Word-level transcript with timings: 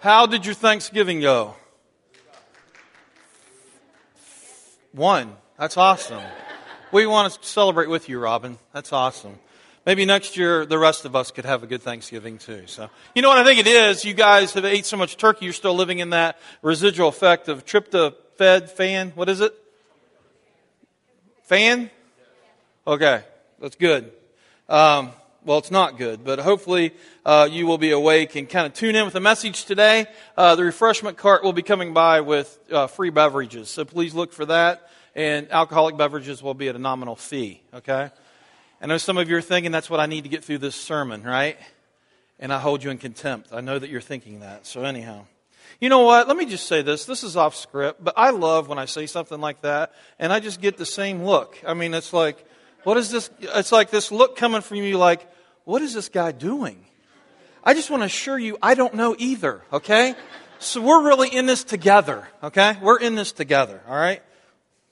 How 0.00 0.26
did 0.26 0.46
your 0.46 0.54
Thanksgiving 0.54 1.20
go? 1.20 1.56
One. 4.92 5.36
That's 5.58 5.76
awesome. 5.76 6.22
We 6.92 7.04
want 7.06 7.32
to 7.32 7.46
celebrate 7.46 7.88
with 7.88 8.08
you, 8.08 8.20
Robin. 8.20 8.58
That's 8.72 8.92
awesome. 8.92 9.40
Maybe 9.84 10.04
next 10.04 10.36
year 10.36 10.64
the 10.64 10.78
rest 10.78 11.04
of 11.04 11.16
us 11.16 11.32
could 11.32 11.44
have 11.44 11.64
a 11.64 11.66
good 11.66 11.82
Thanksgiving 11.82 12.38
too. 12.38 12.64
So, 12.66 12.90
you 13.16 13.22
know 13.22 13.28
what 13.28 13.38
I 13.38 13.44
think 13.44 13.58
it 13.58 13.66
is? 13.66 14.04
You 14.04 14.14
guys 14.14 14.52
have 14.52 14.64
ate 14.64 14.86
so 14.86 14.96
much 14.96 15.16
turkey, 15.16 15.46
you're 15.46 15.52
still 15.52 15.74
living 15.74 15.98
in 15.98 16.10
that 16.10 16.38
residual 16.62 17.08
effect 17.08 17.48
of 17.48 17.66
tryptophan, 17.66 18.68
fan. 18.68 19.12
What 19.16 19.28
is 19.28 19.40
it? 19.40 19.52
Fan? 21.42 21.90
Okay, 22.86 23.22
that's 23.60 23.74
good. 23.74 24.12
Um, 24.68 25.10
well, 25.48 25.56
it's 25.56 25.70
not 25.70 25.96
good, 25.96 26.24
but 26.24 26.38
hopefully 26.40 26.92
uh, 27.24 27.48
you 27.50 27.66
will 27.66 27.78
be 27.78 27.90
awake 27.90 28.36
and 28.36 28.46
kind 28.50 28.66
of 28.66 28.74
tune 28.74 28.94
in 28.94 29.06
with 29.06 29.14
the 29.14 29.20
message 29.20 29.64
today. 29.64 30.04
Uh, 30.36 30.54
the 30.56 30.62
refreshment 30.62 31.16
cart 31.16 31.42
will 31.42 31.54
be 31.54 31.62
coming 31.62 31.94
by 31.94 32.20
with 32.20 32.58
uh, 32.70 32.86
free 32.86 33.08
beverages, 33.08 33.70
so 33.70 33.82
please 33.86 34.12
look 34.12 34.34
for 34.34 34.44
that. 34.44 34.90
And 35.14 35.50
alcoholic 35.50 35.96
beverages 35.96 36.42
will 36.42 36.52
be 36.52 36.68
at 36.68 36.76
a 36.76 36.78
nominal 36.78 37.16
fee, 37.16 37.62
okay? 37.72 38.10
I 38.82 38.86
know 38.86 38.98
some 38.98 39.16
of 39.16 39.30
you 39.30 39.38
are 39.38 39.40
thinking 39.40 39.72
that's 39.72 39.88
what 39.88 40.00
I 40.00 40.04
need 40.06 40.24
to 40.24 40.28
get 40.28 40.44
through 40.44 40.58
this 40.58 40.76
sermon, 40.76 41.22
right? 41.22 41.56
And 42.38 42.52
I 42.52 42.58
hold 42.58 42.84
you 42.84 42.90
in 42.90 42.98
contempt. 42.98 43.48
I 43.50 43.62
know 43.62 43.78
that 43.78 43.88
you're 43.88 44.02
thinking 44.02 44.40
that. 44.40 44.66
So, 44.66 44.82
anyhow. 44.82 45.24
You 45.80 45.88
know 45.88 46.02
what? 46.02 46.28
Let 46.28 46.36
me 46.36 46.44
just 46.44 46.66
say 46.66 46.82
this. 46.82 47.06
This 47.06 47.24
is 47.24 47.38
off 47.38 47.56
script, 47.56 48.04
but 48.04 48.12
I 48.18 48.30
love 48.30 48.68
when 48.68 48.78
I 48.78 48.84
say 48.84 49.06
something 49.06 49.40
like 49.40 49.62
that 49.62 49.94
and 50.18 50.30
I 50.30 50.40
just 50.40 50.60
get 50.60 50.76
the 50.76 50.84
same 50.84 51.24
look. 51.24 51.58
I 51.66 51.72
mean, 51.72 51.94
it's 51.94 52.12
like, 52.12 52.44
what 52.84 52.98
is 52.98 53.10
this? 53.10 53.30
It's 53.40 53.72
like 53.72 53.88
this 53.88 54.12
look 54.12 54.36
coming 54.36 54.60
from 54.60 54.76
you 54.76 54.98
like, 54.98 55.26
what 55.68 55.82
is 55.82 55.92
this 55.92 56.08
guy 56.08 56.32
doing? 56.32 56.82
I 57.62 57.74
just 57.74 57.90
want 57.90 58.00
to 58.00 58.06
assure 58.06 58.38
you, 58.38 58.56
I 58.62 58.72
don't 58.72 58.94
know 58.94 59.14
either, 59.18 59.60
okay? 59.70 60.14
So 60.60 60.80
we're 60.80 61.02
really 61.02 61.28
in 61.28 61.44
this 61.44 61.62
together, 61.62 62.26
okay? 62.42 62.78
We're 62.80 62.98
in 62.98 63.16
this 63.16 63.32
together, 63.32 63.82
all 63.86 63.94
right? 63.94 64.22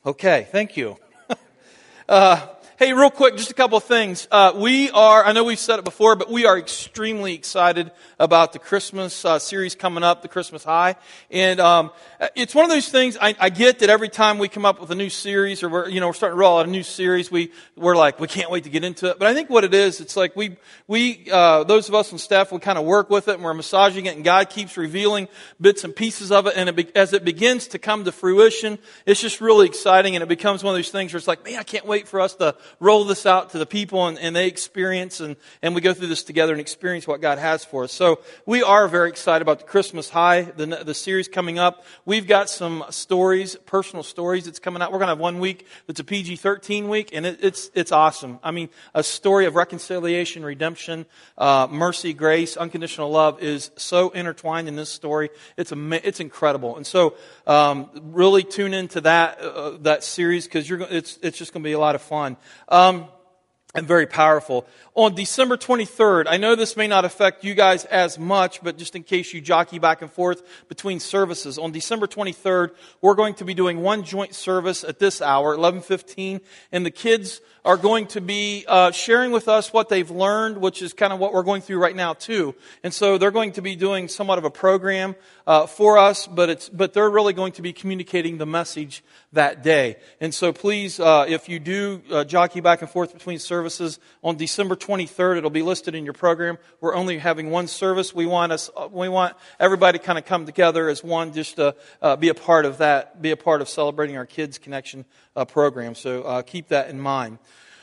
Okay, 0.05 0.47
thank 0.53 0.77
you. 0.77 0.99
uh, 2.11 2.47
Hey, 2.79 2.93
real 2.93 3.11
quick, 3.11 3.39
just 3.39 3.51
a 3.51 3.55
couple 3.55 3.79
of 3.79 3.85
things. 3.85 4.29
Uh, 4.31 4.53
we 4.55 4.91
are, 4.91 5.25
I 5.25 5.33
know 5.33 5.45
we've 5.45 5.59
said 5.59 5.79
it 5.79 5.85
before, 5.87 6.15
but 6.15 6.31
we 6.31 6.45
are 6.45 6.59
extremely 6.59 7.33
excited 7.33 7.91
about 8.21 8.53
the 8.53 8.59
Christmas 8.59 9.25
uh, 9.25 9.39
series 9.39 9.75
coming 9.75 10.05
up, 10.05 10.21
the 10.21 10.29
Christmas 10.29 10.63
High. 10.63 10.97
And 11.31 11.59
um, 11.59 11.91
it's 12.35 12.55
one 12.55 12.67
of 12.67 12.71
those 12.71 12.91
things, 12.91 13.17
I, 13.19 13.35
I, 13.41 13.49
get 13.49 13.79
that 13.79 13.89
every 13.89 14.11
time 14.11 14.37
we 14.37 14.49
come 14.49 14.67
up 14.67 14.79
with 14.79 14.91
a 14.91 14.95
new 14.95 15.09
series 15.09 15.63
or 15.63 15.71
we're, 15.71 15.89
you 15.89 16.01
know, 16.01 16.09
we're 16.09 16.13
starting 16.13 16.37
to 16.37 16.39
roll 16.39 16.59
out 16.59 16.67
a 16.67 16.71
new 16.71 16.83
series, 16.83 17.31
we, 17.31 17.51
we're 17.77 17.97
like, 17.97 18.21
we 18.21 18.29
can't 18.29 18.51
wait 18.51 18.65
to 18.65 18.71
get 18.71 18.85
into 18.85 19.09
it. 19.09 19.19
But 19.19 19.29
I 19.29 19.33
think 19.33 19.49
what 19.49 19.65
it 19.65 19.73
is, 19.73 20.03
it's 20.03 20.15
like 20.15 20.37
we, 20.37 20.59
we 20.87 21.31
uh, 21.33 21.65
those 21.65 21.89
of 21.89 21.95
us 21.95 22.13
on 22.13 22.19
staff, 22.19 22.53
we 22.53 22.59
kind 22.59 22.77
of 22.77 22.85
work 22.85 23.09
with 23.09 23.29
it 23.29 23.37
and 23.37 23.43
we're 23.43 23.55
massaging 23.55 24.05
it 24.05 24.17
and 24.17 24.23
God 24.23 24.51
keeps 24.51 24.77
revealing 24.77 25.29
bits 25.59 25.83
and 25.83 25.97
pieces 25.97 26.31
of 26.31 26.47
it. 26.47 26.53
And 26.57 26.69
it 26.69 26.77
be, 26.77 26.95
as 26.95 27.15
it 27.15 27.25
begins 27.25 27.69
to 27.69 27.79
come 27.79 28.05
to 28.05 28.13
fruition, 28.13 28.79
it's 29.07 29.23
just 29.23 29.41
really 29.41 29.67
exciting 29.67 30.15
and 30.15 30.23
it 30.23 30.29
becomes 30.29 30.63
one 30.63 30.75
of 30.75 30.79
those 30.79 30.91
things 30.91 31.15
where 31.15 31.19
it's 31.19 31.27
like, 31.27 31.43
man, 31.43 31.59
I 31.59 31.63
can't 31.63 31.87
wait 31.87 32.07
for 32.07 32.21
us 32.21 32.35
to 32.35 32.55
roll 32.81 33.05
this 33.05 33.27
out 33.27 33.51
to 33.51 33.59
the 33.59 33.67
people 33.67 34.07
and, 34.07 34.19
and 34.19 34.35
they 34.35 34.47
experience 34.47 35.21
and, 35.21 35.37
and 35.63 35.75
we 35.75 35.81
go 35.81 35.93
through 35.93 36.09
this 36.09 36.23
together 36.23 36.53
and 36.53 36.61
experience 36.61 37.07
what 37.07 37.21
God 37.21 37.39
has 37.39 37.65
for 37.65 37.85
us. 37.85 37.93
So 37.93 38.21
we 38.45 38.63
are 38.63 38.89
very 38.89 39.09
excited 39.09 39.43
about 39.43 39.61
the 39.61 39.65
Christmas 39.65 40.11
High, 40.11 40.43
the, 40.43 40.67
the 40.67 40.95
series 40.95 41.29
coming 41.29 41.59
up. 41.59 41.85
We've 42.05 42.27
got 42.27 42.49
some 42.49 42.85
stories, 42.91 43.57
personal 43.67 44.03
stories 44.03 44.45
that's 44.45 44.59
coming 44.59 44.83
out. 44.83 44.93
We're 44.93 44.99
going 44.99 45.09
to 45.09 45.13
have 45.13 45.19
one 45.19 45.39
week 45.39 45.67
that's 45.87 46.01
a 46.01 46.05
PG 46.05 46.37
13 46.37 46.89
week 46.89 47.11
and 47.13 47.27
it, 47.27 47.39
it's, 47.43 47.71
it's 47.75 47.93
awesome. 47.93 48.39
I 48.43 48.51
mean, 48.51 48.69
a 48.95 49.03
story 49.03 49.47
of 49.47 49.55
reconciliation, 49.55 50.45
redemption, 50.45 51.07
uh, 51.39 51.69
mercy, 51.71 52.13
grace, 52.13 52.57
unconditional 52.57 53.11
love 53.11 53.43
is 53.43 53.71
so 53.77 54.11
intertwined 54.11 54.69
in 54.69 54.77
this 54.77 54.91
story. 54.91 55.31
It's, 55.57 55.73
a, 55.73 56.07
it's 56.07 56.21
incredible. 56.21 56.77
And 56.77 56.87
so, 56.87 57.15
um, 57.47 57.91
really 57.95 58.43
tune 58.43 58.75
into 58.75 59.01
that, 59.03 59.41
uh, 59.41 59.77
that 59.81 60.05
series 60.05 60.45
because 60.47 60.69
you're, 60.69 60.81
it's, 60.83 61.19
it's 61.23 61.39
just 61.39 61.53
going 61.53 61.63
to 61.63 61.69
be 61.69 61.73
a 61.73 61.79
lot 61.79 61.95
of 61.95 62.03
fun. 62.03 62.37
Um, 62.69 63.09
and 63.77 63.87
very 63.87 64.07
powerful. 64.07 64.67
On 64.95 65.15
December 65.15 65.59
23rd, 65.59 66.25
I 66.29 66.39
know 66.39 66.55
this 66.55 66.77
may 66.77 66.87
not 66.87 67.05
affect 67.05 67.45
you 67.45 67.55
guys 67.55 67.85
as 67.85 68.19
much, 68.19 68.63
but 68.63 68.79
just 68.79 68.97
in 68.97 69.03
case 69.03 69.35
you 69.35 69.43
jockey 69.43 69.79
back 69.79 70.01
and 70.01 70.11
forth 70.11 70.43
between 70.69 70.99
services, 70.99 71.59
on 71.59 71.73
December 71.73 72.07
23rd, 72.07 72.71
we're 73.03 73.15
going 73.15 73.35
to 73.35 73.45
be 73.45 73.53
doing 73.53 73.83
one 73.83 74.03
joint 74.03 74.35
service 74.35 74.83
at 74.83 74.99
this 74.99 75.21
hour, 75.21 75.55
11:15, 75.55 76.41
and 76.73 76.87
the 76.87 76.91
kids 76.91 77.43
are 77.67 77.77
going 77.77 78.07
to 78.07 78.21
be 78.21 78.65
uh, 78.69 78.93
sharing 78.93 79.33
with 79.33 79.49
us 79.49 79.73
what 79.73 79.89
they've 79.89 80.11
learned, 80.11 80.59
which 80.59 80.83
is 80.83 80.93
kind 80.93 81.13
of 81.13 81.19
what 81.19 81.33
we're 81.33 81.43
going 81.43 81.61
through 81.61 81.79
right 81.79 81.97
now 81.97 82.15
too. 82.15 82.55
And 82.85 82.95
so 82.95 83.19
they're 83.19 83.33
going 83.33 83.53
to 83.53 83.63
be 83.63 83.75
doing 83.75 84.07
somewhat 84.07 84.39
of 84.39 84.45
a 84.45 84.51
program 84.51 85.17
uh, 85.49 85.67
for 85.67 85.99
us, 85.99 86.29
but 86.29 86.49
it's 86.49 86.69
but 86.69 86.93
they're 86.93 87.11
really 87.11 87.33
going 87.33 87.53
to 87.55 87.63
be 87.63 87.73
communicating 87.73 88.39
the 88.39 88.47
message 88.47 89.03
that 89.33 89.65
day. 89.65 89.97
And 90.21 90.33
so 90.33 90.53
please, 90.53 91.01
uh, 91.01 91.27
if 91.29 91.49
you 91.49 91.59
do 91.59 92.03
uh, 92.11 92.23
jockey 92.23 92.61
back 92.61 92.83
and 92.83 92.91
forth 92.91 93.13
between 93.13 93.41
services 93.41 93.99
on 94.23 94.37
December 94.37 94.77
23rd, 94.77 95.39
it'll 95.39 95.51
be 95.51 95.63
listed 95.63 95.97
in 95.97 96.05
your 96.05 96.15
program. 96.15 96.59
We're 96.81 96.95
only 96.95 97.19
having 97.19 97.51
one 97.51 97.67
service. 97.67 98.15
We 98.15 98.27
want 98.27 98.53
us 98.53 98.71
uh, 98.77 98.89
we 98.93 99.09
want 99.09 99.37
everybody 99.59 99.99
to 99.99 100.05
kind 100.05 100.19
of 100.19 100.25
come 100.25 100.47
together 100.47 100.89
as 100.89 101.03
one, 101.03 101.33
just 101.33 101.57
to 101.57 101.75
uh, 102.01 102.15
be 102.15 102.29
a 102.29 102.35
part 102.35 102.65
of 102.65 102.79
that, 102.79 103.21
be 103.21 103.33
a 103.33 103.37
part 103.37 103.61
of 103.61 103.69
celebrating 103.69 104.17
our 104.17 104.27
kids 104.27 104.57
connection 104.57 105.05
program. 105.45 105.95
So 105.95 106.43
keep 106.43 106.69
that 106.69 106.89
in 106.89 107.01
mind. 107.01 107.39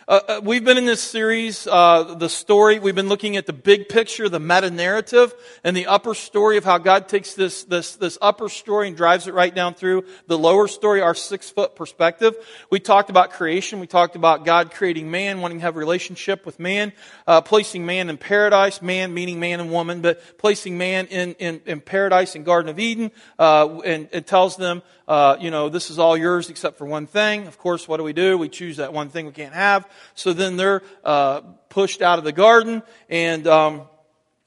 Uh, 0.05 0.19
uh, 0.27 0.41
we've 0.43 0.65
been 0.65 0.77
in 0.77 0.85
this 0.85 1.01
series, 1.01 1.65
uh, 1.65 2.15
the 2.15 2.27
story. 2.27 2.77
We've 2.77 2.95
been 2.95 3.07
looking 3.07 3.37
at 3.37 3.45
the 3.45 3.53
big 3.53 3.87
picture, 3.87 4.27
the 4.27 4.39
meta 4.39 4.69
narrative, 4.69 5.33
and 5.63 5.77
the 5.77 5.87
upper 5.87 6.13
story 6.13 6.57
of 6.57 6.65
how 6.65 6.77
God 6.77 7.07
takes 7.07 7.35
this 7.35 7.63
this 7.63 7.95
this 7.95 8.17
upper 8.21 8.49
story 8.49 8.89
and 8.89 8.97
drives 8.97 9.27
it 9.27 9.33
right 9.33 9.53
down 9.53 9.75
through 9.75 10.03
the 10.27 10.37
lower 10.37 10.67
story, 10.67 11.01
our 11.01 11.15
six 11.15 11.49
foot 11.49 11.77
perspective. 11.77 12.35
We 12.69 12.81
talked 12.81 13.09
about 13.09 13.31
creation. 13.31 13.79
We 13.79 13.87
talked 13.87 14.17
about 14.17 14.43
God 14.43 14.71
creating 14.71 15.09
man, 15.09 15.39
wanting 15.39 15.59
to 15.59 15.63
have 15.63 15.77
a 15.77 15.79
relationship 15.79 16.45
with 16.45 16.59
man, 16.59 16.91
uh, 17.25 17.39
placing 17.39 17.85
man 17.85 18.09
in 18.09 18.17
paradise. 18.17 18.81
Man 18.81 19.13
meaning 19.13 19.39
man 19.39 19.61
and 19.61 19.71
woman, 19.71 20.01
but 20.01 20.37
placing 20.37 20.77
man 20.77 21.07
in 21.07 21.33
in, 21.35 21.61
in 21.65 21.79
paradise 21.79 22.35
in 22.35 22.43
Garden 22.43 22.69
of 22.69 22.77
Eden, 22.77 23.09
uh, 23.39 23.79
and 23.85 24.09
it 24.11 24.27
tells 24.27 24.57
them 24.57 24.81
uh, 25.07 25.37
you 25.39 25.51
know, 25.51 25.69
this 25.69 25.89
is 25.89 25.99
all 25.99 26.15
yours 26.15 26.49
except 26.49 26.77
for 26.77 26.85
one 26.85 27.07
thing. 27.07 27.47
Of 27.47 27.57
course, 27.57 27.87
what 27.87 27.97
do 27.97 28.03
we 28.03 28.13
do? 28.13 28.37
We 28.37 28.49
choose 28.49 28.77
that 28.77 28.93
one 28.93 29.09
thing 29.09 29.25
we 29.25 29.31
can't 29.31 29.53
have. 29.53 29.87
So 30.15 30.33
then 30.33 30.57
they're 30.57 30.81
uh, 31.03 31.41
pushed 31.69 32.01
out 32.01 32.19
of 32.19 32.25
the 32.25 32.31
garden, 32.31 32.83
and 33.09 33.45
um, 33.47 33.81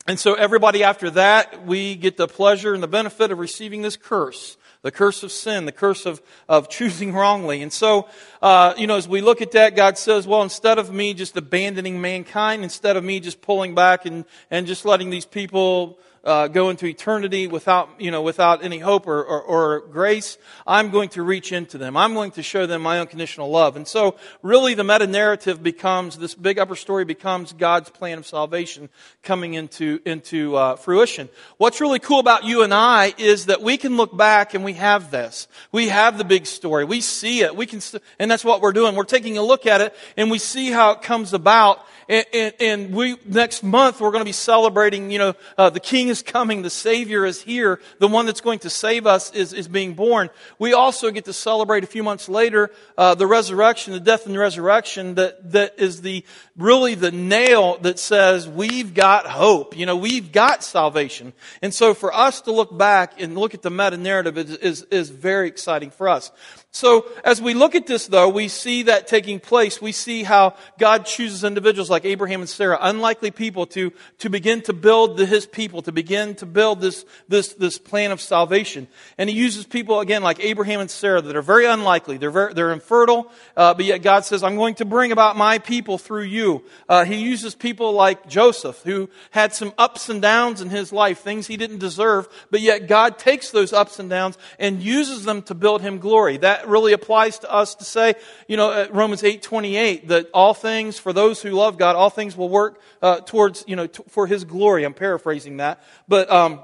and 0.07 0.19
so 0.21 0.35
everybody 0.35 0.85
after 0.85 1.11
that, 1.11 1.67
we 1.67 1.97
get 1.97 2.17
the 2.17 2.29
pleasure 2.29 2.73
and 2.73 2.83
the 2.83 2.89
benefit 2.89 3.33
of 3.33 3.39
receiving 3.39 3.83
this 3.83 3.97
curse. 3.97 4.57
The 4.83 4.93
curse 4.93 5.25
of 5.25 5.33
sin, 5.33 5.67
the 5.67 5.73
curse 5.73 6.07
of, 6.07 6.23
of 6.49 6.69
choosing 6.71 7.13
wrongly. 7.13 7.61
And 7.61 7.73
so, 7.73 8.09
uh, 8.41 8.75
you 8.79 8.87
know, 8.87 8.97
as 8.97 9.09
we 9.09 9.21
look 9.21 9.43
at 9.43 9.51
that, 9.53 9.75
God 9.75 9.99
says, 9.99 10.25
well, 10.25 10.43
instead 10.43 10.79
of 10.79 10.93
me 10.93 11.13
just 11.13 11.37
abandoning 11.37 12.01
mankind, 12.01 12.63
instead 12.63 12.97
of 12.97 13.03
me 13.03 13.19
just 13.19 13.41
pulling 13.41 13.75
back 13.75 14.07
and, 14.07 14.25
and 14.49 14.69
just 14.69 14.85
letting 14.85 15.11
these 15.11 15.27
people 15.27 15.99
uh, 16.27 16.49
go 16.49 16.71
into 16.71 16.87
eternity 16.87 17.47
without, 17.47 17.89
you 17.99 18.11
know, 18.11 18.21
without 18.21 18.65
any 18.65 18.79
hope 18.79 19.07
or, 19.07 19.23
or, 19.23 19.41
or, 19.41 19.81
grace, 19.81 20.39
I'm 20.67 20.91
going 20.91 21.09
to 21.11 21.23
reach 21.23 21.53
into 21.53 21.79
them. 21.79 21.97
I'm 21.97 22.15
going 22.15 22.33
to 22.33 22.43
show 22.43 22.67
them 22.67 22.83
my 22.83 22.99
unconditional 22.99 23.49
love. 23.49 23.77
And 23.77 23.87
so, 23.87 24.17
really, 24.43 24.75
the 24.75 24.83
meta 24.83 25.07
narrative 25.07 25.63
becomes 25.63 26.19
this 26.19 26.35
big 26.35 26.59
upper 26.59 26.75
story 26.75 27.05
becomes 27.05 27.53
God's 27.53 27.91
plan 27.91 28.19
of 28.19 28.27
salvation 28.27 28.89
coming 29.23 29.55
into 29.55 30.01
into 30.05 30.57
uh, 30.57 30.75
fruition. 30.75 31.29
What's 31.59 31.81
really 31.81 32.01
cool 32.01 32.19
about 32.19 32.45
you 32.45 32.63
and 32.63 32.75
I 32.75 33.15
is 33.17 33.47
that 33.47 33.63
we 33.63 33.77
can 33.77 33.97
look 33.97 34.17
back 34.17 34.55
and 34.55 34.65
we 34.65 34.73
have 34.73 35.13
this. 35.13 35.47
We 35.71 35.89
have 35.89 36.19
the 36.19 36.25
big 36.25 36.47
story. 36.47 36.85
We 36.85 37.01
see 37.01 37.43
it. 37.43 37.55
We 37.55 37.67
can, 37.67 37.81
and 38.19 38.29
that's 38.29 38.45
what 38.45 38.61
we're 38.61 38.73
doing. 38.73 38.97
We're 38.97 39.05
taking 39.05 39.39
a 39.39 39.43
look 39.43 39.65
at 39.65 39.81
it 39.81 39.95
and 40.17 40.29
we 40.29 40.39
see 40.39 40.73
how 40.73 40.91
it 40.91 41.03
comes 41.03 41.33
about 41.33 41.87
and, 42.09 42.27
and, 42.33 42.55
and, 42.61 42.95
we, 42.95 43.17
next 43.25 43.63
month, 43.63 44.01
we're 44.01 44.11
going 44.11 44.21
to 44.21 44.27
be 44.27 44.33
celebrating, 44.33 45.11
you 45.11 45.19
know, 45.19 45.35
uh, 45.59 45.71
the 45.71 45.81
King 45.81 46.09
is 46.09 46.23
coming, 46.23 46.63
the 46.63 46.71
Savior 46.71 47.25
is 47.25 47.43
here, 47.43 47.81
the 47.99 48.07
one 48.09 48.27
that's 48.27 48.41
going 48.41 48.61
to 48.61 48.71
save 48.71 49.07
us 49.07 49.33
is, 49.33 49.53
is 49.53 49.67
being 49.67 49.95
born. 49.95 50.31
We 50.59 50.73
also 50.73 51.11
get 51.11 51.25
to 51.25 51.33
celebrate 51.33 51.83
a 51.85 51.87
few 51.89 52.03
months 52.03 52.29
later, 52.29 52.71
uh, 52.97 53.15
the 53.15 53.27
resurrection, 53.27 53.93
the 53.93 54.01
death 54.01 54.27
and 54.27 54.39
resurrection 54.39 55.17
that, 55.17 55.53
that 55.53 55.79
is 55.79 56.03
the, 56.03 56.25
really 56.57 56.95
the 56.95 57.11
nail 57.11 57.79
that 57.79 57.99
says 57.99 58.49
we've 58.49 58.95
got 58.95 59.27
hope. 59.27 59.77
You 59.77 59.87
know, 59.87 59.97
we've 59.97 60.31
got 60.31 60.63
salvation. 60.63 61.33
And 61.61 61.75
so 61.75 61.93
for 61.93 62.15
us 62.15 62.43
to 62.43 62.53
look 62.53 62.77
back 62.77 63.21
and 63.21 63.37
look 63.37 63.55
at 63.55 63.63
the 63.63 63.71
meta 63.71 63.97
narrative 63.97 64.39
is, 64.39 64.57
is, 64.57 64.83
is 64.85 65.11
very 65.11 65.49
exciting 65.49 65.91
for 65.91 66.09
us. 66.09 66.31
So 66.77 67.07
as 67.25 67.41
we 67.41 67.55
look 67.55 67.75
at 67.75 67.87
this 67.87 68.07
though, 68.07 68.29
we 68.29 68.49
see 68.49 68.83
that 68.83 69.07
taking 69.07 69.41
place. 69.41 69.81
We 69.81 69.93
see 69.93 70.25
how 70.25 70.57
God 70.79 71.07
chooses 71.07 71.43
individuals 71.43 71.89
like 71.89 72.05
Abraham 72.05 72.43
and 72.43 72.49
Sarah, 72.51 72.77
unlikely 72.79 73.31
people 73.31 73.65
to, 73.69 73.95
to 74.19 74.29
begin 74.29 74.61
to 74.65 74.75
build 74.75 75.17
the, 75.17 75.25
his 75.25 75.47
people, 75.47 75.81
to 75.81 75.93
begin 75.93 76.35
to 76.35 76.45
build 76.45 76.83
this, 76.83 77.07
this, 77.29 77.55
this 77.55 77.79
plan 77.79 78.11
of 78.11 78.21
salvation. 78.21 78.89
And 79.17 79.31
he 79.31 79.37
uses 79.37 79.65
people, 79.65 80.01
again, 80.01 80.23
like 80.23 80.39
Abraham 80.41 80.81
and 80.81 80.91
Sarah 80.91 81.23
that 81.23 81.35
are 81.35 81.41
very 81.41 81.65
unlikely. 81.65 82.19
They're, 82.19 82.31
very, 82.31 82.53
they're 82.53 82.75
infertile, 82.75 83.33
uh, 83.57 83.73
but 83.73 83.87
yet 83.87 84.03
God 84.03 84.27
says, 84.27 84.43
I'm 84.43 84.57
going 84.57 84.75
to 84.75 84.85
bring 84.85 85.13
about 85.13 85.35
my 85.35 85.59
people 85.59 85.97
through 85.97 86.25
you. 86.25 86.63
Uh, 86.91 87.07
he 87.07 87.17
uses 87.17 87.55
people 87.55 87.93
like 87.95 88.29
Joseph, 88.29 88.83
who 88.83 89.09
had 89.31 89.55
some 89.55 89.73
ups 89.79 90.11
and 90.11 90.21
downs 90.21 90.61
in 90.61 90.69
his 90.69 90.93
life, 90.93 91.21
things 91.21 91.47
he 91.47 91.57
didn't 91.57 91.79
deserve, 91.79 92.29
but 92.51 92.61
yet 92.61 92.87
God 92.87 93.19
takes 93.19 93.51
those 93.51 93.73
ups 93.73 93.99
and 93.99 94.11
downs 94.11 94.37
and 94.59 94.83
uses 94.83 95.25
them 95.25 95.41
to 95.45 95.55
build 95.55 95.81
him 95.81 96.01
glory. 96.01 96.37
That 96.37 96.66
really 96.67 96.93
applies 96.93 97.39
to 97.41 97.53
us 97.53 97.75
to 97.77 97.85
say, 97.85 98.15
you 98.49 98.57
know, 98.57 98.89
Romans 98.91 99.25
8, 99.25 99.43
28, 99.43 100.09
that 100.09 100.31
all 100.33 100.55
things, 100.55 100.99
for 100.99 101.13
those 101.13 101.43
who 101.43 101.51
love 101.51 101.79
God, 101.79 101.97
all 101.97 102.11
things 102.11 102.37
will 102.37 102.49
work 102.49 102.81
uh, 103.03 103.21
towards, 103.21 103.65
you 103.67 103.77
know, 103.77 103.87
t- 103.87 104.03
for 104.09 104.27
His 104.27 104.45
glory. 104.45 104.85
I'm 104.85 104.95
paraphrasing 104.95 105.59
that. 105.59 105.83
But, 106.09 106.31
um, 106.31 106.61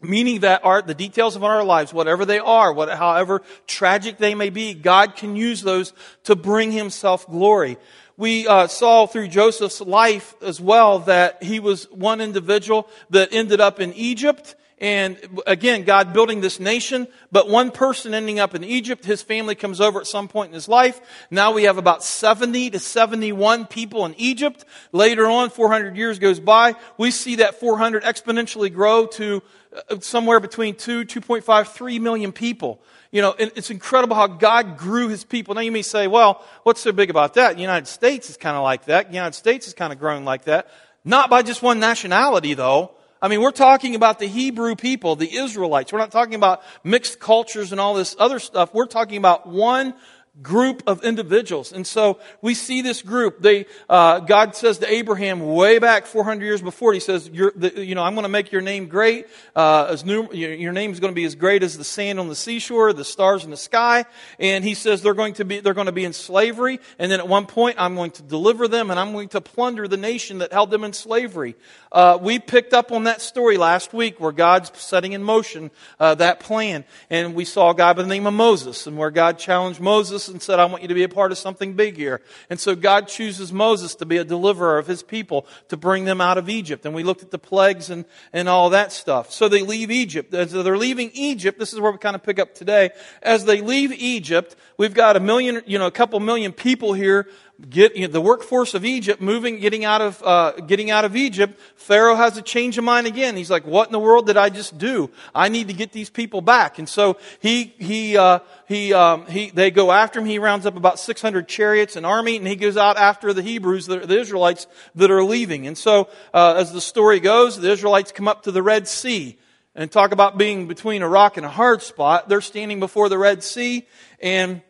meaning 0.00 0.40
that 0.40 0.64
our, 0.64 0.82
the 0.82 0.94
details 0.94 1.36
of 1.36 1.44
our 1.44 1.64
lives, 1.64 1.92
whatever 1.92 2.24
they 2.24 2.38
are, 2.38 2.72
what, 2.72 2.90
however 2.90 3.42
tragic 3.66 4.18
they 4.18 4.34
may 4.34 4.50
be, 4.50 4.74
God 4.74 5.16
can 5.16 5.36
use 5.36 5.62
those 5.62 5.92
to 6.24 6.36
bring 6.36 6.72
Himself 6.72 7.26
glory. 7.26 7.78
We 8.18 8.46
uh, 8.46 8.66
saw 8.66 9.06
through 9.06 9.28
Joseph's 9.28 9.80
life 9.80 10.34
as 10.40 10.58
well 10.58 11.00
that 11.00 11.42
he 11.42 11.60
was 11.60 11.84
one 11.90 12.22
individual 12.22 12.88
that 13.10 13.28
ended 13.32 13.60
up 13.60 13.78
in 13.78 13.92
Egypt 13.92 14.54
and 14.78 15.16
again, 15.46 15.84
God 15.84 16.12
building 16.12 16.42
this 16.42 16.60
nation, 16.60 17.08
but 17.32 17.48
one 17.48 17.70
person 17.70 18.12
ending 18.12 18.38
up 18.38 18.54
in 18.54 18.62
Egypt, 18.62 19.06
his 19.06 19.22
family 19.22 19.54
comes 19.54 19.80
over 19.80 20.00
at 20.00 20.06
some 20.06 20.28
point 20.28 20.48
in 20.48 20.54
his 20.54 20.68
life. 20.68 21.00
Now 21.30 21.52
we 21.52 21.62
have 21.62 21.78
about 21.78 22.04
70 22.04 22.70
to 22.70 22.78
71 22.78 23.66
people 23.66 24.04
in 24.04 24.14
Egypt. 24.18 24.66
Later 24.92 25.28
on, 25.30 25.48
400 25.48 25.96
years 25.96 26.18
goes 26.18 26.40
by. 26.40 26.74
We 26.98 27.10
see 27.10 27.36
that 27.36 27.58
400 27.58 28.02
exponentially 28.02 28.70
grow 28.70 29.06
to 29.06 29.42
uh, 29.90 30.00
somewhere 30.00 30.40
between 30.40 30.74
2, 30.74 31.06
2.5, 31.06 31.68
3 31.68 31.98
million 31.98 32.32
people. 32.32 32.82
You 33.10 33.22
know, 33.22 33.34
it's 33.38 33.70
incredible 33.70 34.14
how 34.14 34.26
God 34.26 34.76
grew 34.76 35.08
his 35.08 35.24
people. 35.24 35.54
Now 35.54 35.62
you 35.62 35.72
may 35.72 35.80
say, 35.80 36.06
well, 36.06 36.44
what's 36.64 36.82
so 36.82 36.92
big 36.92 37.08
about 37.08 37.34
that? 37.34 37.54
The 37.54 37.62
United 37.62 37.86
States 37.86 38.28
is 38.28 38.36
kind 38.36 38.56
of 38.56 38.62
like 38.62 38.86
that. 38.86 39.08
The 39.08 39.14
United 39.14 39.36
States 39.36 39.64
has 39.64 39.72
kind 39.72 39.90
of 39.90 39.98
grown 39.98 40.26
like 40.26 40.44
that. 40.44 40.68
Not 41.02 41.30
by 41.30 41.40
just 41.40 41.62
one 41.62 41.80
nationality 41.80 42.52
though. 42.52 42.95
I 43.20 43.28
mean, 43.28 43.40
we're 43.40 43.50
talking 43.50 43.94
about 43.94 44.18
the 44.18 44.26
Hebrew 44.26 44.76
people, 44.76 45.16
the 45.16 45.36
Israelites. 45.36 45.92
We're 45.92 45.98
not 45.98 46.10
talking 46.10 46.34
about 46.34 46.62
mixed 46.84 47.18
cultures 47.18 47.72
and 47.72 47.80
all 47.80 47.94
this 47.94 48.14
other 48.18 48.38
stuff. 48.38 48.74
We're 48.74 48.86
talking 48.86 49.16
about 49.16 49.48
one 49.48 49.94
group 50.42 50.82
of 50.86 51.02
individuals. 51.02 51.72
And 51.72 51.86
so 51.86 52.18
we 52.42 52.54
see 52.54 52.82
this 52.82 53.02
group. 53.02 53.40
They, 53.40 53.66
uh, 53.88 54.20
God 54.20 54.54
says 54.54 54.78
to 54.78 54.92
Abraham 54.92 55.40
way 55.40 55.78
back 55.78 56.06
400 56.06 56.44
years 56.44 56.60
before, 56.60 56.92
He 56.92 57.00
says, 57.00 57.28
You're 57.32 57.52
the, 57.56 57.84
you 57.84 57.94
know, 57.94 58.02
I'm 58.02 58.14
going 58.14 58.24
to 58.24 58.28
make 58.28 58.52
your 58.52 58.60
name 58.60 58.86
great. 58.86 59.26
Uh, 59.54 59.88
as 59.90 60.04
new, 60.04 60.30
your 60.32 60.72
name 60.72 60.92
is 60.92 61.00
going 61.00 61.12
to 61.12 61.14
be 61.14 61.24
as 61.24 61.34
great 61.34 61.62
as 61.62 61.78
the 61.78 61.84
sand 61.84 62.20
on 62.20 62.28
the 62.28 62.34
seashore, 62.34 62.92
the 62.92 63.04
stars 63.04 63.44
in 63.44 63.50
the 63.50 63.56
sky. 63.56 64.04
And 64.38 64.62
He 64.62 64.74
says 64.74 65.02
they're 65.02 65.14
going 65.14 65.34
to 65.34 65.44
be, 65.44 65.60
they're 65.60 65.74
going 65.74 65.86
to 65.86 65.92
be 65.92 66.04
in 66.04 66.12
slavery. 66.12 66.80
And 66.98 67.10
then 67.10 67.20
at 67.20 67.28
one 67.28 67.46
point, 67.46 67.76
I'm 67.78 67.94
going 67.94 68.10
to 68.12 68.22
deliver 68.22 68.68
them 68.68 68.90
and 68.90 69.00
I'm 69.00 69.12
going 69.12 69.28
to 69.30 69.40
plunder 69.40 69.88
the 69.88 69.96
nation 69.96 70.38
that 70.38 70.52
held 70.52 70.70
them 70.70 70.84
in 70.84 70.92
slavery. 70.92 71.54
Uh, 71.90 72.18
we 72.20 72.38
picked 72.38 72.74
up 72.74 72.92
on 72.92 73.04
that 73.04 73.22
story 73.22 73.56
last 73.56 73.94
week 73.94 74.20
where 74.20 74.32
God's 74.32 74.70
setting 74.78 75.12
in 75.12 75.22
motion 75.22 75.70
uh, 75.98 76.14
that 76.16 76.40
plan. 76.40 76.84
And 77.08 77.34
we 77.34 77.46
saw 77.46 77.70
a 77.70 77.74
guy 77.74 77.94
by 77.94 78.02
the 78.02 78.08
name 78.08 78.26
of 78.26 78.34
Moses 78.34 78.86
and 78.86 78.98
where 78.98 79.10
God 79.10 79.38
challenged 79.38 79.80
Moses 79.80 80.25
and 80.28 80.42
said, 80.42 80.58
I 80.58 80.64
want 80.64 80.82
you 80.82 80.88
to 80.88 80.94
be 80.94 81.02
a 81.02 81.08
part 81.08 81.32
of 81.32 81.38
something 81.38 81.74
big 81.74 81.96
here. 81.96 82.20
And 82.50 82.58
so 82.60 82.74
God 82.74 83.08
chooses 83.08 83.52
Moses 83.52 83.94
to 83.96 84.06
be 84.06 84.16
a 84.16 84.24
deliverer 84.24 84.78
of 84.78 84.86
his 84.86 85.02
people, 85.02 85.46
to 85.68 85.76
bring 85.76 86.04
them 86.04 86.20
out 86.20 86.38
of 86.38 86.48
Egypt. 86.48 86.84
And 86.86 86.94
we 86.94 87.02
looked 87.02 87.22
at 87.22 87.30
the 87.30 87.38
plagues 87.38 87.90
and, 87.90 88.04
and 88.32 88.48
all 88.48 88.70
that 88.70 88.92
stuff. 88.92 89.32
So 89.32 89.48
they 89.48 89.62
leave 89.62 89.90
Egypt. 89.90 90.32
As 90.34 90.52
they're 90.52 90.78
leaving 90.78 91.10
Egypt, 91.14 91.58
this 91.58 91.72
is 91.72 91.80
where 91.80 91.92
we 91.92 91.98
kind 91.98 92.16
of 92.16 92.22
pick 92.22 92.38
up 92.38 92.54
today. 92.54 92.90
As 93.22 93.44
they 93.44 93.60
leave 93.60 93.92
Egypt, 93.92 94.56
we've 94.76 94.94
got 94.94 95.16
a 95.16 95.20
million, 95.20 95.62
you 95.66 95.78
know, 95.78 95.86
a 95.86 95.92
couple 95.92 96.18
million 96.20 96.52
people 96.52 96.92
here 96.92 97.28
get 97.70 97.96
you 97.96 98.06
know, 98.06 98.12
the 98.12 98.20
workforce 98.20 98.74
of 98.74 98.84
Egypt 98.84 99.20
moving, 99.20 99.58
getting 99.60 99.84
out 99.84 100.00
of 100.00 100.22
uh, 100.22 100.52
getting 100.66 100.90
out 100.90 101.04
of 101.04 101.16
Egypt. 101.16 101.58
Pharaoh 101.76 102.14
has 102.14 102.36
a 102.36 102.42
change 102.42 102.76
of 102.76 102.84
mind 102.84 103.06
again. 103.06 103.36
He's 103.36 103.50
like, 103.50 103.66
"What 103.66 103.88
in 103.88 103.92
the 103.92 103.98
world 103.98 104.26
did 104.26 104.36
I 104.36 104.50
just 104.50 104.76
do? 104.78 105.10
I 105.34 105.48
need 105.48 105.68
to 105.68 105.74
get 105.74 105.92
these 105.92 106.10
people 106.10 106.40
back." 106.40 106.78
And 106.78 106.88
so 106.88 107.16
he 107.40 107.74
he 107.78 108.16
uh, 108.16 108.40
he 108.68 108.92
um, 108.92 109.26
he 109.26 109.50
they 109.50 109.70
go 109.70 109.90
after 109.90 110.20
him. 110.20 110.26
He 110.26 110.38
rounds 110.38 110.66
up 110.66 110.76
about 110.76 110.98
six 110.98 111.22
hundred 111.22 111.48
chariots 111.48 111.96
and 111.96 112.04
army, 112.04 112.36
and 112.36 112.46
he 112.46 112.56
goes 112.56 112.76
out 112.76 112.96
after 112.96 113.32
the 113.32 113.42
Hebrews, 113.42 113.86
the, 113.86 114.00
the 114.00 114.18
Israelites 114.20 114.66
that 114.94 115.10
are 115.10 115.24
leaving. 115.24 115.66
And 115.66 115.78
so, 115.78 116.08
uh, 116.34 116.54
as 116.58 116.72
the 116.72 116.80
story 116.80 117.20
goes, 117.20 117.58
the 117.58 117.70
Israelites 117.70 118.12
come 118.12 118.28
up 118.28 118.42
to 118.42 118.52
the 118.52 118.62
Red 118.62 118.86
Sea 118.86 119.38
and 119.74 119.90
talk 119.90 120.12
about 120.12 120.38
being 120.38 120.66
between 120.66 121.02
a 121.02 121.08
rock 121.08 121.36
and 121.36 121.46
a 121.46 121.50
hard 121.50 121.82
spot. 121.82 122.28
They're 122.28 122.40
standing 122.40 122.80
before 122.80 123.08
the 123.08 123.18
Red 123.18 123.42
Sea, 123.42 123.86
and 124.20 124.62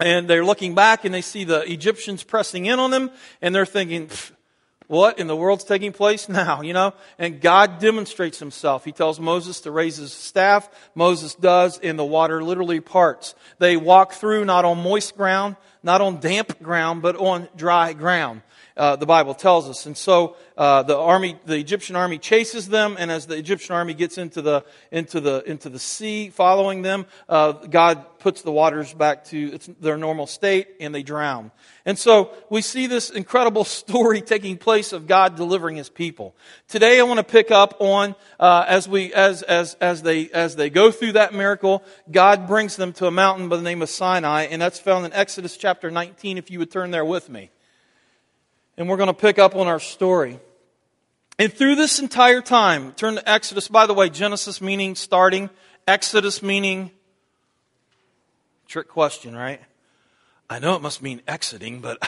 and 0.00 0.28
they're 0.28 0.44
looking 0.44 0.74
back 0.74 1.04
and 1.04 1.14
they 1.14 1.20
see 1.20 1.44
the 1.44 1.70
Egyptians 1.70 2.22
pressing 2.22 2.66
in 2.66 2.78
on 2.78 2.90
them 2.90 3.10
and 3.40 3.54
they're 3.54 3.66
thinking, 3.66 4.10
what 4.86 5.20
in 5.20 5.28
the 5.28 5.36
world's 5.36 5.62
taking 5.64 5.92
place 5.92 6.28
now, 6.28 6.62
you 6.62 6.72
know? 6.72 6.94
And 7.18 7.40
God 7.40 7.78
demonstrates 7.78 8.38
himself. 8.38 8.84
He 8.84 8.92
tells 8.92 9.20
Moses 9.20 9.60
to 9.60 9.70
raise 9.70 9.98
his 9.98 10.12
staff. 10.12 10.68
Moses 10.94 11.34
does 11.34 11.78
and 11.78 11.98
the 11.98 12.04
water 12.04 12.42
literally 12.42 12.80
parts. 12.80 13.34
They 13.58 13.76
walk 13.76 14.14
through 14.14 14.46
not 14.46 14.64
on 14.64 14.82
moist 14.82 15.16
ground, 15.16 15.56
not 15.82 16.00
on 16.00 16.18
damp 16.18 16.60
ground, 16.62 17.02
but 17.02 17.16
on 17.16 17.48
dry 17.56 17.92
ground 17.92 18.42
uh, 18.80 18.96
the 18.96 19.06
Bible 19.06 19.34
tells 19.34 19.68
us. 19.68 19.84
And 19.84 19.96
so 19.96 20.36
uh, 20.60 20.82
the 20.82 20.94
army, 20.94 21.38
the 21.46 21.56
Egyptian 21.56 21.96
army 21.96 22.18
chases 22.18 22.68
them, 22.68 22.94
and 22.98 23.10
as 23.10 23.24
the 23.24 23.34
Egyptian 23.34 23.74
army 23.74 23.94
gets 23.94 24.18
into 24.18 24.42
the 24.42 24.62
into 24.92 25.18
the 25.18 25.42
into 25.46 25.70
the 25.70 25.78
sea, 25.78 26.28
following 26.28 26.82
them, 26.82 27.06
uh, 27.30 27.52
God 27.52 28.18
puts 28.18 28.42
the 28.42 28.52
waters 28.52 28.92
back 28.92 29.24
to 29.28 29.56
their 29.80 29.96
normal 29.96 30.26
state, 30.26 30.68
and 30.78 30.94
they 30.94 31.02
drown. 31.02 31.50
And 31.86 31.98
so 31.98 32.34
we 32.50 32.60
see 32.60 32.86
this 32.86 33.08
incredible 33.08 33.64
story 33.80 34.20
taking 34.20 34.58
place 34.58 34.92
of 34.92 35.06
God 35.06 35.34
delivering 35.34 35.76
His 35.76 35.88
people. 35.88 36.36
Today, 36.68 37.00
I 37.00 37.04
want 37.04 37.16
to 37.16 37.24
pick 37.24 37.50
up 37.50 37.76
on 37.80 38.14
uh, 38.38 38.66
as 38.68 38.86
we 38.86 39.14
as 39.14 39.40
as 39.40 39.78
as 39.80 40.02
they 40.02 40.28
as 40.28 40.56
they 40.56 40.68
go 40.68 40.90
through 40.90 41.12
that 41.12 41.32
miracle, 41.32 41.82
God 42.10 42.46
brings 42.46 42.76
them 42.76 42.92
to 42.92 43.06
a 43.06 43.10
mountain 43.10 43.48
by 43.48 43.56
the 43.56 43.62
name 43.62 43.80
of 43.80 43.88
Sinai, 43.88 44.42
and 44.42 44.60
that's 44.60 44.78
found 44.78 45.06
in 45.06 45.14
Exodus 45.14 45.56
chapter 45.56 45.90
19. 45.90 46.36
If 46.36 46.50
you 46.50 46.58
would 46.58 46.70
turn 46.70 46.90
there 46.90 47.06
with 47.06 47.30
me 47.30 47.48
and 48.76 48.88
we're 48.88 48.96
going 48.96 49.08
to 49.08 49.14
pick 49.14 49.38
up 49.38 49.54
on 49.56 49.66
our 49.66 49.78
story. 49.78 50.38
And 51.38 51.52
through 51.52 51.76
this 51.76 51.98
entire 51.98 52.42
time, 52.42 52.92
turn 52.92 53.14
to 53.14 53.28
Exodus. 53.28 53.68
By 53.68 53.86
the 53.86 53.94
way, 53.94 54.10
Genesis 54.10 54.60
meaning 54.60 54.94
starting, 54.94 55.48
Exodus 55.86 56.42
meaning 56.42 56.90
trick 58.68 58.88
question, 58.88 59.34
right? 59.34 59.60
I 60.48 60.58
know 60.58 60.76
it 60.76 60.82
must 60.82 61.02
mean 61.02 61.22
exiting, 61.26 61.80
but 61.80 61.98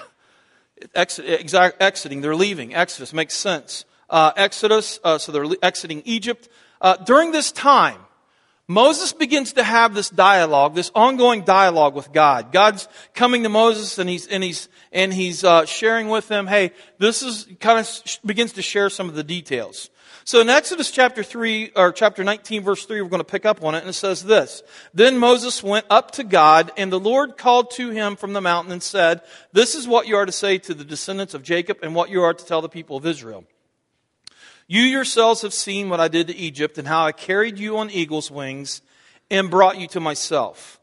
exact 0.94 1.82
exiting, 1.82 2.20
they're 2.20 2.36
leaving. 2.36 2.74
Exodus 2.74 3.12
makes 3.12 3.34
sense. 3.34 3.84
Uh, 4.08 4.32
Exodus, 4.36 5.00
uh, 5.02 5.18
so 5.18 5.32
they're 5.32 5.46
exiting 5.62 6.02
Egypt. 6.04 6.48
Uh, 6.80 6.96
during 6.96 7.32
this 7.32 7.50
time, 7.52 7.98
Moses 8.68 9.12
begins 9.12 9.54
to 9.54 9.64
have 9.64 9.92
this 9.92 10.08
dialogue, 10.08 10.74
this 10.74 10.90
ongoing 10.94 11.42
dialogue 11.42 11.94
with 11.94 12.12
God. 12.12 12.52
God's 12.52 12.88
coming 13.12 13.42
to 13.42 13.48
Moses 13.48 13.98
and 13.98 14.08
he's, 14.08 14.26
and 14.28 14.42
he's, 14.42 14.68
and 14.92 15.12
he's 15.12 15.42
uh, 15.42 15.66
sharing 15.66 16.08
with 16.08 16.30
him, 16.30 16.46
hey, 16.46 16.70
this 16.98 17.22
is 17.22 17.48
kind 17.60 17.80
of 17.80 17.86
sh- 17.86 18.18
begins 18.24 18.52
to 18.52 18.62
share 18.62 18.88
some 18.88 19.08
of 19.08 19.14
the 19.14 19.24
details. 19.24 19.90
So 20.24 20.40
in 20.40 20.48
Exodus 20.48 20.92
chapter 20.92 21.24
3, 21.24 21.72
or 21.74 21.90
chapter 21.90 22.22
19 22.22 22.62
verse 22.62 22.86
3, 22.86 23.02
we're 23.02 23.08
going 23.08 23.20
to 23.20 23.24
pick 23.24 23.44
up 23.44 23.64
on 23.64 23.74
it, 23.74 23.80
and 23.80 23.88
it 23.88 23.94
says 23.94 24.22
this. 24.22 24.62
Then 24.94 25.18
Moses 25.18 25.62
went 25.62 25.86
up 25.90 26.12
to 26.12 26.24
God, 26.24 26.70
and 26.76 26.92
the 26.92 27.00
Lord 27.00 27.36
called 27.36 27.72
to 27.72 27.90
him 27.90 28.14
from 28.14 28.32
the 28.32 28.40
mountain 28.40 28.72
and 28.72 28.82
said, 28.82 29.22
This 29.52 29.74
is 29.74 29.88
what 29.88 30.06
you 30.06 30.16
are 30.16 30.26
to 30.26 30.32
say 30.32 30.58
to 30.58 30.74
the 30.74 30.84
descendants 30.84 31.34
of 31.34 31.42
Jacob, 31.42 31.78
and 31.82 31.94
what 31.94 32.10
you 32.10 32.22
are 32.22 32.34
to 32.34 32.44
tell 32.44 32.62
the 32.62 32.68
people 32.68 32.96
of 32.96 33.04
Israel. 33.04 33.44
You 34.72 34.84
yourselves 34.84 35.42
have 35.42 35.52
seen 35.52 35.90
what 35.90 36.00
I 36.00 36.08
did 36.08 36.28
to 36.28 36.34
Egypt 36.34 36.78
and 36.78 36.88
how 36.88 37.04
I 37.04 37.12
carried 37.12 37.58
you 37.58 37.76
on 37.76 37.90
eagle's 37.90 38.30
wings 38.30 38.80
and 39.30 39.50
brought 39.50 39.78
you 39.78 39.86
to 39.88 40.00
myself. 40.00 40.80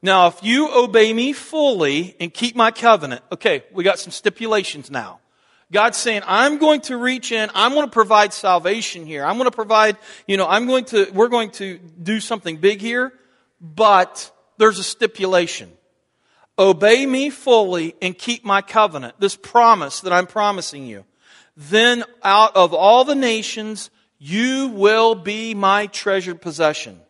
Now, 0.00 0.28
if 0.28 0.44
you 0.44 0.72
obey 0.72 1.12
me 1.12 1.32
fully 1.32 2.14
and 2.20 2.32
keep 2.32 2.54
my 2.54 2.70
covenant, 2.70 3.20
okay, 3.32 3.64
we 3.72 3.82
got 3.82 3.98
some 3.98 4.12
stipulations 4.12 4.92
now. 4.92 5.18
God's 5.72 5.96
saying, 5.98 6.22
I'm 6.24 6.58
going 6.58 6.82
to 6.82 6.96
reach 6.96 7.32
in, 7.32 7.50
I'm 7.52 7.72
going 7.72 7.84
to 7.84 7.90
provide 7.90 8.32
salvation 8.32 9.06
here. 9.06 9.24
I'm 9.24 9.38
going 9.38 9.50
to 9.50 9.56
provide, 9.56 9.96
you 10.28 10.36
know, 10.36 10.46
I'm 10.46 10.68
going 10.68 10.84
to, 10.84 11.10
we're 11.12 11.26
going 11.26 11.50
to 11.52 11.78
do 12.00 12.20
something 12.20 12.58
big 12.58 12.80
here, 12.80 13.12
but 13.60 14.30
there's 14.56 14.78
a 14.78 14.84
stipulation. 14.84 15.68
Obey 16.60 17.04
me 17.06 17.28
fully 17.28 17.96
and 18.00 18.16
keep 18.16 18.44
my 18.44 18.62
covenant, 18.62 19.18
this 19.18 19.34
promise 19.34 19.98
that 20.02 20.12
I'm 20.12 20.28
promising 20.28 20.86
you 20.86 21.04
then 21.56 22.04
out 22.22 22.56
of 22.56 22.72
all 22.74 23.04
the 23.04 23.14
nations 23.14 23.90
you 24.18 24.68
will 24.68 25.14
be 25.14 25.54
my 25.54 25.86
treasured 25.86 26.40
possession. 26.40 27.00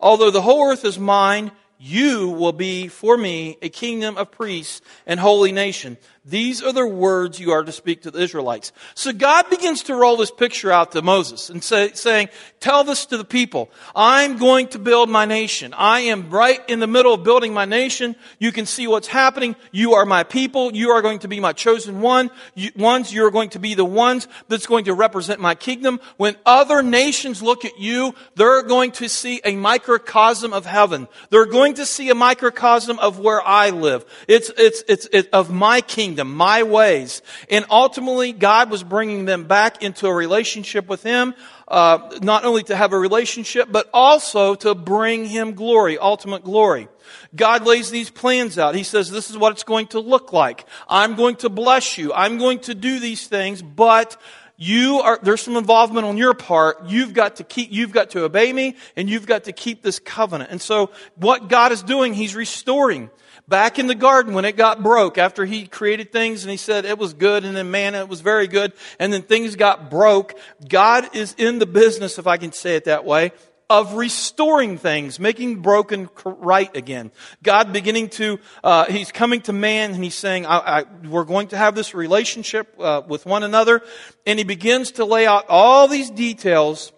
Although 0.00 0.30
the 0.30 0.42
whole 0.42 0.70
earth 0.70 0.84
is 0.84 0.98
mine, 0.98 1.52
you 1.78 2.30
will 2.30 2.52
be 2.52 2.88
for 2.88 3.16
me 3.16 3.56
a 3.62 3.68
kingdom 3.68 4.16
of 4.16 4.32
priests 4.32 4.80
and 5.06 5.20
holy 5.20 5.52
nation. 5.52 5.96
These 6.28 6.62
are 6.62 6.74
the 6.74 6.86
words 6.86 7.40
you 7.40 7.52
are 7.52 7.64
to 7.64 7.72
speak 7.72 8.02
to 8.02 8.10
the 8.10 8.20
Israelites. 8.20 8.72
So 8.94 9.12
God 9.12 9.48
begins 9.48 9.84
to 9.84 9.94
roll 9.94 10.18
this 10.18 10.30
picture 10.30 10.70
out 10.70 10.92
to 10.92 11.00
Moses 11.00 11.48
and 11.48 11.64
say, 11.64 11.92
saying, 11.92 12.28
tell 12.60 12.84
this 12.84 13.06
to 13.06 13.16
the 13.16 13.24
people. 13.24 13.70
I'm 13.96 14.36
going 14.36 14.68
to 14.68 14.78
build 14.78 15.08
my 15.08 15.24
nation. 15.24 15.72
I 15.72 16.00
am 16.00 16.28
right 16.28 16.60
in 16.68 16.80
the 16.80 16.86
middle 16.86 17.14
of 17.14 17.24
building 17.24 17.54
my 17.54 17.64
nation. 17.64 18.14
You 18.38 18.52
can 18.52 18.66
see 18.66 18.86
what's 18.86 19.08
happening. 19.08 19.56
You 19.72 19.94
are 19.94 20.04
my 20.04 20.22
people. 20.22 20.74
You 20.74 20.90
are 20.90 21.00
going 21.00 21.20
to 21.20 21.28
be 21.28 21.40
my 21.40 21.54
chosen 21.54 22.02
one. 22.02 22.30
You, 22.54 22.72
ones, 22.76 23.10
you're 23.10 23.30
going 23.30 23.50
to 23.50 23.58
be 23.58 23.72
the 23.72 23.86
ones 23.86 24.28
that's 24.48 24.66
going 24.66 24.84
to 24.84 24.92
represent 24.92 25.40
my 25.40 25.54
kingdom. 25.54 25.98
When 26.18 26.36
other 26.44 26.82
nations 26.82 27.42
look 27.42 27.64
at 27.64 27.78
you, 27.78 28.14
they're 28.34 28.64
going 28.64 28.92
to 28.92 29.08
see 29.08 29.40
a 29.46 29.56
microcosm 29.56 30.52
of 30.52 30.66
heaven. 30.66 31.08
They're 31.30 31.46
going 31.46 31.74
to 31.74 31.86
see 31.86 32.10
a 32.10 32.14
microcosm 32.14 32.98
of 32.98 33.18
where 33.18 33.40
I 33.40 33.70
live. 33.70 34.04
It's, 34.28 34.50
it's, 34.58 34.84
it's, 34.88 35.08
it, 35.10 35.30
of 35.32 35.50
my 35.50 35.80
kingdom 35.80 36.17
kingdom, 36.18 36.34
my 36.34 36.62
ways. 36.64 37.22
And 37.48 37.64
ultimately, 37.70 38.32
God 38.32 38.70
was 38.70 38.82
bringing 38.82 39.24
them 39.24 39.44
back 39.44 39.82
into 39.82 40.06
a 40.06 40.14
relationship 40.14 40.88
with 40.88 41.02
Him, 41.02 41.34
uh, 41.68 42.18
not 42.22 42.44
only 42.44 42.62
to 42.64 42.76
have 42.76 42.92
a 42.92 42.98
relationship, 42.98 43.68
but 43.70 43.88
also 43.94 44.54
to 44.56 44.74
bring 44.74 45.26
Him 45.26 45.54
glory, 45.54 45.98
ultimate 45.98 46.42
glory. 46.42 46.88
God 47.34 47.66
lays 47.66 47.90
these 47.90 48.10
plans 48.10 48.58
out. 48.58 48.74
He 48.74 48.82
says, 48.82 49.10
this 49.10 49.30
is 49.30 49.38
what 49.38 49.52
it's 49.52 49.64
going 49.64 49.86
to 49.88 50.00
look 50.00 50.32
like. 50.32 50.66
I'm 50.88 51.14
going 51.14 51.36
to 51.36 51.48
bless 51.48 51.98
you. 51.98 52.12
I'm 52.12 52.38
going 52.38 52.60
to 52.60 52.74
do 52.74 52.98
these 52.98 53.26
things, 53.26 53.62
but 53.62 54.20
you 54.56 55.00
are, 55.00 55.20
there's 55.22 55.40
some 55.40 55.56
involvement 55.56 56.04
on 56.04 56.16
your 56.16 56.34
part. 56.34 56.86
You've 56.86 57.14
got 57.14 57.36
to 57.36 57.44
keep, 57.44 57.70
you've 57.70 57.92
got 57.92 58.10
to 58.10 58.24
obey 58.24 58.52
me 58.52 58.76
and 58.96 59.08
you've 59.08 59.26
got 59.26 59.44
to 59.44 59.52
keep 59.52 59.82
this 59.82 60.00
covenant. 60.00 60.50
And 60.50 60.60
so 60.60 60.90
what 61.14 61.48
God 61.48 61.70
is 61.70 61.82
doing, 61.82 62.12
He's 62.12 62.34
restoring. 62.34 63.10
Back 63.48 63.78
in 63.78 63.86
the 63.86 63.94
garden 63.94 64.34
when 64.34 64.44
it 64.44 64.56
got 64.56 64.82
broke 64.82 65.16
after 65.16 65.46
he 65.46 65.66
created 65.66 66.12
things 66.12 66.44
and 66.44 66.50
he 66.50 66.58
said 66.58 66.84
it 66.84 66.98
was 66.98 67.14
good 67.14 67.46
and 67.46 67.56
then 67.56 67.70
man, 67.70 67.94
it 67.94 68.06
was 68.06 68.20
very 68.20 68.46
good 68.46 68.74
and 68.98 69.10
then 69.10 69.22
things 69.22 69.56
got 69.56 69.90
broke. 69.90 70.34
God 70.68 71.16
is 71.16 71.34
in 71.38 71.58
the 71.58 71.64
business, 71.64 72.18
if 72.18 72.26
I 72.26 72.36
can 72.36 72.52
say 72.52 72.76
it 72.76 72.84
that 72.84 73.06
way, 73.06 73.32
of 73.70 73.94
restoring 73.94 74.78
things, 74.78 75.18
making 75.18 75.60
broken 75.60 76.08
right 76.24 76.74
again. 76.76 77.10
God 77.42 77.72
beginning 77.72 78.08
to, 78.10 78.38
uh, 78.64 78.86
He's 78.86 79.12
coming 79.12 79.40
to 79.42 79.52
man 79.52 79.92
and 79.92 80.02
He's 80.02 80.14
saying, 80.14 80.46
I, 80.46 80.80
I, 80.80 80.84
we're 81.06 81.24
going 81.24 81.48
to 81.48 81.56
have 81.56 81.74
this 81.74 81.94
relationship 81.94 82.74
uh, 82.78 83.02
with 83.06 83.26
one 83.26 83.42
another. 83.42 83.82
And 84.26 84.38
He 84.38 84.44
begins 84.44 84.92
to 84.92 85.04
lay 85.04 85.26
out 85.26 85.46
all 85.48 85.86
these 85.86 86.10
details 86.10 86.92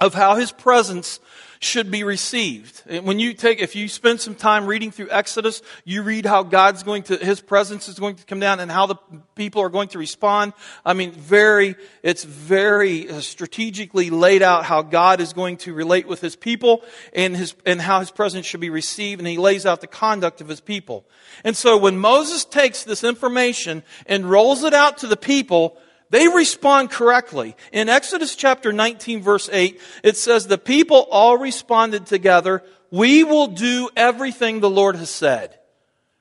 of 0.00 0.12
how 0.14 0.34
His 0.34 0.50
presence 0.50 1.20
should 1.62 1.92
be 1.92 2.02
received. 2.02 2.82
When 3.04 3.20
you 3.20 3.34
take, 3.34 3.60
if 3.60 3.76
you 3.76 3.86
spend 3.86 4.20
some 4.20 4.34
time 4.34 4.66
reading 4.66 4.90
through 4.90 5.10
Exodus, 5.10 5.62
you 5.84 6.02
read 6.02 6.26
how 6.26 6.42
God's 6.42 6.82
going 6.82 7.04
to, 7.04 7.16
His 7.16 7.40
presence 7.40 7.88
is 7.88 8.00
going 8.00 8.16
to 8.16 8.24
come 8.24 8.40
down 8.40 8.58
and 8.58 8.70
how 8.70 8.86
the 8.86 8.96
people 9.36 9.62
are 9.62 9.68
going 9.68 9.88
to 9.88 9.98
respond. 9.98 10.54
I 10.84 10.94
mean, 10.94 11.12
very, 11.12 11.76
it's 12.02 12.24
very 12.24 13.08
uh, 13.08 13.20
strategically 13.20 14.10
laid 14.10 14.42
out 14.42 14.64
how 14.64 14.82
God 14.82 15.20
is 15.20 15.32
going 15.32 15.56
to 15.58 15.72
relate 15.72 16.08
with 16.08 16.20
His 16.20 16.34
people 16.34 16.82
and 17.14 17.36
His, 17.36 17.54
and 17.64 17.80
how 17.80 18.00
His 18.00 18.10
presence 18.10 18.44
should 18.44 18.60
be 18.60 18.70
received 18.70 19.20
and 19.20 19.28
He 19.28 19.38
lays 19.38 19.64
out 19.64 19.80
the 19.80 19.86
conduct 19.86 20.40
of 20.40 20.48
His 20.48 20.60
people. 20.60 21.04
And 21.44 21.56
so 21.56 21.78
when 21.78 21.96
Moses 21.96 22.44
takes 22.44 22.82
this 22.82 23.04
information 23.04 23.84
and 24.06 24.28
rolls 24.28 24.64
it 24.64 24.74
out 24.74 24.98
to 24.98 25.06
the 25.06 25.16
people, 25.16 25.78
they 26.12 26.28
respond 26.28 26.90
correctly. 26.90 27.56
In 27.72 27.88
Exodus 27.88 28.36
chapter 28.36 28.70
19 28.70 29.22
verse 29.22 29.48
8, 29.50 29.80
it 30.04 30.18
says, 30.18 30.46
the 30.46 30.58
people 30.58 31.08
all 31.10 31.38
responded 31.38 32.04
together, 32.04 32.62
we 32.90 33.24
will 33.24 33.46
do 33.46 33.88
everything 33.96 34.60
the 34.60 34.68
Lord 34.68 34.94
has 34.96 35.08
said. 35.08 35.58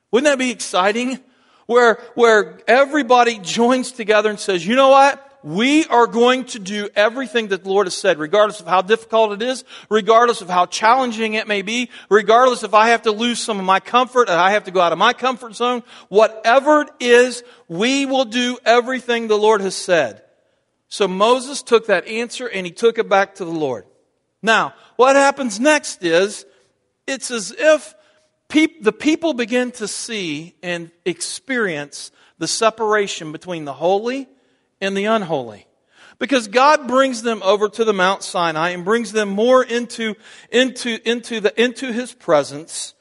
Wouldn't 0.09 0.31
that 0.31 0.39
be 0.39 0.49
exciting? 0.49 1.19
Where, 1.65 1.95
where 2.15 2.59
everybody 2.69 3.39
joins 3.39 3.91
together 3.91 4.29
and 4.29 4.39
says, 4.39 4.65
you 4.65 4.77
know 4.77 4.89
what? 4.89 5.30
We 5.43 5.85
are 5.85 6.07
going 6.07 6.45
to 6.45 6.59
do 6.59 6.89
everything 6.95 7.49
that 7.49 7.63
the 7.63 7.69
Lord 7.69 7.87
has 7.87 7.97
said, 7.97 8.19
regardless 8.19 8.59
of 8.59 8.67
how 8.67 8.81
difficult 8.81 9.33
it 9.33 9.41
is, 9.41 9.63
regardless 9.89 10.41
of 10.41 10.49
how 10.49 10.65
challenging 10.65 11.33
it 11.33 11.47
may 11.47 11.61
be, 11.61 11.89
regardless 12.09 12.63
if 12.63 12.73
I 12.73 12.89
have 12.89 13.03
to 13.03 13.11
lose 13.11 13.39
some 13.39 13.59
of 13.59 13.65
my 13.65 13.79
comfort 13.79 14.29
and 14.29 14.39
I 14.39 14.51
have 14.51 14.65
to 14.65 14.71
go 14.71 14.81
out 14.81 14.91
of 14.91 14.97
my 14.97 15.13
comfort 15.13 15.55
zone, 15.55 15.83
whatever 16.09 16.81
it 16.81 16.89
is, 16.99 17.43
we 17.67 18.05
will 18.05 18.25
do 18.25 18.57
everything 18.65 19.27
the 19.27 19.37
Lord 19.37 19.61
has 19.61 19.75
said. 19.75 20.21
So 20.87 21.07
Moses 21.07 21.63
took 21.63 21.87
that 21.87 22.07
answer 22.07 22.47
and 22.47 22.65
he 22.65 22.71
took 22.71 22.97
it 22.97 23.09
back 23.09 23.35
to 23.35 23.45
the 23.45 23.51
Lord. 23.51 23.85
Now, 24.41 24.73
what 24.95 25.15
happens 25.15 25.59
next 25.59 26.03
is, 26.03 26.45
it's 27.07 27.31
as 27.31 27.53
if 27.57 27.95
peop- 28.49 28.83
the 28.83 28.91
people 28.91 29.33
begin 29.33 29.71
to 29.73 29.87
see 29.87 30.55
and 30.61 30.91
experience 31.05 32.11
the 32.37 32.47
separation 32.47 33.31
between 33.31 33.65
the 33.65 33.73
holy 33.73 34.27
and 34.81 34.97
the 34.97 35.05
unholy. 35.05 35.67
Because 36.19 36.47
God 36.47 36.87
brings 36.87 37.23
them 37.23 37.41
over 37.43 37.69
to 37.69 37.85
the 37.85 37.93
Mount 37.93 38.21
Sinai 38.21 38.69
and 38.69 38.85
brings 38.85 39.11
them 39.11 39.29
more 39.29 39.63
into, 39.63 40.15
into, 40.51 40.99
into 41.03 41.39
the, 41.39 41.61
into 41.61 41.91
His 41.91 42.13
presence. 42.13 42.93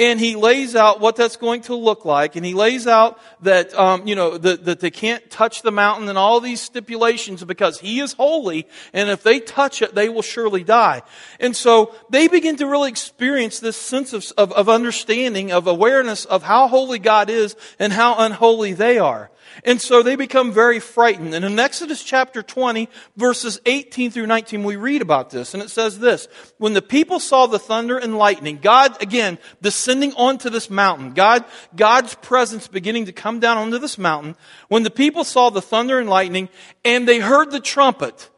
And 0.00 0.20
he 0.20 0.36
lays 0.36 0.76
out 0.76 1.00
what 1.00 1.16
that's 1.16 1.34
going 1.36 1.62
to 1.62 1.74
look 1.74 2.04
like, 2.04 2.36
and 2.36 2.46
he 2.46 2.54
lays 2.54 2.86
out 2.86 3.18
that 3.42 3.74
um, 3.74 4.06
you 4.06 4.14
know 4.14 4.38
that, 4.38 4.64
that 4.66 4.78
they 4.78 4.92
can't 4.92 5.28
touch 5.28 5.62
the 5.62 5.72
mountain 5.72 6.08
and 6.08 6.16
all 6.16 6.38
these 6.38 6.60
stipulations 6.60 7.42
because 7.42 7.80
he 7.80 7.98
is 7.98 8.12
holy, 8.12 8.68
and 8.92 9.10
if 9.10 9.24
they 9.24 9.40
touch 9.40 9.82
it, 9.82 9.96
they 9.96 10.08
will 10.08 10.22
surely 10.22 10.62
die. 10.62 11.02
And 11.40 11.56
so 11.56 11.96
they 12.10 12.28
begin 12.28 12.54
to 12.58 12.68
really 12.68 12.90
experience 12.90 13.58
this 13.58 13.76
sense 13.76 14.12
of, 14.12 14.24
of, 14.38 14.52
of 14.52 14.68
understanding, 14.68 15.50
of 15.50 15.66
awareness 15.66 16.26
of 16.26 16.44
how 16.44 16.68
holy 16.68 17.00
God 17.00 17.28
is 17.28 17.56
and 17.80 17.92
how 17.92 18.14
unholy 18.18 18.74
they 18.74 18.98
are. 18.98 19.32
And 19.64 19.80
so 19.80 20.02
they 20.02 20.16
become 20.16 20.52
very 20.52 20.80
frightened. 20.80 21.34
And 21.34 21.44
in 21.44 21.58
Exodus 21.58 22.02
chapter 22.02 22.42
20, 22.42 22.88
verses 23.16 23.60
18 23.66 24.10
through 24.10 24.26
19, 24.26 24.64
we 24.64 24.76
read 24.76 25.02
about 25.02 25.30
this. 25.30 25.54
And 25.54 25.62
it 25.62 25.70
says 25.70 25.98
this 25.98 26.28
When 26.58 26.74
the 26.74 26.82
people 26.82 27.20
saw 27.20 27.46
the 27.46 27.58
thunder 27.58 27.98
and 27.98 28.16
lightning, 28.16 28.58
God, 28.62 29.00
again, 29.02 29.38
descending 29.60 30.12
onto 30.14 30.50
this 30.50 30.70
mountain, 30.70 31.12
God, 31.12 31.44
God's 31.74 32.14
presence 32.14 32.68
beginning 32.68 33.06
to 33.06 33.12
come 33.12 33.40
down 33.40 33.58
onto 33.58 33.78
this 33.78 33.98
mountain, 33.98 34.36
when 34.68 34.82
the 34.82 34.90
people 34.90 35.24
saw 35.24 35.50
the 35.50 35.62
thunder 35.62 35.98
and 35.98 36.08
lightning, 36.08 36.48
and 36.84 37.08
they 37.08 37.18
heard 37.18 37.50
the 37.50 37.60
trumpet, 37.60 38.30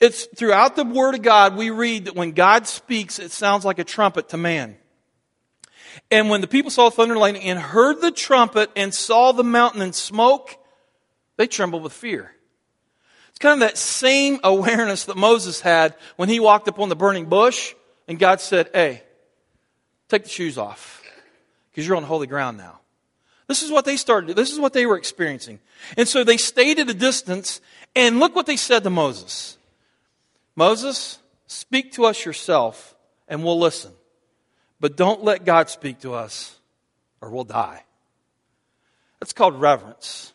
it's 0.00 0.26
throughout 0.36 0.76
the 0.76 0.84
Word 0.84 1.14
of 1.14 1.22
God, 1.22 1.56
we 1.56 1.70
read 1.70 2.04
that 2.04 2.14
when 2.14 2.32
God 2.32 2.66
speaks, 2.66 3.18
it 3.18 3.32
sounds 3.32 3.64
like 3.64 3.78
a 3.78 3.84
trumpet 3.84 4.28
to 4.30 4.36
man. 4.36 4.76
And 6.10 6.30
when 6.30 6.40
the 6.40 6.46
people 6.46 6.70
saw 6.70 6.90
thunder 6.90 7.14
and 7.14 7.20
lightning 7.20 7.42
and 7.44 7.58
heard 7.58 8.00
the 8.00 8.10
trumpet 8.10 8.70
and 8.76 8.94
saw 8.94 9.32
the 9.32 9.44
mountain 9.44 9.82
in 9.82 9.92
smoke, 9.92 10.56
they 11.36 11.46
trembled 11.46 11.82
with 11.82 11.92
fear. 11.92 12.32
It's 13.30 13.38
kind 13.38 13.62
of 13.62 13.68
that 13.68 13.76
same 13.76 14.40
awareness 14.44 15.04
that 15.06 15.16
Moses 15.16 15.60
had 15.60 15.94
when 16.16 16.28
he 16.28 16.40
walked 16.40 16.68
up 16.68 16.78
on 16.78 16.88
the 16.88 16.96
burning 16.96 17.26
bush 17.26 17.74
and 18.08 18.18
God 18.18 18.40
said, 18.40 18.70
Hey, 18.72 19.02
take 20.08 20.24
the 20.24 20.28
shoes 20.28 20.58
off 20.58 21.02
because 21.70 21.86
you're 21.86 21.96
on 21.96 22.04
holy 22.04 22.26
ground 22.26 22.56
now. 22.56 22.80
This 23.48 23.62
is 23.62 23.70
what 23.70 23.84
they 23.84 23.96
started. 23.96 24.34
This 24.34 24.50
is 24.50 24.58
what 24.58 24.72
they 24.72 24.86
were 24.86 24.96
experiencing. 24.96 25.60
And 25.96 26.08
so 26.08 26.24
they 26.24 26.36
stayed 26.36 26.78
at 26.78 26.90
a 26.90 26.94
distance 26.94 27.60
and 27.94 28.18
look 28.18 28.34
what 28.34 28.46
they 28.46 28.56
said 28.56 28.82
to 28.84 28.90
Moses. 28.90 29.56
Moses, 30.56 31.18
speak 31.46 31.92
to 31.92 32.06
us 32.06 32.24
yourself 32.24 32.96
and 33.28 33.44
we'll 33.44 33.58
listen. 33.58 33.92
But 34.80 34.96
don't 34.96 35.24
let 35.24 35.44
God 35.44 35.70
speak 35.70 36.00
to 36.00 36.14
us 36.14 36.58
or 37.20 37.30
we'll 37.30 37.44
die. 37.44 37.82
That's 39.20 39.32
called 39.32 39.60
reverence. 39.60 40.32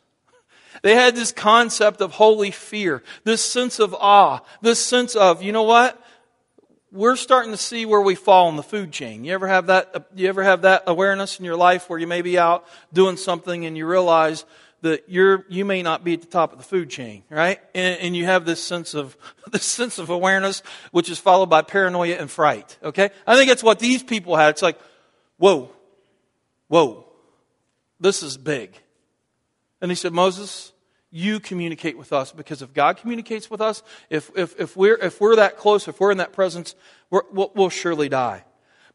They 0.82 0.96
had 0.96 1.16
this 1.16 1.32
concept 1.32 2.02
of 2.02 2.14
holy 2.14 2.52
fear, 2.52 3.04
this 3.24 3.42
sense 3.44 3.80
of 3.80 3.94
awe, 3.94 4.40
this 4.62 4.84
sense 4.84 5.16
of, 5.16 5.44
you 5.44 5.52
know 5.52 5.64
what? 5.64 6.02
We're 6.92 7.16
starting 7.16 7.52
to 7.52 7.58
see 7.58 7.86
where 7.86 8.02
we 8.02 8.16
fall 8.16 8.50
in 8.50 8.56
the 8.56 8.64
food 8.64 8.92
chain. 8.92 9.24
You 9.24 9.34
ever 9.34 9.48
have 9.48 9.68
that, 9.68 10.08
you 10.16 10.28
ever 10.28 10.44
have 10.44 10.64
that 10.64 10.84
awareness 10.88 11.40
in 11.40 11.46
your 11.46 11.56
life 11.56 11.90
where 11.90 12.00
you 12.00 12.08
may 12.08 12.22
be 12.22 12.38
out 12.38 12.66
doing 12.92 13.16
something 13.16 13.66
and 13.66 13.78
you 13.78 13.86
realize 13.86 14.44
that 14.82 15.04
you're, 15.08 15.46
you 15.50 15.64
may 15.64 15.84
not 15.84 16.04
be 16.04 16.14
at 16.14 16.22
the 16.22 16.28
top 16.28 16.52
of 16.52 16.58
the 16.58 16.64
food 16.64 16.90
chain, 16.90 17.24
right? 17.30 17.60
And, 17.76 18.00
and, 18.00 18.16
you 18.16 18.26
have 18.26 18.46
this 18.46 18.62
sense 18.62 18.94
of, 18.94 19.16
this 19.52 19.64
sense 19.64 20.00
of 20.00 20.10
awareness, 20.10 20.64
which 20.92 21.10
is 21.10 21.20
followed 21.20 21.48
by 21.50 21.62
paranoia 21.62 22.16
and 22.16 22.30
fright, 22.30 22.78
okay? 22.84 23.12
I 23.28 23.36
think 23.36 23.50
that's 23.50 23.64
what 23.64 23.80
these 23.80 24.02
people 24.04 24.36
had. 24.36 24.50
It's 24.50 24.62
like, 24.62 24.80
whoa, 25.38 25.72
whoa, 26.68 27.06
this 28.00 28.24
is 28.24 28.38
big. 28.38 28.74
And 29.82 29.92
he 29.92 29.96
said, 29.96 30.14
Moses, 30.14 30.74
you 31.12 31.40
communicate 31.40 31.98
with 31.98 32.14
us 32.14 32.32
because 32.32 32.62
if 32.62 32.74
God 32.74 32.98
communicates 32.98 33.52
with 33.52 33.62
us, 33.62 33.84
if, 34.10 34.32
if, 34.36 34.60
if, 34.60 34.78
we're, 34.78 34.96
if 34.96 35.20
we're 35.20 35.36
that 35.36 35.58
close, 35.58 35.88
if 35.88 36.00
we're 36.00 36.12
in 36.12 36.18
that 36.18 36.34
presence, 36.34 36.76
we 37.10 37.20
will 37.32 37.52
we'll 37.54 37.70
surely 37.70 38.10
die. 38.10 38.46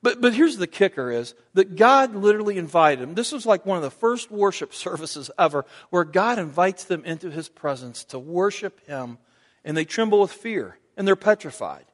But, 0.06 0.20
but 0.20 0.34
here's 0.34 0.56
the 0.56 0.68
kicker 0.68 1.10
is 1.10 1.34
that 1.54 1.74
God 1.74 2.14
literally 2.14 2.58
invited 2.58 3.02
them. 3.02 3.16
This 3.16 3.32
was 3.32 3.44
like 3.44 3.66
one 3.66 3.76
of 3.76 3.82
the 3.82 3.90
first 3.90 4.30
worship 4.30 4.72
services 4.86 5.32
ever 5.36 5.66
where 5.90 6.04
God 6.04 6.38
invites 6.38 6.84
them 6.84 7.04
into 7.04 7.28
his 7.28 7.48
presence 7.48 8.04
to 8.04 8.18
worship 8.20 8.86
him 8.86 9.18
and 9.64 9.76
they 9.76 9.84
tremble 9.84 10.20
with 10.20 10.30
fear 10.30 10.78
and 10.96 11.08
they're 11.08 11.16
petrified. 11.16 11.86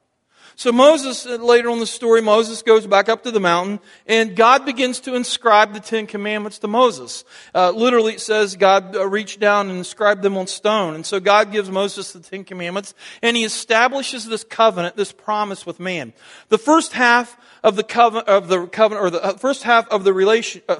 So 0.54 0.70
Moses, 0.70 1.26
uh, 1.26 1.36
later 1.36 1.70
on 1.70 1.80
the 1.80 1.86
story, 1.86 2.20
Moses 2.20 2.62
goes 2.62 2.86
back 2.86 3.08
up 3.08 3.22
to 3.24 3.30
the 3.30 3.40
mountain 3.40 3.80
and 4.06 4.36
God 4.36 4.66
begins 4.66 5.00
to 5.00 5.14
inscribe 5.14 5.72
the 5.72 5.80
Ten 5.80 6.06
Commandments 6.06 6.58
to 6.60 6.68
Moses. 6.68 7.24
Uh, 7.54 7.70
literally 7.70 8.14
it 8.14 8.20
says 8.20 8.56
God 8.56 8.94
uh, 8.94 9.06
reached 9.06 9.40
down 9.40 9.68
and 9.68 9.78
inscribed 9.78 10.22
them 10.22 10.36
on 10.36 10.46
stone. 10.46 10.94
And 10.94 11.06
so 11.06 11.20
God 11.20 11.52
gives 11.52 11.70
Moses 11.70 12.12
the 12.12 12.20
Ten 12.20 12.44
Commandments 12.44 12.94
and 13.22 13.36
he 13.36 13.44
establishes 13.44 14.26
this 14.26 14.44
covenant, 14.44 14.96
this 14.96 15.12
promise 15.12 15.64
with 15.64 15.80
man. 15.80 16.12
The 16.48 16.58
first 16.58 16.92
half 16.92 17.36
of 17.62 17.76
the 17.76 17.84
covenant, 17.84 18.28
of 18.28 18.48
the 18.48 18.66
covenant, 18.66 19.06
or 19.06 19.10
the 19.10 19.24
uh, 19.24 19.36
first 19.36 19.62
half 19.62 19.88
of 19.88 20.04
the 20.04 20.12
relation, 20.12 20.62
uh, 20.68 20.76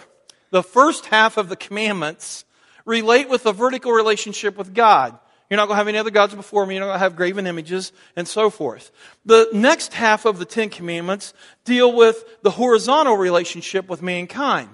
the 0.51 0.63
first 0.63 1.07
half 1.07 1.37
of 1.39 1.49
the 1.49 1.57
commandments 1.57 2.45
relate 2.85 3.29
with 3.29 3.47
a 3.47 3.53
vertical 3.53 3.93
relationship 3.93 4.57
with 4.57 4.75
God. 4.75 5.19
You're 5.53 5.59
not 5.59 5.67
going 5.67 5.75
to 5.75 5.81
have 5.81 5.89
any 5.89 5.99
other 5.99 6.11
gods 6.11 6.35
before 6.35 6.65
me. 6.65 6.77
You're 6.77 6.81
not 6.81 6.93
going 6.93 6.95
to 6.95 7.01
have 7.01 7.15
graven 7.15 7.47
images 7.47 7.93
and 8.17 8.27
so 8.27 8.49
forth. 8.49 8.91
The 9.27 9.51
next 9.53 9.93
half 9.93 10.25
of 10.25 10.39
the 10.39 10.47
Ten 10.47 10.71
Commandments 10.71 11.35
deal 11.67 11.95
with 11.95 12.25
the 12.41 12.53
horizontal 12.53 13.19
relationship 13.19 13.87
with 13.87 14.01
mankind. 14.01 14.71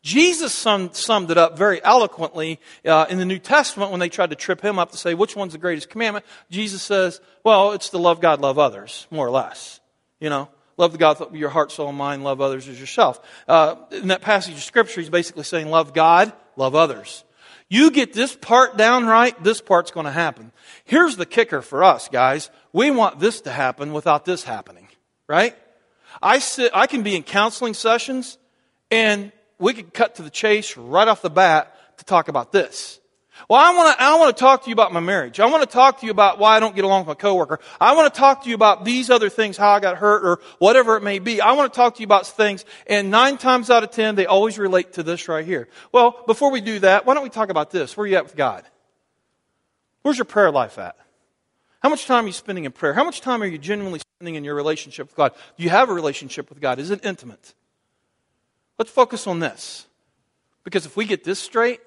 Jesus 0.00 0.54
summed 0.54 1.32
it 1.32 1.38
up 1.38 1.58
very 1.58 1.82
eloquently 1.82 2.60
uh, 2.86 3.06
in 3.10 3.18
the 3.18 3.24
New 3.24 3.40
Testament 3.40 3.90
when 3.90 3.98
they 3.98 4.08
tried 4.08 4.30
to 4.30 4.36
trip 4.36 4.60
him 4.60 4.78
up 4.78 4.92
to 4.92 4.96
say, 4.96 5.14
which 5.14 5.34
one's 5.34 5.54
the 5.54 5.58
greatest 5.58 5.90
commandment? 5.90 6.24
Jesus 6.52 6.82
says, 6.82 7.20
well, 7.42 7.72
it's 7.72 7.88
to 7.88 7.98
love 7.98 8.20
God, 8.20 8.40
love 8.40 8.60
others, 8.60 9.08
more 9.10 9.26
or 9.26 9.30
less. 9.32 9.80
You 10.20 10.30
know, 10.30 10.48
love 10.76 10.92
the 10.92 10.98
God 10.98 11.18
with 11.18 11.34
your 11.34 11.50
heart, 11.50 11.72
soul, 11.72 11.88
and 11.88 11.98
mind, 11.98 12.22
love 12.22 12.40
others 12.40 12.68
as 12.68 12.78
yourself. 12.78 13.20
Uh, 13.48 13.74
in 13.90 14.06
that 14.06 14.20
passage 14.20 14.54
of 14.54 14.62
Scripture, 14.62 15.00
he's 15.00 15.10
basically 15.10 15.42
saying, 15.42 15.68
love 15.68 15.92
God, 15.92 16.32
love 16.54 16.76
others. 16.76 17.24
You 17.72 17.90
get 17.90 18.12
this 18.12 18.36
part 18.36 18.76
down 18.76 19.06
right, 19.06 19.42
this 19.42 19.62
part's 19.62 19.90
going 19.92 20.04
to 20.04 20.12
happen. 20.12 20.52
Here's 20.84 21.16
the 21.16 21.24
kicker 21.24 21.62
for 21.62 21.82
us, 21.82 22.06
guys. 22.06 22.50
We 22.70 22.90
want 22.90 23.18
this 23.18 23.40
to 23.40 23.50
happen 23.50 23.94
without 23.94 24.26
this 24.26 24.44
happening, 24.44 24.88
right? 25.26 25.56
I 26.20 26.40
sit, 26.40 26.70
I 26.74 26.86
can 26.86 27.02
be 27.02 27.16
in 27.16 27.22
counseling 27.22 27.72
sessions 27.72 28.36
and 28.90 29.32
we 29.58 29.72
could 29.72 29.94
cut 29.94 30.16
to 30.16 30.22
the 30.22 30.28
chase 30.28 30.76
right 30.76 31.08
off 31.08 31.22
the 31.22 31.30
bat 31.30 31.74
to 31.96 32.04
talk 32.04 32.28
about 32.28 32.52
this. 32.52 33.00
Well, 33.48 33.60
I 33.60 33.74
want 33.76 33.96
to, 33.96 34.02
I 34.02 34.18
want 34.18 34.36
to 34.36 34.40
talk 34.40 34.62
to 34.64 34.70
you 34.70 34.72
about 34.72 34.92
my 34.92 35.00
marriage. 35.00 35.40
I 35.40 35.46
want 35.46 35.62
to 35.62 35.68
talk 35.68 36.00
to 36.00 36.06
you 36.06 36.12
about 36.12 36.38
why 36.38 36.56
I 36.56 36.60
don't 36.60 36.74
get 36.74 36.84
along 36.84 37.02
with 37.02 37.08
my 37.08 37.14
coworker. 37.14 37.60
I 37.80 37.94
want 37.94 38.12
to 38.12 38.18
talk 38.18 38.44
to 38.44 38.48
you 38.48 38.54
about 38.54 38.84
these 38.84 39.10
other 39.10 39.28
things, 39.28 39.56
how 39.56 39.70
I 39.70 39.80
got 39.80 39.98
hurt 39.98 40.24
or 40.24 40.40
whatever 40.58 40.96
it 40.96 41.02
may 41.02 41.18
be. 41.18 41.40
I 41.40 41.52
want 41.52 41.72
to 41.72 41.76
talk 41.76 41.96
to 41.96 42.00
you 42.00 42.06
about 42.06 42.26
things. 42.26 42.64
And 42.86 43.10
nine 43.10 43.38
times 43.38 43.70
out 43.70 43.82
of 43.82 43.90
ten, 43.90 44.14
they 44.14 44.26
always 44.26 44.58
relate 44.58 44.94
to 44.94 45.02
this 45.02 45.28
right 45.28 45.44
here. 45.44 45.68
Well, 45.90 46.22
before 46.26 46.50
we 46.50 46.60
do 46.60 46.78
that, 46.80 47.04
why 47.06 47.14
don't 47.14 47.22
we 47.22 47.30
talk 47.30 47.50
about 47.50 47.70
this? 47.70 47.96
Where 47.96 48.04
are 48.04 48.06
you 48.06 48.16
at 48.16 48.24
with 48.24 48.36
God? 48.36 48.64
Where's 50.02 50.18
your 50.18 50.24
prayer 50.24 50.50
life 50.50 50.78
at? 50.78 50.96
How 51.80 51.88
much 51.88 52.06
time 52.06 52.24
are 52.24 52.28
you 52.28 52.32
spending 52.32 52.64
in 52.64 52.72
prayer? 52.72 52.94
How 52.94 53.04
much 53.04 53.20
time 53.20 53.42
are 53.42 53.46
you 53.46 53.58
genuinely 53.58 54.00
spending 54.18 54.36
in 54.36 54.44
your 54.44 54.54
relationship 54.54 55.08
with 55.08 55.16
God? 55.16 55.32
Do 55.56 55.64
you 55.64 55.70
have 55.70 55.90
a 55.90 55.92
relationship 55.92 56.48
with 56.48 56.60
God? 56.60 56.78
Is 56.78 56.90
it 56.90 57.04
intimate? 57.04 57.54
Let's 58.78 58.90
focus 58.90 59.26
on 59.26 59.40
this. 59.40 59.86
Because 60.64 60.86
if 60.86 60.96
we 60.96 61.04
get 61.04 61.24
this 61.24 61.40
straight, 61.40 61.80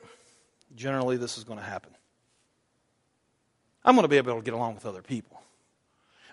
generally 0.76 1.18
this 1.18 1.38
is 1.38 1.44
going 1.44 1.60
to 1.60 1.66
happen. 1.66 1.92
I'm 3.84 3.96
going 3.96 4.04
to 4.04 4.10
be 4.10 4.18
able 4.18 4.36
to 4.36 4.42
get 4.42 4.54
along 4.54 4.76
with 4.76 4.86
other 4.86 5.02
people. 5.02 5.42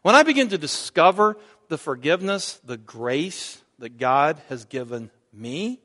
When 0.03 0.15
I 0.15 0.23
begin 0.23 0.49
to 0.49 0.59
discover 0.59 1.37
the 1.69 1.79
forgiveness, 1.79 2.61
the 2.65 2.77
grace 2.77 3.63
that 3.79 3.99
God 3.99 4.41
has 4.49 4.65
given 4.65 5.11
me, 5.33 5.81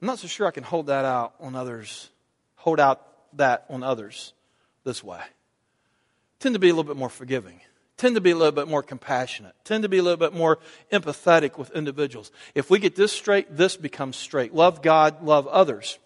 I'm 0.00 0.06
not 0.06 0.18
so 0.18 0.26
sure 0.26 0.46
I 0.46 0.50
can 0.50 0.64
hold 0.64 0.86
that 0.86 1.04
out 1.04 1.34
on 1.40 1.54
others, 1.54 2.08
hold 2.56 2.80
out 2.80 3.06
that 3.36 3.66
on 3.68 3.82
others 3.82 4.32
this 4.84 5.04
way. 5.04 5.18
I 5.18 5.28
tend 6.40 6.54
to 6.54 6.58
be 6.58 6.68
a 6.68 6.72
little 6.72 6.84
bit 6.84 6.96
more 6.96 7.10
forgiving 7.10 7.60
tend 8.00 8.14
to 8.14 8.20
be 8.20 8.30
a 8.30 8.36
little 8.36 8.50
bit 8.50 8.66
more 8.66 8.82
compassionate, 8.82 9.54
tend 9.62 9.82
to 9.82 9.88
be 9.88 9.98
a 9.98 10.02
little 10.02 10.16
bit 10.16 10.32
more 10.32 10.58
empathetic 10.90 11.58
with 11.58 11.70
individuals. 11.72 12.32
If 12.54 12.70
we 12.70 12.78
get 12.78 12.96
this 12.96 13.12
straight, 13.12 13.54
this 13.54 13.76
becomes 13.76 14.16
straight. 14.16 14.54
Love 14.54 14.80
God, 14.80 15.22
love 15.22 15.46
others. 15.46 15.98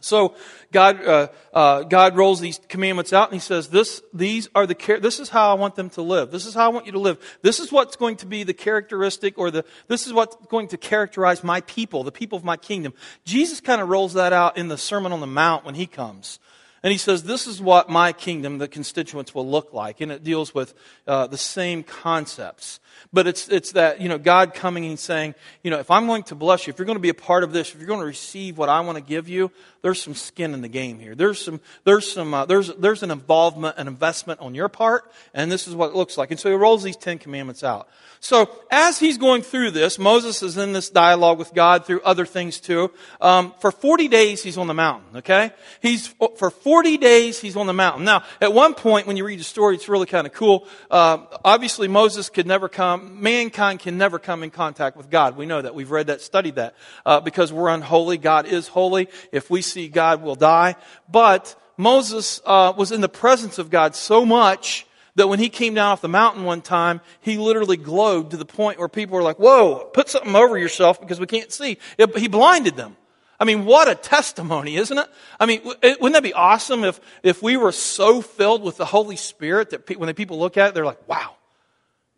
So 0.00 0.34
God, 0.72 1.06
uh, 1.06 1.28
uh, 1.54 1.82
God 1.84 2.16
rolls 2.16 2.40
these 2.40 2.58
commandments 2.68 3.12
out 3.12 3.28
and 3.30 3.40
He 3.40 3.40
says, 3.40 3.68
"This, 3.68 4.02
these 4.12 4.48
are 4.52 4.66
the. 4.66 4.98
This 5.00 5.20
is 5.20 5.28
how 5.28 5.52
I 5.52 5.54
want 5.54 5.76
them 5.76 5.90
to 5.90 6.02
live. 6.02 6.32
This 6.32 6.44
is 6.44 6.54
how 6.54 6.64
I 6.64 6.74
want 6.74 6.86
you 6.86 6.92
to 6.92 6.98
live. 6.98 7.18
This 7.42 7.60
is 7.60 7.70
what's 7.70 7.94
going 7.94 8.16
to 8.16 8.26
be 8.26 8.42
the 8.42 8.52
characteristic, 8.52 9.38
or 9.38 9.52
the. 9.52 9.64
This 9.86 10.08
is 10.08 10.12
what's 10.12 10.34
going 10.48 10.66
to 10.68 10.76
characterize 10.76 11.44
my 11.44 11.60
people, 11.60 12.02
the 12.02 12.10
people 12.10 12.36
of 12.36 12.42
my 12.42 12.56
kingdom." 12.56 12.94
Jesus 13.24 13.60
kind 13.60 13.80
of 13.80 13.88
rolls 13.88 14.14
that 14.14 14.32
out 14.32 14.58
in 14.58 14.66
the 14.66 14.76
Sermon 14.76 15.12
on 15.12 15.20
the 15.20 15.28
Mount 15.28 15.64
when 15.64 15.76
He 15.76 15.86
comes. 15.86 16.40
And 16.82 16.90
he 16.90 16.98
says, 16.98 17.22
This 17.22 17.46
is 17.46 17.60
what 17.60 17.88
my 17.88 18.12
kingdom, 18.12 18.58
the 18.58 18.68
constituents, 18.68 19.34
will 19.34 19.48
look 19.48 19.72
like. 19.72 20.00
And 20.00 20.10
it 20.10 20.24
deals 20.24 20.54
with 20.54 20.74
uh, 21.06 21.28
the 21.28 21.38
same 21.38 21.82
concepts. 21.82 22.80
But 23.12 23.26
it's, 23.26 23.48
it's 23.48 23.72
that, 23.72 24.00
you 24.00 24.08
know, 24.08 24.18
God 24.18 24.54
coming 24.54 24.86
and 24.86 24.98
saying, 24.98 25.34
you 25.62 25.70
know, 25.70 25.78
if 25.78 25.90
I'm 25.90 26.06
going 26.06 26.22
to 26.24 26.34
bless 26.34 26.66
you, 26.66 26.72
if 26.72 26.78
you're 26.78 26.86
going 26.86 26.96
to 26.96 27.02
be 27.02 27.08
a 27.08 27.14
part 27.14 27.44
of 27.44 27.52
this, 27.52 27.72
if 27.72 27.78
you're 27.78 27.86
going 27.86 28.00
to 28.00 28.06
receive 28.06 28.56
what 28.58 28.68
I 28.68 28.80
want 28.80 28.96
to 28.96 29.04
give 29.04 29.28
you, 29.28 29.50
there's 29.82 30.00
some 30.00 30.14
skin 30.14 30.54
in 30.54 30.62
the 30.62 30.68
game 30.68 30.98
here. 30.98 31.14
There's 31.14 31.44
some, 31.44 31.60
there's 31.84 32.10
some, 32.10 32.32
uh, 32.32 32.46
there's, 32.46 32.68
there's 32.74 33.02
an 33.02 33.10
involvement, 33.10 33.76
an 33.76 33.88
investment 33.88 34.40
on 34.40 34.54
your 34.54 34.68
part, 34.68 35.10
and 35.34 35.50
this 35.50 35.68
is 35.68 35.74
what 35.74 35.90
it 35.90 35.96
looks 35.96 36.16
like. 36.16 36.30
And 36.30 36.38
so 36.38 36.48
he 36.48 36.54
rolls 36.54 36.82
these 36.82 36.96
Ten 36.96 37.18
Commandments 37.18 37.62
out. 37.64 37.88
So 38.20 38.48
as 38.70 39.00
he's 39.00 39.18
going 39.18 39.42
through 39.42 39.72
this, 39.72 39.98
Moses 39.98 40.42
is 40.42 40.56
in 40.56 40.72
this 40.72 40.88
dialogue 40.88 41.38
with 41.38 41.52
God 41.54 41.84
through 41.84 42.02
other 42.02 42.24
things 42.24 42.60
too. 42.60 42.92
Um, 43.20 43.52
for 43.60 43.72
40 43.72 44.06
days 44.06 44.42
he's 44.42 44.56
on 44.56 44.68
the 44.68 44.74
mountain. 44.74 45.18
Okay, 45.18 45.50
he's 45.80 46.06
for 46.36 46.50
40 46.72 46.96
days 46.96 47.38
he's 47.38 47.54
on 47.54 47.66
the 47.66 47.74
mountain. 47.74 48.04
Now, 48.04 48.24
at 48.40 48.54
one 48.54 48.72
point 48.72 49.06
when 49.06 49.18
you 49.18 49.26
read 49.26 49.38
the 49.38 49.44
story, 49.44 49.74
it's 49.74 49.90
really 49.90 50.06
kind 50.06 50.26
of 50.26 50.32
cool. 50.32 50.66
Uh, 50.90 51.18
obviously, 51.44 51.86
Moses 51.86 52.30
could 52.30 52.46
never 52.46 52.66
come. 52.66 53.20
Mankind 53.20 53.80
can 53.80 53.98
never 53.98 54.18
come 54.18 54.42
in 54.42 54.48
contact 54.48 54.96
with 54.96 55.10
God. 55.10 55.36
We 55.36 55.44
know 55.44 55.60
that. 55.60 55.74
We've 55.74 55.90
read 55.90 56.06
that, 56.06 56.22
studied 56.22 56.54
that. 56.54 56.74
Uh, 57.04 57.20
because 57.20 57.52
we're 57.52 57.68
unholy. 57.68 58.16
God 58.16 58.46
is 58.46 58.68
holy. 58.68 59.10
If 59.32 59.50
we 59.50 59.60
see 59.60 59.88
God, 59.88 60.22
we'll 60.22 60.34
die. 60.34 60.76
But 61.10 61.54
Moses 61.76 62.40
uh, 62.46 62.72
was 62.74 62.90
in 62.90 63.02
the 63.02 63.08
presence 63.10 63.58
of 63.58 63.68
God 63.68 63.94
so 63.94 64.24
much 64.24 64.86
that 65.16 65.28
when 65.28 65.40
he 65.40 65.50
came 65.50 65.74
down 65.74 65.92
off 65.92 66.00
the 66.00 66.08
mountain 66.08 66.44
one 66.44 66.62
time, 66.62 67.02
he 67.20 67.36
literally 67.36 67.76
glowed 67.76 68.30
to 68.30 68.38
the 68.38 68.46
point 68.46 68.78
where 68.78 68.88
people 68.88 69.14
were 69.16 69.22
like, 69.22 69.38
whoa, 69.38 69.90
put 69.92 70.08
something 70.08 70.34
over 70.34 70.56
yourself 70.56 71.02
because 71.02 71.20
we 71.20 71.26
can't 71.26 71.52
see. 71.52 71.76
It, 71.98 72.16
he 72.16 72.28
blinded 72.28 72.76
them. 72.76 72.96
I 73.42 73.44
mean, 73.44 73.64
what 73.64 73.88
a 73.88 73.96
testimony, 73.96 74.76
isn't 74.76 74.96
it? 74.96 75.08
I 75.40 75.46
mean, 75.46 75.62
wouldn't 75.64 76.12
that 76.12 76.22
be 76.22 76.32
awesome 76.32 76.84
if, 76.84 77.00
if 77.24 77.42
we 77.42 77.56
were 77.56 77.72
so 77.72 78.22
filled 78.22 78.62
with 78.62 78.76
the 78.76 78.84
Holy 78.84 79.16
Spirit 79.16 79.70
that 79.70 79.84
pe- 79.84 79.96
when 79.96 80.06
the 80.06 80.14
people 80.14 80.38
look 80.38 80.56
at 80.56 80.68
it, 80.68 80.74
they're 80.74 80.84
like, 80.84 81.08
wow, 81.08 81.34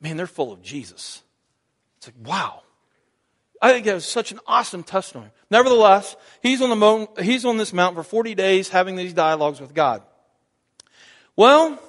man, 0.02 0.18
they're 0.18 0.26
full 0.26 0.52
of 0.52 0.60
Jesus. 0.60 1.22
It's 1.96 2.08
like, 2.08 2.28
wow. 2.28 2.60
I 3.62 3.72
think 3.72 3.86
that 3.86 3.94
was 3.94 4.04
such 4.04 4.32
an 4.32 4.40
awesome 4.46 4.82
testimony. 4.82 5.30
Nevertheless, 5.50 6.14
he's 6.42 6.60
on, 6.60 6.68
the 6.68 6.76
mo- 6.76 7.08
he's 7.18 7.46
on 7.46 7.56
this 7.56 7.72
mountain 7.72 8.02
for 8.02 8.06
40 8.06 8.34
days 8.34 8.68
having 8.68 8.94
these 8.94 9.14
dialogues 9.14 9.62
with 9.62 9.72
God. 9.72 10.02
Well, 11.36 11.80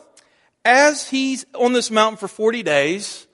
as 0.63 1.09
he's 1.09 1.45
on 1.53 1.73
this 1.73 1.91
mountain 1.91 2.15
for 2.15 2.29
40 2.29 2.63
days, 2.63 3.27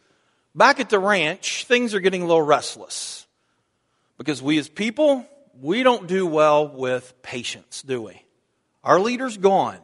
back 0.56 0.80
at 0.80 0.90
the 0.90 0.98
ranch, 0.98 1.66
things 1.66 1.94
are 1.94 2.00
getting 2.00 2.24
a 2.24 2.26
little 2.26 2.42
restless. 2.42 3.28
Because 4.18 4.42
we 4.42 4.58
as 4.58 4.68
people, 4.68 5.28
we 5.60 5.84
don't 5.84 6.08
do 6.08 6.26
well 6.26 6.68
with 6.68 7.14
patience, 7.22 7.82
do 7.82 8.02
we? 8.02 8.24
Our 8.84 9.00
leader's 9.00 9.38
gone. 9.38 9.80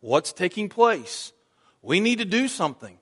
What's 0.00 0.32
taking 0.32 0.68
place? 0.68 1.32
We 1.82 2.00
need 2.00 2.18
to 2.18 2.24
do 2.24 2.48
something. 2.48 2.98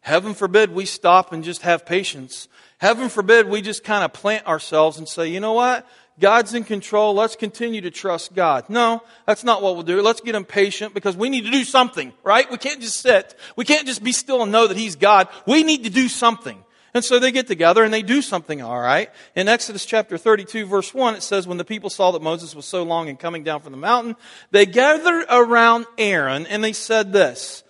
Heaven 0.00 0.34
forbid 0.34 0.72
we 0.72 0.86
stop 0.86 1.32
and 1.32 1.44
just 1.44 1.62
have 1.62 1.84
patience. 1.84 2.48
Heaven 2.78 3.08
forbid 3.08 3.48
we 3.48 3.60
just 3.60 3.84
kind 3.84 4.04
of 4.04 4.12
plant 4.12 4.46
ourselves 4.46 4.98
and 4.98 5.08
say, 5.08 5.28
you 5.28 5.40
know 5.40 5.52
what? 5.52 5.86
God's 6.18 6.54
in 6.54 6.64
control. 6.64 7.14
Let's 7.14 7.36
continue 7.36 7.80
to 7.82 7.90
trust 7.90 8.34
God. 8.34 8.68
No, 8.68 9.02
that's 9.26 9.44
not 9.44 9.62
what 9.62 9.74
we'll 9.74 9.84
do. 9.84 10.02
Let's 10.02 10.20
get 10.20 10.34
impatient 10.34 10.94
because 10.94 11.16
we 11.16 11.28
need 11.28 11.44
to 11.44 11.50
do 11.50 11.62
something, 11.64 12.12
right? 12.24 12.50
We 12.50 12.58
can't 12.58 12.80
just 12.80 13.00
sit. 13.00 13.38
We 13.54 13.64
can't 13.64 13.86
just 13.86 14.02
be 14.02 14.12
still 14.12 14.42
and 14.42 14.50
know 14.50 14.66
that 14.66 14.76
He's 14.76 14.96
God. 14.96 15.28
We 15.46 15.62
need 15.62 15.84
to 15.84 15.90
do 15.90 16.08
something. 16.08 16.64
And 16.98 17.04
so 17.04 17.20
they 17.20 17.30
get 17.30 17.46
together 17.46 17.84
and 17.84 17.94
they 17.94 18.02
do 18.02 18.20
something 18.20 18.60
all 18.60 18.80
right. 18.80 19.08
In 19.36 19.46
Exodus 19.46 19.86
chapter 19.86 20.18
32 20.18 20.66
verse 20.66 20.92
1, 20.92 21.14
it 21.14 21.22
says, 21.22 21.46
when 21.46 21.56
the 21.56 21.64
people 21.64 21.90
saw 21.90 22.10
that 22.10 22.22
Moses 22.22 22.56
was 22.56 22.64
so 22.64 22.82
long 22.82 23.06
in 23.06 23.16
coming 23.16 23.44
down 23.44 23.60
from 23.60 23.70
the 23.70 23.78
mountain, 23.78 24.16
they 24.50 24.66
gathered 24.66 25.24
around 25.30 25.86
Aaron 25.96 26.44
and 26.48 26.64
they 26.64 26.72
said 26.72 27.12
this, 27.12 27.62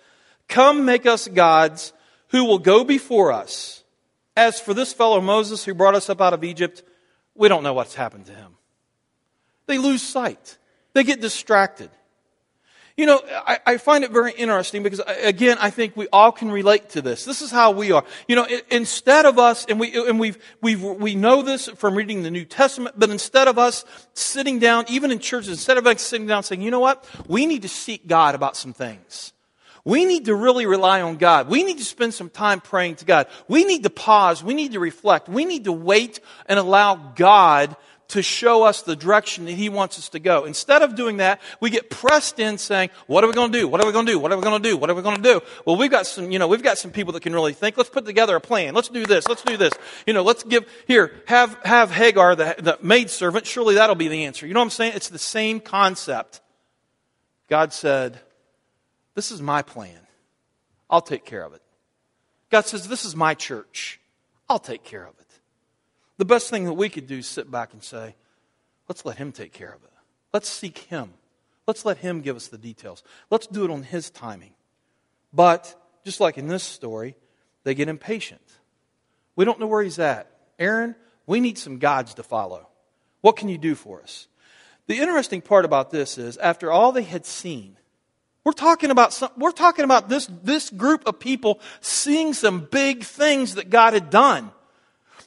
come 0.47 0.83
make 0.83 1.05
us 1.05 1.27
gods 1.27 1.93
who 2.29 2.43
will 2.43 2.57
go 2.57 2.83
before 2.83 3.31
us. 3.31 3.83
As 4.35 4.59
for 4.59 4.73
this 4.73 4.93
fellow 4.93 5.21
Moses 5.21 5.63
who 5.63 5.75
brought 5.75 5.93
us 5.93 6.09
up 6.09 6.21
out 6.21 6.33
of 6.33 6.43
Egypt, 6.43 6.81
we 7.35 7.49
don't 7.49 7.61
know 7.61 7.75
what's 7.75 7.93
happened 7.93 8.25
to 8.25 8.33
him. 8.33 8.55
They 9.67 9.77
lose 9.77 10.01
sight. 10.01 10.57
They 10.93 11.03
get 11.03 11.21
distracted. 11.21 11.91
You 12.99 13.05
know, 13.05 13.21
I, 13.47 13.59
I, 13.65 13.77
find 13.77 14.03
it 14.03 14.11
very 14.11 14.33
interesting 14.33 14.83
because, 14.83 14.99
again, 15.21 15.57
I 15.61 15.69
think 15.69 15.95
we 15.95 16.09
all 16.11 16.33
can 16.33 16.51
relate 16.51 16.89
to 16.89 17.01
this. 17.01 17.23
This 17.23 17.41
is 17.41 17.49
how 17.49 17.71
we 17.71 17.93
are. 17.93 18.03
You 18.27 18.35
know, 18.35 18.45
instead 18.69 19.25
of 19.25 19.39
us, 19.39 19.63
and 19.69 19.79
we 19.79 19.95
and 20.05 20.19
we've 20.19 20.37
we've 20.61 20.83
we 20.83 21.15
know 21.15 21.41
this 21.41 21.69
from 21.69 21.95
reading 21.95 22.23
the 22.23 22.29
New 22.29 22.43
Testament, 22.43 22.95
but 22.99 23.09
instead 23.09 23.47
of 23.47 23.57
us 23.57 23.85
sitting 24.15 24.59
down, 24.59 24.83
even 24.89 25.11
in 25.11 25.19
churches, 25.19 25.47
instead 25.47 25.77
of 25.77 25.87
us 25.87 26.01
sitting 26.01 26.27
down 26.27 26.43
saying, 26.43 26.61
you 26.61 26.71
know 26.71 26.81
what, 26.81 27.05
we 27.25 27.45
need 27.45 27.61
to 27.61 27.69
seek 27.69 28.05
God 28.05 28.35
about 28.35 28.57
some 28.57 28.73
things. 28.73 29.31
We 29.85 30.03
need 30.03 30.25
to 30.25 30.35
really 30.35 30.65
rely 30.65 31.01
on 31.01 31.15
God. 31.15 31.47
We 31.47 31.63
need 31.63 31.77
to 31.77 31.85
spend 31.85 32.13
some 32.13 32.29
time 32.29 32.59
praying 32.59 32.97
to 32.97 33.05
God. 33.05 33.27
We 33.47 33.63
need 33.63 33.83
to 33.83 33.89
pause. 33.89 34.43
We 34.43 34.53
need 34.53 34.73
to 34.73 34.79
reflect. 34.81 35.29
We 35.29 35.45
need 35.45 35.63
to 35.63 35.71
wait 35.71 36.19
and 36.47 36.59
allow 36.59 36.95
God 36.95 37.77
to 38.09 38.21
show 38.21 38.63
us 38.63 38.81
the 38.81 38.95
direction 38.95 39.45
that 39.45 39.53
He 39.53 39.69
wants 39.69 39.97
us 39.97 40.09
to 40.09 40.19
go. 40.19 40.45
Instead 40.45 40.81
of 40.81 40.95
doing 40.95 41.17
that, 41.17 41.39
we 41.59 41.69
get 41.69 41.89
pressed 41.89 42.39
in 42.39 42.57
saying, 42.57 42.89
what 43.07 43.23
are 43.23 43.27
we 43.27 43.33
going 43.33 43.51
to 43.51 43.59
do? 43.59 43.67
What 43.67 43.81
are 43.81 43.87
we 43.87 43.93
going 43.93 44.05
to 44.05 44.11
do? 44.11 44.19
What 44.19 44.31
are 44.31 44.37
we 44.37 44.43
going 44.43 44.61
to 44.61 44.69
do? 44.69 44.77
What 44.77 44.89
are 44.89 44.95
we 44.95 45.01
going 45.01 45.17
to 45.17 45.21
do? 45.21 45.41
Well, 45.65 45.77
we've 45.77 45.91
got 45.91 46.05
some, 46.05 46.31
you 46.31 46.39
know, 46.39 46.47
we've 46.47 46.63
got 46.63 46.77
some 46.77 46.91
people 46.91 47.13
that 47.13 47.21
can 47.21 47.33
really 47.33 47.53
think. 47.53 47.77
Let's 47.77 47.89
put 47.89 48.05
together 48.05 48.35
a 48.35 48.41
plan. 48.41 48.73
Let's 48.73 48.89
do 48.89 49.05
this. 49.05 49.27
Let's 49.27 49.43
do 49.43 49.57
this. 49.57 49.73
You 50.05 50.13
know, 50.13 50.23
let's 50.23 50.43
give, 50.43 50.67
here, 50.87 51.21
have, 51.27 51.57
have 51.63 51.91
Hagar, 51.91 52.35
the, 52.35 52.55
the 52.57 52.77
maid 52.81 53.09
servant. 53.09 53.45
Surely 53.45 53.75
that'll 53.75 53.95
be 53.95 54.07
the 54.07 54.25
answer. 54.25 54.47
You 54.47 54.53
know 54.53 54.59
what 54.59 54.65
I'm 54.65 54.71
saying? 54.71 54.93
It's 54.95 55.09
the 55.09 55.19
same 55.19 55.59
concept. 55.59 56.41
God 57.47 57.73
said, 57.73 58.19
this 59.15 59.31
is 59.31 59.41
my 59.41 59.61
plan. 59.61 59.99
I'll 60.89 61.01
take 61.01 61.25
care 61.25 61.43
of 61.43 61.53
it. 61.53 61.61
God 62.49 62.65
says, 62.65 62.87
this 62.87 63.05
is 63.05 63.15
my 63.15 63.35
church. 63.35 63.99
I'll 64.49 64.59
take 64.59 64.83
care 64.83 65.03
of 65.03 65.13
it. 65.18 65.18
The 66.19 66.25
best 66.25 66.49
thing 66.49 66.65
that 66.65 66.73
we 66.73 66.89
could 66.89 67.07
do 67.07 67.19
is 67.19 67.27
sit 67.27 67.49
back 67.49 67.71
and 67.71 67.81
say, 67.81 68.13
let's 68.89 69.05
let 69.05 69.17
Him 69.17 69.31
take 69.31 69.53
care 69.53 69.73
of 69.73 69.81
it. 69.81 69.89
Let's 70.33 70.49
seek 70.49 70.77
Him. 70.77 71.13
Let's 71.65 71.85
let 71.85 71.99
Him 71.99 72.19
give 72.19 72.35
us 72.35 72.49
the 72.49 72.57
details. 72.57 73.03
Let's 73.31 73.47
do 73.47 73.63
it 73.63 73.71
on 73.71 73.83
His 73.83 74.09
timing. 74.09 74.51
But, 75.31 75.73
just 76.03 76.19
like 76.19 76.37
in 76.37 76.47
this 76.47 76.63
story, 76.63 77.15
they 77.63 77.73
get 77.73 77.87
impatient. 77.87 78.41
We 79.37 79.45
don't 79.45 79.61
know 79.61 79.67
where 79.67 79.81
He's 79.81 79.97
at. 79.97 80.29
Aaron, 80.59 80.93
we 81.25 81.39
need 81.39 81.57
some 81.57 81.79
gods 81.79 82.15
to 82.15 82.23
follow. 82.23 82.67
What 83.21 83.37
can 83.37 83.47
you 83.47 83.57
do 83.57 83.73
for 83.73 84.01
us? 84.01 84.27
The 84.87 84.97
interesting 84.97 85.41
part 85.41 85.63
about 85.63 85.89
this 85.89 86.17
is, 86.17 86.35
after 86.35 86.69
all 86.69 86.91
they 86.91 87.03
had 87.03 87.25
seen, 87.25 87.77
we're 88.43 88.51
talking 88.51 88.91
about 88.91 89.13
some, 89.13 89.31
we're 89.37 89.51
talking 89.51 89.85
about 89.85 90.09
this, 90.09 90.29
this 90.43 90.69
group 90.69 91.07
of 91.07 91.17
people 91.17 91.61
seeing 91.79 92.33
some 92.33 92.67
big 92.69 93.05
things 93.05 93.55
that 93.55 93.69
God 93.69 93.93
had 93.93 94.09
done. 94.09 94.51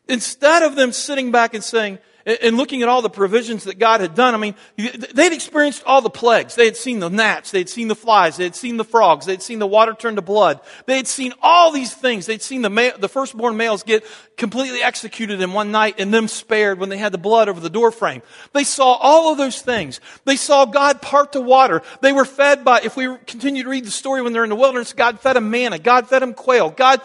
Instead 0.08 0.62
of 0.62 0.76
them 0.76 0.92
sitting 0.92 1.30
back 1.30 1.54
and 1.54 1.62
saying, 1.62 1.98
and 2.24 2.56
looking 2.56 2.82
at 2.82 2.88
all 2.88 3.02
the 3.02 3.10
provisions 3.10 3.64
that 3.64 3.78
God 3.78 4.00
had 4.00 4.14
done, 4.14 4.34
I 4.34 4.38
mean, 4.38 4.54
they'd 4.76 5.32
experienced 5.32 5.82
all 5.84 6.00
the 6.00 6.10
plagues. 6.10 6.54
They 6.54 6.64
had 6.64 6.76
seen 6.76 7.00
the 7.00 7.08
gnats, 7.08 7.50
they 7.50 7.58
had 7.58 7.68
seen 7.68 7.88
the 7.88 7.94
flies, 7.94 8.36
they 8.36 8.44
had 8.44 8.54
seen 8.54 8.76
the 8.76 8.84
frogs, 8.84 9.26
they 9.26 9.32
had 9.32 9.42
seen 9.42 9.58
the 9.58 9.66
water 9.66 9.94
turn 9.94 10.16
to 10.16 10.22
blood. 10.22 10.60
They 10.86 10.96
had 10.96 11.06
seen 11.06 11.32
all 11.42 11.72
these 11.72 11.94
things. 11.94 12.26
They'd 12.26 12.42
seen 12.42 12.62
the, 12.62 12.94
the 12.98 13.08
firstborn 13.08 13.56
males 13.56 13.82
get 13.82 14.04
completely 14.36 14.82
executed 14.82 15.40
in 15.40 15.52
one 15.52 15.70
night 15.70 15.96
and 15.98 16.12
them 16.12 16.28
spared 16.28 16.78
when 16.78 16.88
they 16.88 16.98
had 16.98 17.12
the 17.12 17.18
blood 17.18 17.48
over 17.48 17.60
the 17.60 17.70
doorframe. 17.70 18.22
They 18.52 18.64
saw 18.64 18.94
all 18.94 19.32
of 19.32 19.38
those 19.38 19.60
things. 19.60 20.00
They 20.24 20.36
saw 20.36 20.64
God 20.64 21.02
part 21.02 21.32
the 21.32 21.40
water. 21.40 21.82
They 22.00 22.12
were 22.12 22.24
fed 22.24 22.64
by, 22.64 22.80
if 22.82 22.96
we 22.96 23.16
continue 23.26 23.64
to 23.64 23.68
read 23.68 23.84
the 23.84 23.90
story 23.90 24.22
when 24.22 24.32
they're 24.32 24.44
in 24.44 24.50
the 24.50 24.56
wilderness, 24.56 24.92
God 24.92 25.20
fed 25.20 25.36
them 25.36 25.50
manna, 25.50 25.78
God 25.78 26.08
fed 26.08 26.22
them 26.22 26.34
quail, 26.34 26.70
God 26.70 27.00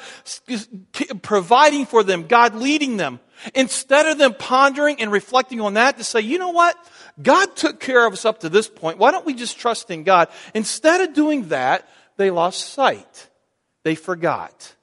providing 1.21 1.85
for 1.85 2.03
them, 2.03 2.27
God 2.27 2.55
leading 2.55 2.97
them. 2.97 3.19
Instead 3.53 4.07
of 4.07 4.17
them 4.17 4.33
pondering 4.33 5.01
and 5.01 5.11
reflecting 5.11 5.61
on 5.61 5.75
that 5.75 5.97
to 5.97 6.03
say, 6.03 6.21
you 6.21 6.37
know 6.37 6.49
what? 6.49 6.75
God 7.21 7.55
took 7.55 7.79
care 7.79 8.05
of 8.05 8.13
us 8.13 8.25
up 8.25 8.39
to 8.39 8.49
this 8.49 8.67
point. 8.67 8.97
Why 8.97 9.11
don't 9.11 9.25
we 9.25 9.33
just 9.33 9.57
trust 9.57 9.91
in 9.91 10.03
God? 10.03 10.29
Instead 10.53 11.01
of 11.01 11.13
doing 11.13 11.49
that, 11.49 11.87
they 12.17 12.31
lost 12.31 12.73
sight. 12.73 13.29
They 13.83 13.95
forgot. 13.95 14.75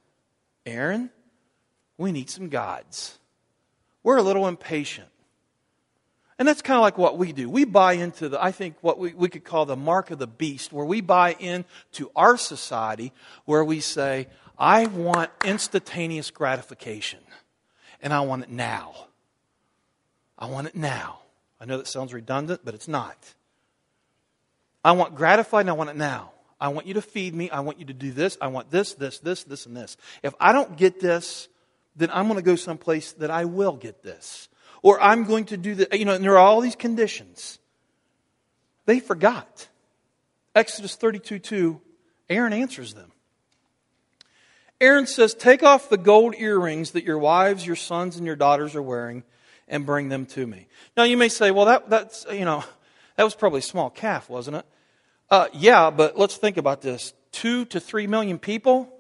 Aaron, 0.67 1.11
we 1.99 2.13
need 2.13 2.31
some 2.31 2.49
gods. 2.49 3.19
We're 4.03 4.17
a 4.17 4.23
little 4.23 4.47
impatient. 4.47 5.09
And 6.39 6.49
that's 6.49 6.63
kind 6.63 6.77
of 6.77 6.83
like 6.83 6.99
what 6.99 7.17
we 7.17 7.33
do. 7.33 7.49
We 7.49 7.65
buy 7.65 7.93
into 7.95 8.29
the, 8.29 8.43
I 8.43 8.51
think, 8.51 8.77
what 8.81 8.99
we, 8.99 9.15
we 9.15 9.29
could 9.29 9.45
call 9.45 9.67
the 9.67 9.77
mark 9.77 10.11
of 10.11 10.19
the 10.19 10.27
beast, 10.27 10.73
where 10.73 10.85
we 10.85 11.01
buy 11.01 11.35
into 11.39 12.11
our 12.17 12.37
society, 12.37 13.13
where 13.45 13.65
we 13.65 13.79
say, 13.81 14.27
I 14.59 14.87
want 14.87 15.31
instantaneous 15.45 16.31
gratification 16.31 17.21
and 18.03 18.13
I 18.13 18.21
want 18.21 18.45
it 18.45 18.51
now. 18.51 18.95
I 20.39 20.47
want 20.47 20.67
it 20.67 20.75
now. 20.75 21.21
I 21.61 21.65
know 21.65 21.79
that 21.79 21.87
sounds 21.87 22.13
redundant, 22.13 22.61
but 22.65 22.75
it's 22.75 22.89
not. 22.89 23.17
I 24.85 24.93
want 24.93 25.15
gratified 25.15 25.63
and 25.63 25.71
I 25.71 25.75
want 25.75 25.91
it 25.91 25.97
now. 25.97 26.33
I 26.61 26.69
want 26.69 26.87
you 26.87 26.95
to 26.95 27.03
feed 27.03 27.35
me. 27.35 27.51
I 27.51 27.61
want 27.61 27.79
you 27.79 27.87
to 27.87 27.93
do 27.93 28.13
this. 28.13 28.37
I 28.41 28.49
want 28.49 28.71
this, 28.71 28.95
this, 28.95 29.19
this, 29.19 29.45
this, 29.45 29.67
and 29.67 29.77
this. 29.77 29.97
If 30.23 30.35
I 30.41 30.53
don't 30.53 30.77
get 30.77 31.01
this, 31.01 31.49
then 31.97 32.11
I'm 32.13 32.27
going 32.27 32.39
to 32.39 32.45
go 32.45 32.57
someplace 32.57 33.13
that 33.13 33.31
I 33.31 33.45
will 33.45 33.73
get 33.73 34.03
this. 34.03 34.49
Or 34.83 35.01
I'm 35.01 35.25
going 35.25 35.47
to 35.47 35.57
do 35.57 35.75
the, 35.75 35.89
you 35.97 36.05
know, 36.05 36.15
and 36.15 36.25
there 36.25 36.33
are 36.33 36.39
all 36.39 36.61
these 36.61 36.77
conditions. 36.77 37.59
They 38.87 39.01
forgot. 39.01 39.69
Exodus 40.55 40.95
32 40.97 41.39
2, 41.39 41.81
Aaron 42.29 42.53
answers 42.53 42.95
them. 42.95 43.11
Aaron 44.85 45.07
says, 45.07 45.35
Take 45.35 45.63
off 45.63 45.89
the 45.89 45.97
gold 45.97 46.35
earrings 46.37 46.93
that 46.93 47.05
your 47.05 47.19
wives, 47.19 47.67
your 47.67 47.77
sons, 47.77 48.17
and 48.17 48.27
your 48.27 48.37
daughters 48.37 48.75
are 48.75 48.83
wearing 48.83 49.25
and 49.67 49.87
bring 49.87 50.11
them 50.11 50.27
to 50.27 50.47
me. 50.47 50.67
Now, 50.97 51.05
you 51.05 51.17
may 51.17 51.29
say, 51.29 51.51
Well, 51.51 51.67
that, 51.67 51.89
that's, 51.89 52.27
you 52.31 52.45
know, 52.45 52.63
that 53.17 53.25
was 53.25 53.35
probably 53.35 53.61
a 53.61 53.63
small 53.63 53.91
calf, 53.91 54.29
wasn't 54.29 54.59
it? 54.59 54.67
Uh, 55.31 55.49
yeah, 55.55 55.91
but 55.91 56.19
let's 56.19 56.37
think 56.37 56.57
about 56.57 56.83
this 56.83 57.15
two 57.33 57.65
to 57.67 57.81
three 57.81 58.07
million 58.07 58.39
people. 58.39 58.91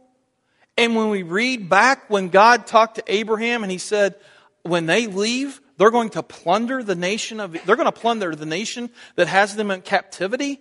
And 0.77 0.97
when 0.97 1.11
we 1.11 1.23
read 1.23 1.68
back 1.68 2.11
when 2.11 2.31
God 2.31 2.66
talked 2.66 2.97
to 2.97 3.05
Abraham 3.07 3.62
and 3.62 3.70
he 3.70 3.79
said, 3.79 4.16
When 4.62 4.87
they 4.87 5.07
leave, 5.07 5.61
they're 5.77 5.90
going 5.90 6.11
to 6.11 6.23
plunder 6.23 6.83
the 6.83 6.94
nation 6.94 7.40
of, 7.40 7.53
they're 7.66 7.77
going 7.77 7.87
to 7.87 7.92
plunder 7.92 8.35
the 8.35 8.47
nation 8.47 8.90
that 9.16 9.29
has 9.29 9.55
them 9.55 9.70
in 9.70 9.83
captivity 9.83 10.61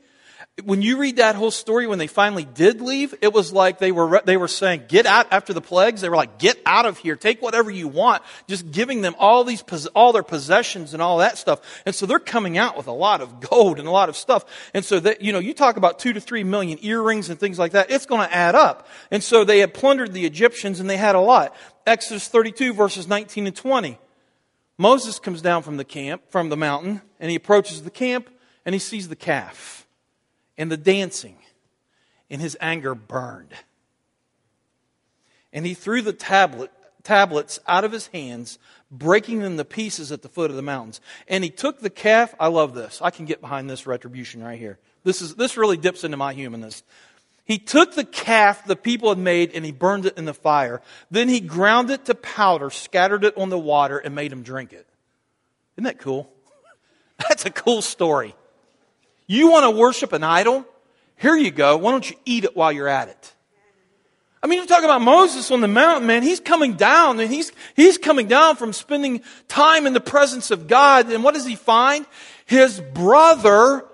when 0.62 0.84
you 0.84 1.00
read 1.00 1.16
that 1.16 1.36
whole 1.36 1.50
story, 1.50 1.88
when 1.88 1.98
they 1.98 2.06
finally 2.06 2.46
did 2.46 2.80
leave, 2.80 3.16
it 3.24 3.34
was 3.34 3.52
like 3.52 3.80
they 3.80 3.92
were, 3.92 4.22
they 4.24 4.38
were 4.38 4.48
saying, 4.48 4.84
get 4.88 5.08
out 5.08 5.26
after 5.32 5.52
the 5.52 5.62
plagues. 5.62 6.02
They 6.02 6.10
were 6.10 6.16
like, 6.16 6.38
get 6.38 6.62
out 6.64 6.86
of 6.86 7.00
here. 7.00 7.16
Take 7.16 7.42
whatever 7.42 7.72
you 7.72 7.88
want. 7.88 8.22
Just 8.48 8.72
giving 8.72 9.02
them 9.02 9.16
all 9.18 9.44
these, 9.44 9.64
all 9.96 10.14
their 10.14 10.22
possessions 10.22 10.94
and 10.94 11.02
all 11.02 11.18
that 11.18 11.40
stuff. 11.40 11.82
And 11.88 11.96
so 11.96 12.06
they're 12.06 12.20
coming 12.20 12.60
out 12.60 12.78
with 12.78 12.86
a 12.86 12.92
lot 12.92 13.22
of 13.22 13.40
gold 13.50 13.80
and 13.80 13.88
a 13.88 13.92
lot 13.92 14.10
of 14.10 14.16
stuff. 14.16 14.46
And 14.76 14.86
so 14.86 15.00
that, 15.00 15.24
you 15.24 15.34
know, 15.34 15.40
you 15.40 15.56
talk 15.56 15.78
about 15.78 15.98
two 15.98 16.14
to 16.14 16.22
three 16.22 16.44
million 16.44 16.78
earrings 16.84 17.32
and 17.32 17.40
things 17.40 17.58
like 17.58 17.72
that. 17.72 17.90
It's 17.90 18.06
going 18.06 18.22
to 18.22 18.34
add 18.34 18.54
up. 18.54 18.88
And 19.10 19.24
so 19.24 19.44
they 19.44 19.58
had 19.58 19.74
plundered 19.74 20.14
the 20.14 20.26
Egyptians 20.26 20.80
and 20.80 20.88
they 20.88 20.98
had 20.98 21.16
a 21.16 21.20
lot. 21.20 21.56
Exodus 21.88 22.28
32 22.28 22.74
verses 22.74 23.08
19 23.08 23.48
and 23.48 23.56
20. 23.56 23.98
Moses 24.78 25.18
comes 25.18 25.42
down 25.42 25.64
from 25.64 25.78
the 25.78 25.86
camp, 25.86 26.22
from 26.30 26.50
the 26.50 26.58
mountain, 26.58 27.02
and 27.20 27.32
he 27.32 27.36
approaches 27.36 27.82
the 27.82 27.92
camp 27.92 28.30
and 28.66 28.74
he 28.76 28.80
sees 28.80 29.08
the 29.08 29.16
calf 29.16 29.83
and 30.58 30.72
the 30.72 30.78
dancing, 30.78 31.38
and 32.30 32.42
his 32.42 32.58
anger 32.62 32.96
burned. 32.96 33.54
And 35.52 35.66
he 35.66 35.74
threw 35.74 36.02
the 36.02 36.14
tablet, 36.14 36.72
tablets 37.04 37.60
out 37.68 37.84
of 37.84 37.92
his 37.92 38.08
hands, 38.08 38.58
breaking 38.92 39.40
them 39.40 39.58
to 39.58 39.66
pieces 39.66 40.12
at 40.12 40.22
the 40.22 40.30
foot 40.30 40.50
of 40.50 40.56
the 40.56 40.62
mountains. 40.62 41.02
And 41.28 41.44
he 41.44 41.50
took 41.50 41.80
the 41.80 41.90
calf. 41.90 42.34
I 42.40 42.48
love 42.48 42.74
this. 42.74 43.02
I 43.02 43.12
can 43.12 43.26
get 43.26 43.42
behind 43.42 43.70
this 43.70 43.86
retribution 43.86 44.44
right 44.44 44.60
here. 44.60 44.80
This, 45.04 45.22
is, 45.22 45.36
this 45.36 45.58
really 45.58 45.78
dips 45.78 46.04
into 46.04 46.18
my 46.18 46.34
humanness. 46.34 46.84
He 47.46 47.58
took 47.58 47.94
the 47.94 48.06
calf 48.06 48.66
the 48.66 48.76
people 48.76 49.10
had 49.10 49.18
made 49.18 49.52
and 49.54 49.66
he 49.66 49.72
burned 49.72 50.06
it 50.06 50.18
in 50.18 50.26
the 50.26 50.34
fire. 50.34 50.82
Then 51.12 51.28
he 51.28 51.42
ground 51.42 51.92
it 51.92 52.06
to 52.06 52.16
powder, 52.16 52.70
scattered 52.70 53.26
it 53.26 53.38
on 53.38 53.50
the 53.50 53.60
water, 53.60 53.98
and 53.98 54.16
made 54.16 54.32
him 54.32 54.44
drink 54.44 54.72
it. 54.72 54.88
Isn't 55.76 55.84
that 55.84 56.00
cool? 56.00 56.32
That's 57.28 57.46
a 57.46 57.52
cool 57.52 57.82
story. 57.82 58.34
You 59.34 59.50
want 59.50 59.64
to 59.64 59.72
worship 59.72 60.14
an 60.14 60.24
idol? 60.24 60.64
Here 61.16 61.36
you 61.36 61.50
go. 61.50 61.78
Why 61.78 61.90
don't 61.90 62.08
you 62.08 62.16
eat 62.24 62.44
it 62.44 62.56
while 62.56 62.72
you're 62.72 62.88
at 62.88 63.08
it? 63.08 63.34
I 64.44 64.48
mean, 64.48 64.60
you 64.60 64.68
talk 64.68 64.84
about 64.84 65.02
Moses 65.02 65.50
on 65.50 65.60
the 65.60 65.68
mountain, 65.68 66.06
man. 66.06 66.22
He's 66.22 66.40
coming 66.40 66.74
down 66.74 67.20
and 67.20 67.32
he's, 67.32 67.52
he's 67.76 67.98
coming 67.98 68.28
down 68.28 68.58
from 68.58 68.74
spending 68.74 69.22
time 69.48 69.88
in 69.88 69.94
the 69.94 70.00
presence 70.00 70.52
of 70.52 70.68
God. 70.68 71.12
And 71.12 71.24
what 71.24 71.34
does 71.34 71.48
he 71.48 71.56
find? 71.56 72.06
His 72.46 72.80
brother, 72.80 73.86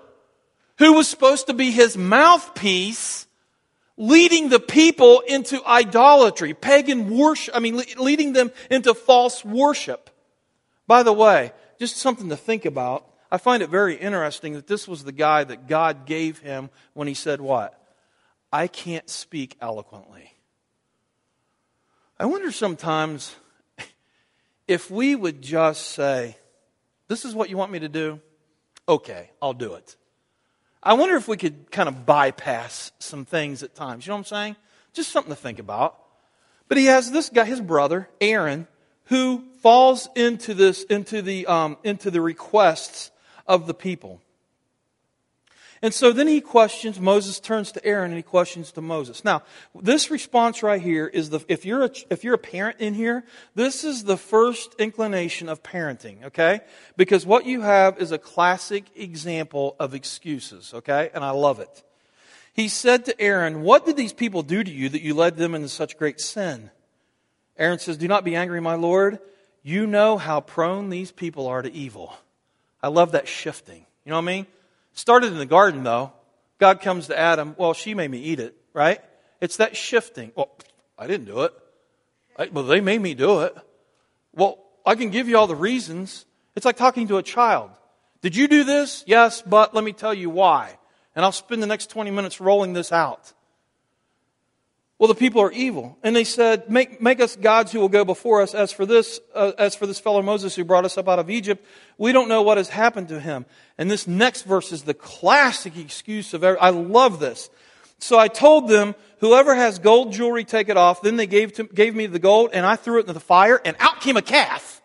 who 0.76 0.92
was 0.92 1.08
supposed 1.08 1.46
to 1.46 1.54
be 1.54 1.70
his 1.70 1.96
mouthpiece, 1.96 3.26
leading 3.96 4.50
the 4.50 4.60
people 4.60 5.20
into 5.20 5.64
idolatry, 5.64 6.52
pagan 6.52 7.16
worship. 7.16 7.56
I 7.56 7.60
mean, 7.60 7.80
leading 7.96 8.34
them 8.34 8.50
into 8.70 8.92
false 8.92 9.42
worship. 9.42 10.10
By 10.86 11.02
the 11.02 11.14
way, 11.14 11.52
just 11.78 11.96
something 11.96 12.28
to 12.28 12.36
think 12.36 12.66
about. 12.66 13.06
I 13.32 13.38
find 13.38 13.62
it 13.62 13.70
very 13.70 13.94
interesting 13.94 14.54
that 14.54 14.66
this 14.66 14.88
was 14.88 15.04
the 15.04 15.12
guy 15.12 15.44
that 15.44 15.68
God 15.68 16.04
gave 16.04 16.40
him 16.40 16.70
when 16.94 17.06
he 17.06 17.14
said, 17.14 17.40
What? 17.40 17.76
I 18.52 18.66
can't 18.66 19.08
speak 19.08 19.56
eloquently. 19.60 20.32
I 22.18 22.26
wonder 22.26 22.50
sometimes 22.50 23.34
if 24.68 24.90
we 24.90 25.14
would 25.14 25.42
just 25.42 25.88
say, 25.88 26.36
This 27.06 27.24
is 27.24 27.34
what 27.34 27.50
you 27.50 27.56
want 27.56 27.70
me 27.70 27.78
to 27.80 27.88
do? 27.88 28.20
Okay, 28.88 29.30
I'll 29.40 29.52
do 29.52 29.74
it. 29.74 29.96
I 30.82 30.94
wonder 30.94 31.14
if 31.14 31.28
we 31.28 31.36
could 31.36 31.70
kind 31.70 31.88
of 31.88 32.06
bypass 32.06 32.90
some 32.98 33.24
things 33.24 33.62
at 33.62 33.74
times. 33.74 34.06
You 34.06 34.10
know 34.10 34.16
what 34.16 34.20
I'm 34.20 34.24
saying? 34.24 34.56
Just 34.92 35.12
something 35.12 35.32
to 35.32 35.40
think 35.40 35.58
about. 35.58 35.96
But 36.66 36.78
he 36.78 36.86
has 36.86 37.12
this 37.12 37.28
guy, 37.28 37.44
his 37.44 37.60
brother, 37.60 38.08
Aaron, 38.20 38.66
who 39.04 39.44
falls 39.60 40.08
into 40.16 40.54
this, 40.54 40.82
into 40.84 41.20
the, 41.22 41.46
um, 41.46 41.76
into 41.84 42.10
the 42.10 42.20
requests 42.20 43.10
of 43.50 43.66
the 43.66 43.74
people. 43.74 44.22
And 45.82 45.92
so 45.92 46.12
then 46.12 46.28
he 46.28 46.40
questions, 46.40 47.00
Moses 47.00 47.40
turns 47.40 47.72
to 47.72 47.84
Aaron 47.84 48.10
and 48.10 48.16
he 48.16 48.22
questions 48.22 48.70
to 48.72 48.80
Moses. 48.80 49.24
Now, 49.24 49.42
this 49.74 50.10
response 50.10 50.62
right 50.62 50.80
here 50.80 51.06
is 51.06 51.30
the, 51.30 51.44
if 51.48 51.64
you're 51.64 51.84
a, 51.84 51.90
if 52.10 52.22
you're 52.22 52.34
a 52.34 52.38
parent 52.38 52.76
in 52.80 52.94
here, 52.94 53.24
this 53.54 53.82
is 53.82 54.04
the 54.04 54.18
first 54.18 54.74
inclination 54.78 55.48
of 55.48 55.62
parenting, 55.62 56.22
okay? 56.26 56.60
Because 56.96 57.26
what 57.26 57.46
you 57.46 57.62
have 57.62 57.98
is 57.98 58.12
a 58.12 58.18
classic 58.18 58.84
example 58.94 59.74
of 59.80 59.94
excuses, 59.94 60.72
okay? 60.74 61.10
And 61.12 61.24
I 61.24 61.30
love 61.30 61.60
it. 61.60 61.82
He 62.52 62.68
said 62.68 63.06
to 63.06 63.20
Aaron, 63.20 63.62
What 63.62 63.86
did 63.86 63.96
these 63.96 64.12
people 64.12 64.42
do 64.42 64.62
to 64.62 64.70
you 64.70 64.90
that 64.90 65.02
you 65.02 65.14
led 65.14 65.36
them 65.36 65.54
into 65.54 65.68
such 65.68 65.96
great 65.96 66.20
sin? 66.20 66.70
Aaron 67.56 67.78
says, 67.78 67.96
Do 67.96 68.06
not 68.06 68.24
be 68.24 68.36
angry, 68.36 68.60
my 68.60 68.74
Lord. 68.74 69.18
You 69.62 69.86
know 69.86 70.18
how 70.18 70.40
prone 70.40 70.90
these 70.90 71.10
people 71.10 71.46
are 71.46 71.62
to 71.62 71.72
evil. 71.72 72.14
I 72.82 72.88
love 72.88 73.12
that 73.12 73.28
shifting. 73.28 73.84
You 74.04 74.10
know 74.10 74.16
what 74.16 74.22
I 74.22 74.26
mean? 74.26 74.46
Started 74.92 75.32
in 75.32 75.38
the 75.38 75.46
garden, 75.46 75.84
though. 75.84 76.12
God 76.58 76.80
comes 76.80 77.06
to 77.06 77.18
Adam, 77.18 77.54
well, 77.58 77.72
she 77.72 77.94
made 77.94 78.10
me 78.10 78.18
eat 78.18 78.38
it, 78.38 78.54
right? 78.74 79.00
It's 79.40 79.56
that 79.56 79.76
shifting. 79.76 80.32
Well, 80.34 80.50
I 80.98 81.06
didn't 81.06 81.26
do 81.26 81.42
it. 81.42 81.54
I, 82.36 82.48
well, 82.52 82.64
they 82.64 82.80
made 82.80 83.00
me 83.00 83.14
do 83.14 83.40
it. 83.40 83.56
Well, 84.34 84.58
I 84.84 84.94
can 84.94 85.10
give 85.10 85.28
you 85.28 85.38
all 85.38 85.46
the 85.46 85.56
reasons. 85.56 86.26
It's 86.54 86.66
like 86.66 86.76
talking 86.76 87.08
to 87.08 87.16
a 87.16 87.22
child. 87.22 87.70
Did 88.20 88.36
you 88.36 88.48
do 88.48 88.64
this? 88.64 89.02
Yes, 89.06 89.42
but 89.42 89.74
let 89.74 89.82
me 89.82 89.92
tell 89.92 90.12
you 90.12 90.28
why. 90.28 90.78
And 91.16 91.24
I'll 91.24 91.32
spend 91.32 91.62
the 91.62 91.66
next 91.66 91.90
20 91.90 92.10
minutes 92.10 92.40
rolling 92.40 92.74
this 92.74 92.92
out. 92.92 93.32
Well, 95.00 95.08
the 95.08 95.14
people 95.14 95.40
are 95.40 95.50
evil. 95.50 95.96
And 96.02 96.14
they 96.14 96.24
said, 96.24 96.68
make, 96.68 97.00
make 97.00 97.20
us 97.20 97.34
gods 97.34 97.72
who 97.72 97.80
will 97.80 97.88
go 97.88 98.04
before 98.04 98.42
us. 98.42 98.54
As 98.54 98.70
for 98.70 98.84
this, 98.84 99.18
uh, 99.34 99.52
as 99.56 99.74
for 99.74 99.86
this 99.86 99.98
fellow 99.98 100.20
Moses 100.20 100.54
who 100.54 100.62
brought 100.62 100.84
us 100.84 100.98
up 100.98 101.08
out 101.08 101.18
of 101.18 101.30
Egypt, 101.30 101.64
we 101.96 102.12
don't 102.12 102.28
know 102.28 102.42
what 102.42 102.58
has 102.58 102.68
happened 102.68 103.08
to 103.08 103.18
him. 103.18 103.46
And 103.78 103.90
this 103.90 104.06
next 104.06 104.42
verse 104.42 104.72
is 104.72 104.82
the 104.82 104.92
classic 104.92 105.78
excuse 105.78 106.34
of 106.34 106.44
every, 106.44 106.60
I 106.60 106.68
love 106.68 107.18
this. 107.18 107.48
So 107.98 108.18
I 108.18 108.28
told 108.28 108.68
them, 108.68 108.94
whoever 109.20 109.54
has 109.54 109.78
gold 109.78 110.12
jewelry, 110.12 110.44
take 110.44 110.68
it 110.68 110.76
off. 110.76 111.00
Then 111.00 111.16
they 111.16 111.26
gave, 111.26 111.54
to, 111.54 111.64
gave 111.64 111.94
me 111.94 112.04
the 112.04 112.18
gold 112.18 112.50
and 112.52 112.66
I 112.66 112.76
threw 112.76 112.98
it 112.98 113.00
into 113.00 113.14
the 113.14 113.20
fire 113.20 113.58
and 113.64 113.76
out 113.80 114.02
came 114.02 114.18
a 114.18 114.22
calf. 114.22 114.82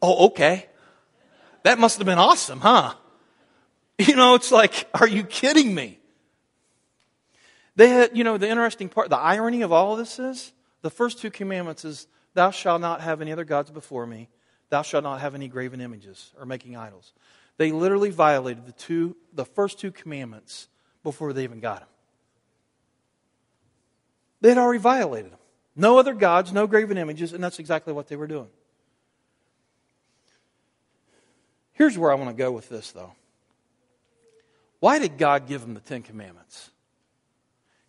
Oh, 0.00 0.26
okay. 0.26 0.66
That 1.64 1.80
must 1.80 1.98
have 1.98 2.06
been 2.06 2.18
awesome, 2.18 2.60
huh? 2.60 2.94
You 3.98 4.16
know, 4.16 4.34
it's 4.34 4.50
like, 4.50 4.88
are 4.94 5.06
you 5.06 5.24
kidding 5.24 5.74
me? 5.74 5.99
They 7.76 7.88
had, 7.88 8.16
you 8.16 8.24
know, 8.24 8.36
the 8.36 8.48
interesting 8.48 8.88
part, 8.88 9.10
the 9.10 9.18
irony 9.18 9.62
of 9.62 9.72
all 9.72 9.92
of 9.92 9.98
this 9.98 10.18
is 10.18 10.52
the 10.82 10.90
first 10.90 11.18
two 11.18 11.30
commandments 11.30 11.84
is, 11.84 12.06
Thou 12.34 12.50
shalt 12.50 12.80
not 12.80 13.00
have 13.00 13.20
any 13.20 13.32
other 13.32 13.44
gods 13.44 13.70
before 13.70 14.06
me. 14.06 14.28
Thou 14.68 14.82
shalt 14.82 15.02
not 15.02 15.20
have 15.20 15.34
any 15.34 15.48
graven 15.48 15.80
images 15.80 16.32
or 16.38 16.46
making 16.46 16.76
idols. 16.76 17.12
They 17.56 17.72
literally 17.72 18.10
violated 18.10 18.66
the 18.66 18.72
two, 18.72 19.16
the 19.32 19.44
first 19.44 19.80
two 19.80 19.90
commandments 19.90 20.68
before 21.02 21.32
they 21.32 21.42
even 21.42 21.60
got 21.60 21.80
them. 21.80 21.88
They 24.40 24.48
had 24.50 24.58
already 24.58 24.78
violated 24.78 25.32
them. 25.32 25.38
No 25.76 25.98
other 25.98 26.14
gods, 26.14 26.52
no 26.52 26.66
graven 26.66 26.98
images, 26.98 27.32
and 27.32 27.42
that's 27.42 27.58
exactly 27.58 27.92
what 27.92 28.08
they 28.08 28.16
were 28.16 28.26
doing. 28.26 28.48
Here's 31.72 31.98
where 31.98 32.10
I 32.10 32.14
want 32.14 32.30
to 32.30 32.36
go 32.36 32.52
with 32.52 32.68
this, 32.68 32.92
though. 32.92 33.12
Why 34.78 34.98
did 34.98 35.18
God 35.18 35.46
give 35.46 35.60
them 35.62 35.74
the 35.74 35.80
Ten 35.80 36.02
Commandments? 36.02 36.70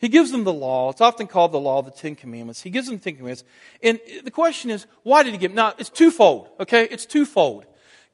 He 0.01 0.09
gives 0.09 0.31
them 0.31 0.43
the 0.43 0.51
law. 0.51 0.89
It's 0.89 0.99
often 0.99 1.27
called 1.27 1.51
the 1.51 1.59
law 1.59 1.79
of 1.79 1.85
the 1.85 1.91
Ten 1.91 2.15
Commandments. 2.15 2.61
He 2.61 2.71
gives 2.71 2.87
them 2.87 2.97
the 2.97 3.03
Ten 3.03 3.15
Commandments. 3.15 3.43
And 3.83 3.99
the 4.23 4.31
question 4.31 4.71
is, 4.71 4.87
why 5.03 5.21
did 5.21 5.31
he 5.31 5.37
give 5.37 5.51
them? 5.51 5.57
Now, 5.57 5.73
it's 5.77 5.89
twofold, 5.89 6.49
okay? 6.59 6.87
It's 6.89 7.05
twofold. 7.05 7.67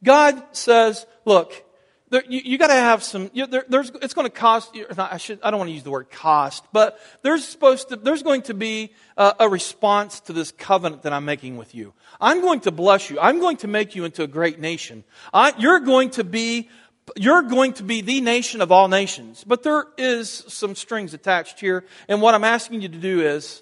God 0.04 0.44
says, 0.52 1.08
look, 1.24 1.64
there, 2.10 2.24
you, 2.28 2.42
you 2.44 2.58
got 2.58 2.68
to 2.68 2.74
have 2.74 3.04
some. 3.04 3.30
You, 3.34 3.48
there, 3.48 3.66
there's, 3.68 3.92
it's 4.02 4.14
going 4.14 4.26
to 4.26 4.32
cost. 4.32 4.74
Not, 4.96 5.12
I 5.12 5.18
should. 5.18 5.40
I 5.44 5.52
don't 5.52 5.58
want 5.58 5.70
to 5.70 5.74
use 5.74 5.84
the 5.84 5.92
word 5.92 6.10
cost, 6.10 6.64
but 6.72 7.00
there's 7.22 7.46
supposed 7.46 7.90
to. 7.90 7.98
There's 7.98 8.24
going 8.24 8.44
to 8.44 8.54
be 8.54 8.94
a, 9.18 9.36
a 9.42 9.50
response 9.50 10.22
to 10.22 10.34
this 10.34 10.52
covenant 10.52 11.04
that 11.04 11.12
I'm 11.12 11.26
making 11.26 11.58
with 11.58 11.76
you. 11.76 11.94
I'm 12.22 12.40
going 12.40 12.62
to 12.62 12.72
bless 12.72 13.10
you. 13.10 13.20
I'm 13.20 13.40
going 13.40 13.58
to 13.58 13.68
make 13.68 13.96
you 13.96 14.06
into 14.06 14.24
a 14.24 14.28
great 14.28 14.60
nation. 14.60 15.04
I, 15.34 15.54
you're 15.58 15.82
going 15.82 16.12
to 16.12 16.24
be 16.24 16.70
you're 17.16 17.44
going 17.44 17.74
to 17.74 17.84
be 17.84 18.02
the 18.02 18.22
nation 18.22 18.62
of 18.62 18.72
all 18.72 18.88
nations. 18.88 19.44
But 19.46 19.64
there 19.64 19.86
is 19.98 20.30
some 20.30 20.76
strings 20.76 21.14
attached 21.14 21.60
here. 21.60 21.86
And 22.08 22.22
what 22.22 22.36
I'm 22.36 22.44
asking 22.44 22.82
you 22.82 22.90
to 22.90 22.98
do 22.98 23.22
is 23.22 23.62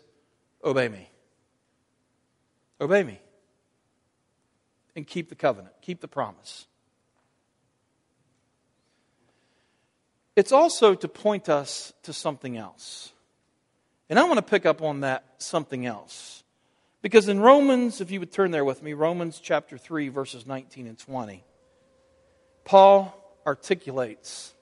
obey 0.63 0.87
me. 0.87 1.09
Obey 2.81 3.03
me. 3.03 3.19
And 4.95 5.05
keep 5.05 5.29
the 5.29 5.35
covenant, 5.35 5.75
keep 5.81 5.99
the 5.99 6.07
promise. 6.07 6.67
It's 10.35 10.51
also 10.51 10.95
to 10.95 11.07
point 11.07 11.47
us 11.47 11.93
to 12.03 12.13
something 12.13 12.57
else. 12.57 13.13
And 14.09 14.19
I 14.19 14.23
want 14.23 14.37
to 14.37 14.41
pick 14.41 14.65
up 14.65 14.81
on 14.81 15.01
that 15.01 15.23
something 15.37 15.85
else. 15.85 16.43
Because 17.01 17.29
in 17.29 17.39
Romans, 17.39 18.01
if 18.01 18.11
you 18.11 18.19
would 18.19 18.31
turn 18.31 18.51
there 18.51 18.65
with 18.65 18.81
me, 18.81 18.93
Romans 18.93 19.39
chapter 19.41 19.77
3, 19.77 20.09
verses 20.09 20.45
19 20.45 20.87
and 20.87 20.97
20, 20.97 21.43
Paul 22.63 23.24
articulates 23.45 24.53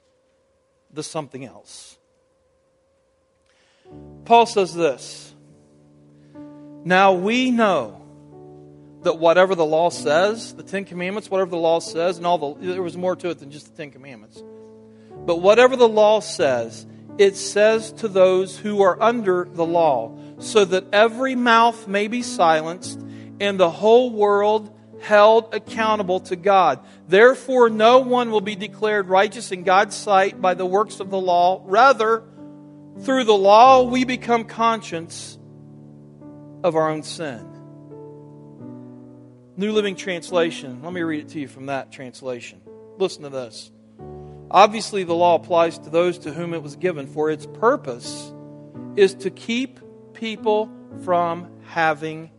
the 0.91 1.03
something 1.03 1.45
else. 1.45 1.97
Paul 4.25 4.45
says 4.45 4.73
this 4.73 5.33
Now 6.83 7.13
we 7.13 7.51
know 7.51 8.01
that 9.03 9.19
whatever 9.19 9.55
the 9.55 9.65
law 9.65 9.89
says, 9.89 10.53
the 10.53 10.63
Ten 10.63 10.85
Commandments, 10.85 11.29
whatever 11.29 11.51
the 11.51 11.57
law 11.57 11.79
says, 11.79 12.17
and 12.17 12.25
all 12.25 12.37
the, 12.37 12.73
there 12.73 12.81
was 12.81 12.97
more 12.97 13.15
to 13.17 13.29
it 13.29 13.39
than 13.39 13.51
just 13.51 13.71
the 13.71 13.77
Ten 13.77 13.91
Commandments. 13.91 14.41
But 15.25 15.41
whatever 15.41 15.75
the 15.75 15.89
law 15.89 16.19
says, 16.19 16.85
it 17.17 17.35
says 17.35 17.91
to 17.93 18.07
those 18.07 18.57
who 18.57 18.81
are 18.81 19.01
under 19.01 19.45
the 19.45 19.65
law, 19.65 20.17
so 20.39 20.65
that 20.65 20.85
every 20.93 21.35
mouth 21.35 21.87
may 21.87 22.07
be 22.07 22.21
silenced 22.21 22.99
and 23.39 23.59
the 23.59 23.69
whole 23.69 24.09
world 24.09 24.73
held 25.03 25.53
accountable 25.53 26.21
to 26.21 26.35
God. 26.35 26.79
Therefore, 27.07 27.69
no 27.69 27.99
one 27.99 28.31
will 28.31 28.41
be 28.41 28.55
declared 28.55 29.09
righteous 29.09 29.51
in 29.51 29.63
God's 29.63 29.95
sight 29.95 30.41
by 30.41 30.53
the 30.53 30.65
works 30.65 30.99
of 30.99 31.09
the 31.09 31.19
law. 31.19 31.61
Rather, 31.65 32.23
through 33.01 33.25
the 33.25 33.33
law, 33.33 33.83
we 33.83 34.05
become 34.05 34.45
conscious 34.45 35.37
of 36.63 36.75
our 36.75 36.89
own 36.89 37.03
sin. 37.03 37.49
New 39.57 39.73
Living 39.73 39.95
Translation. 39.95 40.81
Let 40.81 40.93
me 40.93 41.01
read 41.01 41.25
it 41.25 41.29
to 41.29 41.39
you 41.39 41.47
from 41.47 41.65
that 41.67 41.91
translation. 41.91 42.61
Listen 42.97 43.23
to 43.23 43.29
this. 43.29 43.71
Obviously, 44.49 45.03
the 45.03 45.13
law 45.13 45.35
applies 45.35 45.77
to 45.79 45.89
those 45.89 46.19
to 46.19 46.31
whom 46.31 46.53
it 46.53 46.63
was 46.63 46.75
given, 46.75 47.07
for 47.07 47.29
its 47.29 47.45
purpose 47.45 48.31
is 48.95 49.15
to 49.15 49.29
keep 49.29 49.79
people 50.13 50.71
from 51.03 51.51
having 51.65 52.31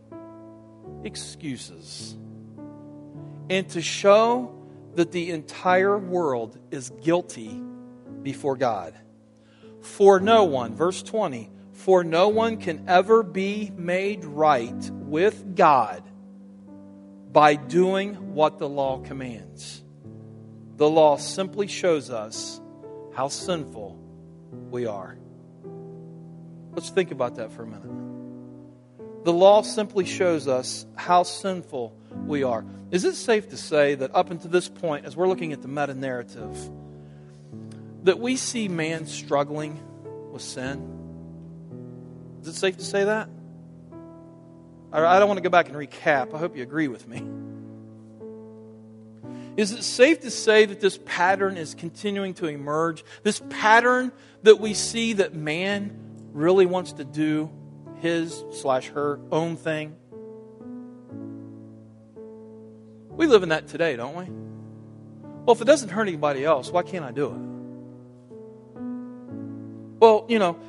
excuses 1.03 2.15
and 3.49 3.69
to 3.69 3.81
show 3.81 4.51
that 4.95 5.11
the 5.11 5.31
entire 5.31 5.97
world 5.97 6.57
is 6.71 6.89
guilty 7.03 7.61
before 8.21 8.55
God. 8.55 8.93
For 9.81 10.19
no 10.19 10.45
one, 10.45 10.75
verse 10.75 11.03
20, 11.03 11.51
for 11.73 12.03
no 12.03 12.29
one 12.29 12.57
can 12.57 12.85
ever 12.87 13.21
be 13.21 13.71
made 13.75 14.25
right 14.25 14.89
with 14.91 15.55
God 15.55 16.03
by 17.31 17.55
doing 17.55 18.33
what 18.33 18.57
the 18.57 18.69
law 18.69 18.99
commands. 18.99 19.83
The 20.77 20.89
law 20.89 21.17
simply 21.17 21.67
shows 21.67 22.09
us 22.09 22.59
how 23.13 23.27
sinful 23.27 23.99
we 24.71 24.85
are. 24.85 25.17
Let's 26.71 26.89
think 26.89 27.11
about 27.11 27.35
that 27.35 27.51
for 27.51 27.63
a 27.63 27.67
minute. 27.67 29.23
The 29.25 29.33
law 29.33 29.61
simply 29.61 30.05
shows 30.05 30.47
us 30.47 30.85
how 30.95 31.23
sinful 31.23 31.97
we 32.25 32.43
are. 32.43 32.65
Is 32.91 33.03
it 33.03 33.15
safe 33.15 33.49
to 33.49 33.57
say 33.57 33.95
that 33.95 34.13
up 34.15 34.31
until 34.31 34.49
this 34.51 34.69
point, 34.69 35.05
as 35.05 35.15
we're 35.15 35.27
looking 35.27 35.53
at 35.53 35.61
the 35.61 35.67
meta 35.67 35.93
narrative, 35.93 36.57
that 38.03 38.19
we 38.19 38.35
see 38.35 38.67
man 38.67 39.07
struggling 39.07 39.81
with 40.31 40.41
sin? 40.41 40.91
Is 42.41 42.49
it 42.49 42.55
safe 42.55 42.77
to 42.77 42.83
say 42.83 43.03
that? 43.03 43.29
I 44.93 45.19
don't 45.19 45.27
want 45.27 45.39
to 45.39 45.43
go 45.43 45.49
back 45.49 45.67
and 45.67 45.75
recap. 45.75 46.33
I 46.33 46.37
hope 46.37 46.55
you 46.55 46.63
agree 46.63 46.87
with 46.87 47.07
me. 47.07 47.21
Is 49.57 49.71
it 49.71 49.83
safe 49.83 50.21
to 50.21 50.31
say 50.31 50.65
that 50.65 50.79
this 50.79 50.99
pattern 51.05 51.57
is 51.57 51.75
continuing 51.75 52.33
to 52.35 52.47
emerge? 52.47 53.03
This 53.23 53.41
pattern 53.49 54.11
that 54.43 54.59
we 54.59 54.73
see 54.73 55.13
that 55.13 55.33
man 55.33 55.97
really 56.33 56.65
wants 56.65 56.93
to 56.93 57.03
do 57.05 57.49
his 58.01 58.43
slash 58.51 58.89
her 58.89 59.19
own 59.31 59.55
thing? 59.55 59.95
We 63.15 63.27
live 63.27 63.43
in 63.43 63.49
that 63.49 63.67
today, 63.67 63.95
don't 63.95 64.15
we? 64.15 64.25
Well, 65.45 65.55
if 65.55 65.61
it 65.61 65.65
doesn't 65.65 65.89
hurt 65.89 66.07
anybody 66.07 66.43
else, 66.43 66.71
why 66.71 66.83
can't 66.83 67.05
I 67.05 67.11
do 67.11 67.27
it? 67.27 67.55
Well, 69.99 70.25
you 70.27 70.39
know, 70.39 70.59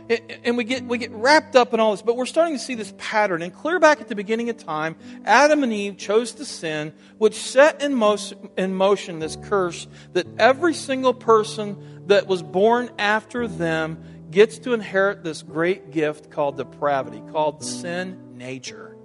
and 0.45 0.57
we 0.57 0.65
get 0.65 0.85
we 0.85 0.99
get 0.99 1.11
wrapped 1.11 1.57
up 1.57 1.75
in 1.75 1.81
all 1.81 1.91
this, 1.91 2.01
but 2.01 2.17
we're 2.17 2.27
starting 2.27 2.55
to 2.55 2.59
see 2.59 2.75
this 2.75 2.95
pattern. 2.97 3.43
And 3.43 3.53
clear 3.53 3.81
back 3.81 4.01
at 4.01 4.09
the 4.09 4.15
beginning 4.15 4.49
of 4.51 4.57
time, 4.57 4.97
Adam 5.25 5.63
and 5.63 5.73
Eve 5.73 5.97
chose 5.97 6.33
to 6.33 6.45
sin, 6.45 6.95
which 7.19 7.35
set 7.35 7.83
in 7.83 7.95
motion, 7.95 8.51
in 8.57 8.75
motion 8.75 9.19
this 9.19 9.37
curse 9.37 9.89
that 10.13 10.27
every 10.39 10.75
single 10.75 11.13
person 11.13 12.05
that 12.07 12.29
was 12.29 12.43
born 12.43 12.89
after 12.99 13.49
them 13.49 14.29
gets 14.31 14.59
to 14.61 14.73
inherit 14.73 15.25
this 15.25 15.43
great 15.43 15.91
gift 15.91 16.31
called 16.31 16.57
depravity, 16.57 17.23
called 17.33 17.65
sin 17.65 18.39
nature. 18.39 18.96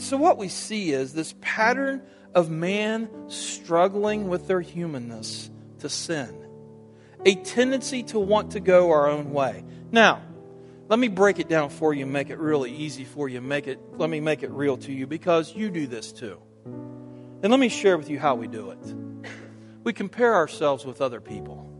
And 0.00 0.06
so, 0.06 0.16
what 0.16 0.38
we 0.38 0.48
see 0.48 0.92
is 0.92 1.12
this 1.12 1.34
pattern 1.42 2.00
of 2.34 2.48
man 2.48 3.10
struggling 3.28 4.30
with 4.30 4.46
their 4.46 4.62
humanness 4.62 5.50
to 5.80 5.90
sin, 5.90 6.34
a 7.26 7.34
tendency 7.34 8.04
to 8.04 8.18
want 8.18 8.52
to 8.52 8.60
go 8.60 8.92
our 8.92 9.10
own 9.10 9.30
way. 9.30 9.62
Now, 9.92 10.22
let 10.88 10.98
me 10.98 11.08
break 11.08 11.38
it 11.38 11.50
down 11.50 11.68
for 11.68 11.92
you 11.92 12.06
make 12.06 12.30
it 12.30 12.38
really 12.38 12.74
easy 12.74 13.04
for 13.04 13.28
you. 13.28 13.42
Make 13.42 13.66
it, 13.66 13.78
let 13.98 14.08
me 14.08 14.20
make 14.20 14.42
it 14.42 14.50
real 14.52 14.78
to 14.78 14.90
you 14.90 15.06
because 15.06 15.54
you 15.54 15.68
do 15.68 15.86
this 15.86 16.12
too. 16.12 16.40
And 16.64 17.50
let 17.50 17.60
me 17.60 17.68
share 17.68 17.98
with 17.98 18.08
you 18.08 18.18
how 18.18 18.36
we 18.36 18.48
do 18.48 18.70
it. 18.70 18.94
We 19.84 19.92
compare 19.92 20.34
ourselves 20.34 20.86
with 20.86 21.02
other 21.02 21.20
people. 21.20 21.70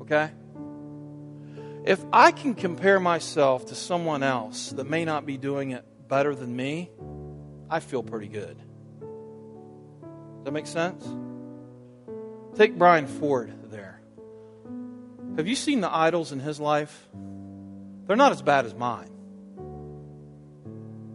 Okay? 0.00 0.32
If 1.84 2.04
I 2.12 2.32
can 2.32 2.56
compare 2.56 2.98
myself 2.98 3.66
to 3.66 3.76
someone 3.76 4.24
else 4.24 4.70
that 4.70 4.90
may 4.90 5.04
not 5.04 5.26
be 5.26 5.36
doing 5.36 5.70
it 5.70 5.86
better 6.14 6.32
than 6.32 6.54
me, 6.54 6.88
I 7.68 7.80
feel 7.80 8.00
pretty 8.00 8.28
good. 8.28 8.56
Does 9.00 10.44
that 10.44 10.52
make 10.52 10.68
sense? 10.68 11.04
Take 12.54 12.78
Brian 12.78 13.08
Ford 13.08 13.52
there. 13.72 14.00
Have 15.36 15.48
you 15.48 15.56
seen 15.56 15.80
the 15.80 15.92
idols 15.92 16.30
in 16.30 16.38
his 16.38 16.60
life? 16.60 17.08
They're 18.06 18.14
not 18.14 18.30
as 18.30 18.42
bad 18.42 18.64
as 18.64 18.76
mine. 18.76 19.10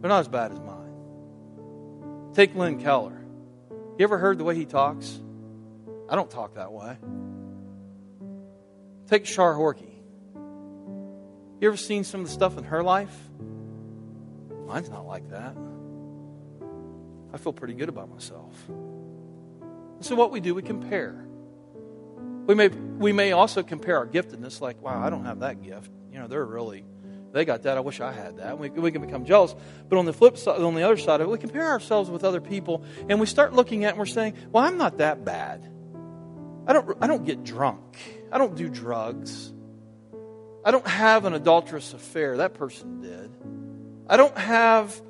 They're 0.02 0.10
not 0.10 0.20
as 0.20 0.28
bad 0.28 0.52
as 0.52 0.60
mine. 0.60 2.34
Take 2.34 2.54
Lynn 2.54 2.78
Keller. 2.78 3.24
You 3.96 4.04
ever 4.04 4.18
heard 4.18 4.36
the 4.36 4.44
way 4.44 4.54
he 4.54 4.66
talks? 4.66 5.18
I 6.10 6.14
don't 6.14 6.30
talk 6.30 6.56
that 6.56 6.72
way. 6.72 6.98
Take 9.08 9.24
Char 9.24 9.54
Horky. 9.54 9.94
You 11.58 11.68
ever 11.68 11.78
seen 11.78 12.04
some 12.04 12.20
of 12.20 12.26
the 12.26 12.32
stuff 12.34 12.58
in 12.58 12.64
her 12.64 12.82
life? 12.82 13.16
Mine's 14.70 14.88
not 14.88 15.04
like 15.04 15.28
that. 15.30 15.56
I 17.34 17.38
feel 17.38 17.52
pretty 17.52 17.74
good 17.74 17.88
about 17.88 18.08
myself. 18.08 18.54
So 19.98 20.14
what 20.14 20.30
we 20.30 20.38
do, 20.38 20.54
we 20.54 20.62
compare. 20.62 21.26
We 22.46 22.54
may 22.54 22.68
we 22.68 23.12
may 23.12 23.32
also 23.32 23.64
compare 23.64 23.96
our 23.98 24.06
giftedness, 24.06 24.60
like, 24.60 24.80
wow, 24.80 25.04
I 25.04 25.10
don't 25.10 25.24
have 25.24 25.40
that 25.40 25.60
gift. 25.60 25.90
You 26.12 26.20
know, 26.20 26.28
they're 26.28 26.46
really 26.46 26.84
they 27.32 27.44
got 27.44 27.64
that. 27.64 27.78
I 27.78 27.80
wish 27.80 28.00
I 28.00 28.12
had 28.12 28.36
that. 28.36 28.60
We, 28.60 28.70
we 28.70 28.92
can 28.92 29.02
become 29.02 29.24
jealous. 29.24 29.56
But 29.88 29.98
on 29.98 30.04
the 30.04 30.12
flip 30.12 30.38
side, 30.38 30.60
on 30.60 30.76
the 30.76 30.84
other 30.84 30.96
side 30.96 31.20
of 31.20 31.26
it, 31.26 31.30
we 31.30 31.38
compare 31.38 31.66
ourselves 31.66 32.08
with 32.08 32.22
other 32.22 32.40
people, 32.40 32.84
and 33.08 33.18
we 33.18 33.26
start 33.26 33.52
looking 33.52 33.84
at 33.84 33.90
and 33.90 33.98
we're 33.98 34.06
saying, 34.06 34.34
"Well, 34.52 34.64
I'm 34.64 34.78
not 34.78 34.98
that 34.98 35.24
bad. 35.24 35.68
I 36.68 36.72
don't. 36.72 36.96
I 37.00 37.08
don't 37.08 37.24
get 37.24 37.42
drunk. 37.42 37.96
I 38.30 38.38
don't 38.38 38.54
do 38.54 38.68
drugs. 38.68 39.52
I 40.64 40.70
don't 40.70 40.86
have 40.86 41.24
an 41.24 41.34
adulterous 41.34 41.92
affair. 41.92 42.36
That 42.36 42.54
person 42.54 43.00
did. 43.00 43.29
I 44.10 44.18
don't 44.18 44.36
have." 44.36 45.00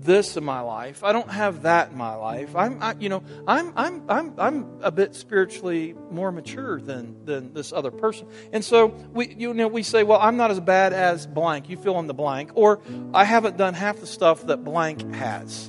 this 0.00 0.36
in 0.36 0.44
my 0.44 0.60
life. 0.60 1.02
I 1.02 1.12
don't 1.12 1.30
have 1.30 1.62
that 1.62 1.90
in 1.90 1.98
my 1.98 2.14
life. 2.14 2.54
I'm, 2.54 2.82
I, 2.82 2.94
you 2.98 3.08
know, 3.08 3.22
I'm, 3.46 3.72
I'm, 3.76 4.02
I'm, 4.08 4.34
I'm 4.38 4.78
a 4.82 4.90
bit 4.90 5.14
spiritually 5.14 5.94
more 6.10 6.30
mature 6.30 6.80
than, 6.80 7.24
than 7.24 7.52
this 7.52 7.72
other 7.72 7.90
person. 7.90 8.28
And 8.52 8.64
so 8.64 8.88
we, 9.12 9.34
you 9.34 9.54
know, 9.54 9.68
we 9.68 9.82
say, 9.82 10.02
well, 10.04 10.20
I'm 10.20 10.36
not 10.36 10.50
as 10.50 10.60
bad 10.60 10.92
as 10.92 11.26
blank. 11.26 11.68
You 11.68 11.76
fill 11.76 11.98
in 11.98 12.06
the 12.06 12.14
blank. 12.14 12.52
Or 12.54 12.80
I 13.12 13.24
haven't 13.24 13.56
done 13.56 13.74
half 13.74 13.98
the 14.00 14.06
stuff 14.06 14.46
that 14.46 14.64
blank 14.64 15.14
has. 15.14 15.68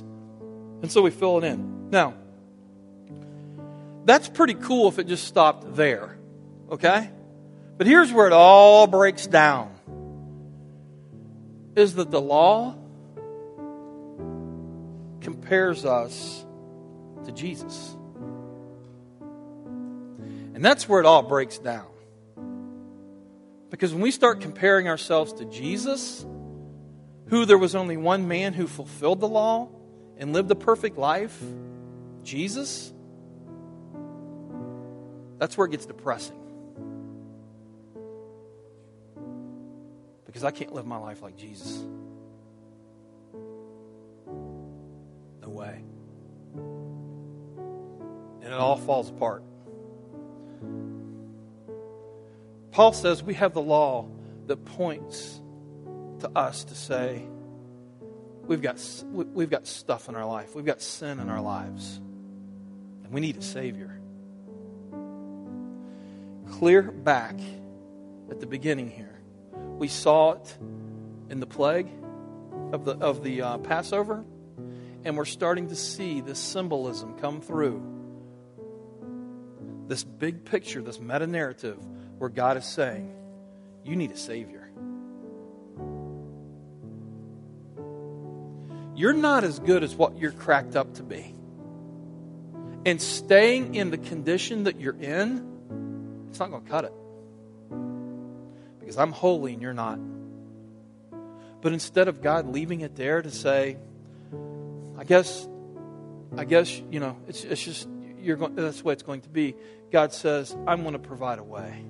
And 0.82 0.90
so 0.90 1.02
we 1.02 1.10
fill 1.10 1.38
it 1.38 1.44
in. 1.44 1.90
Now, 1.90 2.14
that's 4.04 4.28
pretty 4.28 4.54
cool 4.54 4.88
if 4.88 4.98
it 4.98 5.06
just 5.06 5.26
stopped 5.26 5.74
there. 5.74 6.16
Okay? 6.70 7.10
But 7.76 7.86
here's 7.86 8.12
where 8.12 8.26
it 8.26 8.32
all 8.32 8.86
breaks 8.86 9.26
down. 9.26 9.74
Is 11.76 11.94
that 11.94 12.10
the 12.10 12.20
law 12.20 12.76
compares 15.20 15.84
us 15.84 16.44
to 17.24 17.32
Jesus. 17.32 17.96
And 20.54 20.64
that's 20.64 20.88
where 20.88 21.00
it 21.00 21.06
all 21.06 21.22
breaks 21.22 21.58
down. 21.58 21.86
Because 23.70 23.92
when 23.92 24.02
we 24.02 24.10
start 24.10 24.40
comparing 24.40 24.88
ourselves 24.88 25.32
to 25.34 25.44
Jesus, 25.44 26.26
who 27.28 27.44
there 27.44 27.58
was 27.58 27.74
only 27.74 27.96
one 27.96 28.26
man 28.26 28.52
who 28.52 28.66
fulfilled 28.66 29.20
the 29.20 29.28
law 29.28 29.68
and 30.16 30.32
lived 30.32 30.50
a 30.50 30.56
perfect 30.56 30.98
life, 30.98 31.40
Jesus, 32.24 32.92
that's 35.38 35.56
where 35.56 35.66
it 35.66 35.70
gets 35.70 35.86
depressing. 35.86 36.39
Because 40.30 40.44
I 40.44 40.52
can't 40.52 40.72
live 40.72 40.86
my 40.86 40.96
life 40.96 41.22
like 41.22 41.36
Jesus. 41.36 41.84
No 45.42 45.48
way. 45.48 45.82
And 46.54 48.44
it 48.44 48.52
all 48.52 48.76
falls 48.76 49.10
apart. 49.10 49.42
Paul 52.70 52.92
says 52.92 53.24
we 53.24 53.34
have 53.34 53.54
the 53.54 53.60
law 53.60 54.06
that 54.46 54.64
points 54.64 55.40
to 56.20 56.30
us 56.36 56.62
to 56.62 56.76
say 56.76 57.26
we've 58.42 58.62
got, 58.62 58.80
we've 59.12 59.50
got 59.50 59.66
stuff 59.66 60.08
in 60.08 60.14
our 60.14 60.26
life, 60.26 60.54
we've 60.54 60.64
got 60.64 60.80
sin 60.80 61.18
in 61.18 61.28
our 61.28 61.40
lives, 61.40 61.96
and 61.96 63.12
we 63.12 63.20
need 63.20 63.36
a 63.36 63.42
Savior. 63.42 64.00
Clear 66.52 66.82
back 66.82 67.34
at 68.30 68.38
the 68.38 68.46
beginning 68.46 68.88
here, 68.88 69.19
we 69.80 69.88
saw 69.88 70.32
it 70.32 70.58
in 71.30 71.40
the 71.40 71.46
plague 71.46 71.88
of 72.72 72.84
the, 72.84 72.98
of 72.98 73.24
the 73.24 73.40
uh, 73.40 73.58
Passover. 73.58 74.22
And 75.04 75.16
we're 75.16 75.24
starting 75.24 75.68
to 75.68 75.74
see 75.74 76.20
this 76.20 76.38
symbolism 76.38 77.18
come 77.18 77.40
through. 77.40 77.82
This 79.88 80.04
big 80.04 80.44
picture, 80.44 80.82
this 80.82 81.00
meta 81.00 81.26
narrative, 81.26 81.78
where 82.18 82.28
God 82.28 82.58
is 82.58 82.66
saying, 82.66 83.16
You 83.82 83.96
need 83.96 84.10
a 84.10 84.18
Savior. 84.18 84.70
You're 88.94 89.14
not 89.14 89.44
as 89.44 89.58
good 89.60 89.82
as 89.82 89.94
what 89.94 90.18
you're 90.18 90.30
cracked 90.30 90.76
up 90.76 90.92
to 90.96 91.02
be. 91.02 91.34
And 92.84 93.00
staying 93.00 93.76
in 93.76 93.90
the 93.90 93.98
condition 93.98 94.64
that 94.64 94.78
you're 94.78 95.00
in, 95.00 96.26
it's 96.28 96.38
not 96.38 96.50
going 96.50 96.64
to 96.64 96.70
cut 96.70 96.84
it. 96.84 96.92
Because 98.90 98.98
I'm 98.98 99.12
holy 99.12 99.52
and 99.52 99.62
you're 99.62 99.72
not. 99.72 100.00
But 101.60 101.72
instead 101.72 102.08
of 102.08 102.20
God 102.20 102.48
leaving 102.48 102.80
it 102.80 102.96
there 102.96 103.22
to 103.22 103.30
say, 103.30 103.76
I 104.98 105.04
guess, 105.04 105.48
I 106.36 106.44
guess, 106.44 106.82
you 106.90 106.98
know, 106.98 107.16
it's, 107.28 107.44
it's 107.44 107.62
just, 107.62 107.88
you're 108.18 108.34
going, 108.34 108.56
that's 108.56 108.78
the 108.78 108.82
way 108.82 108.92
it's 108.94 109.04
going 109.04 109.20
to 109.20 109.28
be. 109.28 109.54
God 109.92 110.12
says, 110.12 110.56
I'm 110.66 110.82
going 110.82 110.94
to 110.94 110.98
provide 110.98 111.38
a 111.38 111.44
way. 111.44 111.84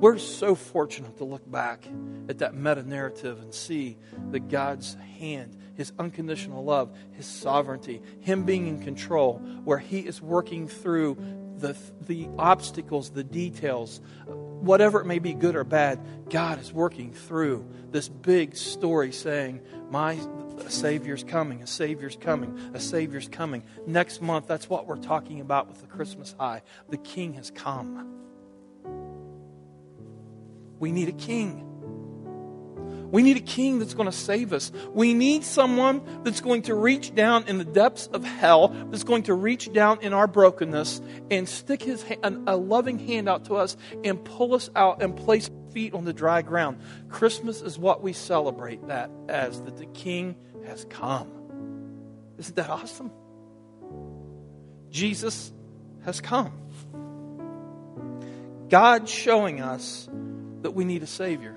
We're 0.00 0.18
so 0.18 0.56
fortunate 0.56 1.16
to 1.18 1.24
look 1.24 1.48
back 1.48 1.86
at 2.28 2.38
that 2.38 2.56
meta 2.56 2.82
narrative 2.82 3.40
and 3.40 3.54
see 3.54 3.98
that 4.32 4.48
God's 4.48 4.96
hand, 5.20 5.56
His 5.76 5.92
unconditional 5.96 6.64
love, 6.64 6.90
His 7.12 7.26
sovereignty, 7.26 8.02
Him 8.18 8.42
being 8.42 8.66
in 8.66 8.82
control, 8.82 9.34
where 9.62 9.78
He 9.78 10.00
is 10.00 10.20
working 10.20 10.66
through 10.66 11.16
the, 11.60 11.76
the 12.06 12.28
obstacles, 12.38 13.10
the 13.10 13.24
details, 13.24 14.00
whatever 14.26 15.00
it 15.00 15.06
may 15.06 15.18
be, 15.18 15.34
good 15.34 15.56
or 15.56 15.64
bad, 15.64 16.00
God 16.30 16.60
is 16.60 16.72
working 16.72 17.12
through 17.12 17.68
this 17.90 18.08
big 18.08 18.56
story 18.56 19.12
saying, 19.12 19.60
My 19.90 20.18
Savior's 20.68 21.24
coming, 21.24 21.62
a 21.62 21.66
Savior's 21.66 22.16
coming, 22.16 22.58
a 22.74 22.80
Savior's 22.80 23.28
coming. 23.28 23.62
Next 23.86 24.20
month, 24.20 24.46
that's 24.46 24.68
what 24.68 24.86
we're 24.86 24.96
talking 24.96 25.40
about 25.40 25.68
with 25.68 25.80
the 25.80 25.86
Christmas 25.86 26.34
high. 26.38 26.62
The 26.88 26.98
King 26.98 27.34
has 27.34 27.50
come. 27.50 28.14
We 30.78 30.92
need 30.92 31.08
a 31.08 31.12
King. 31.12 31.67
We 33.10 33.22
need 33.22 33.36
a 33.38 33.40
king 33.40 33.78
that's 33.78 33.94
going 33.94 34.10
to 34.10 34.16
save 34.16 34.52
us. 34.52 34.70
We 34.92 35.14
need 35.14 35.44
someone 35.44 36.02
that's 36.24 36.40
going 36.40 36.62
to 36.62 36.74
reach 36.74 37.14
down 37.14 37.48
in 37.48 37.58
the 37.58 37.64
depths 37.64 38.06
of 38.08 38.22
hell, 38.24 38.68
that's 38.90 39.04
going 39.04 39.24
to 39.24 39.34
reach 39.34 39.72
down 39.72 40.00
in 40.02 40.12
our 40.12 40.26
brokenness 40.26 41.00
and 41.30 41.48
stick 41.48 41.82
his 41.82 42.02
hand, 42.02 42.44
a 42.46 42.56
loving 42.56 42.98
hand 42.98 43.28
out 43.28 43.46
to 43.46 43.56
us 43.56 43.76
and 44.04 44.22
pull 44.22 44.54
us 44.54 44.68
out 44.76 45.02
and 45.02 45.16
place 45.16 45.50
feet 45.72 45.94
on 45.94 46.04
the 46.04 46.12
dry 46.12 46.42
ground. 46.42 46.80
Christmas 47.08 47.62
is 47.62 47.78
what 47.78 48.02
we 48.02 48.12
celebrate 48.12 48.86
that 48.88 49.10
as 49.28 49.60
that 49.62 49.76
the 49.76 49.86
king 49.86 50.36
has 50.66 50.84
come. 50.90 51.30
Isn't 52.38 52.56
that 52.56 52.68
awesome? 52.68 53.10
Jesus 54.90 55.52
has 56.04 56.20
come. 56.20 56.52
God 58.68 59.08
showing 59.08 59.60
us 59.62 60.08
that 60.62 60.72
we 60.72 60.84
need 60.84 61.02
a 61.02 61.06
savior. 61.06 61.56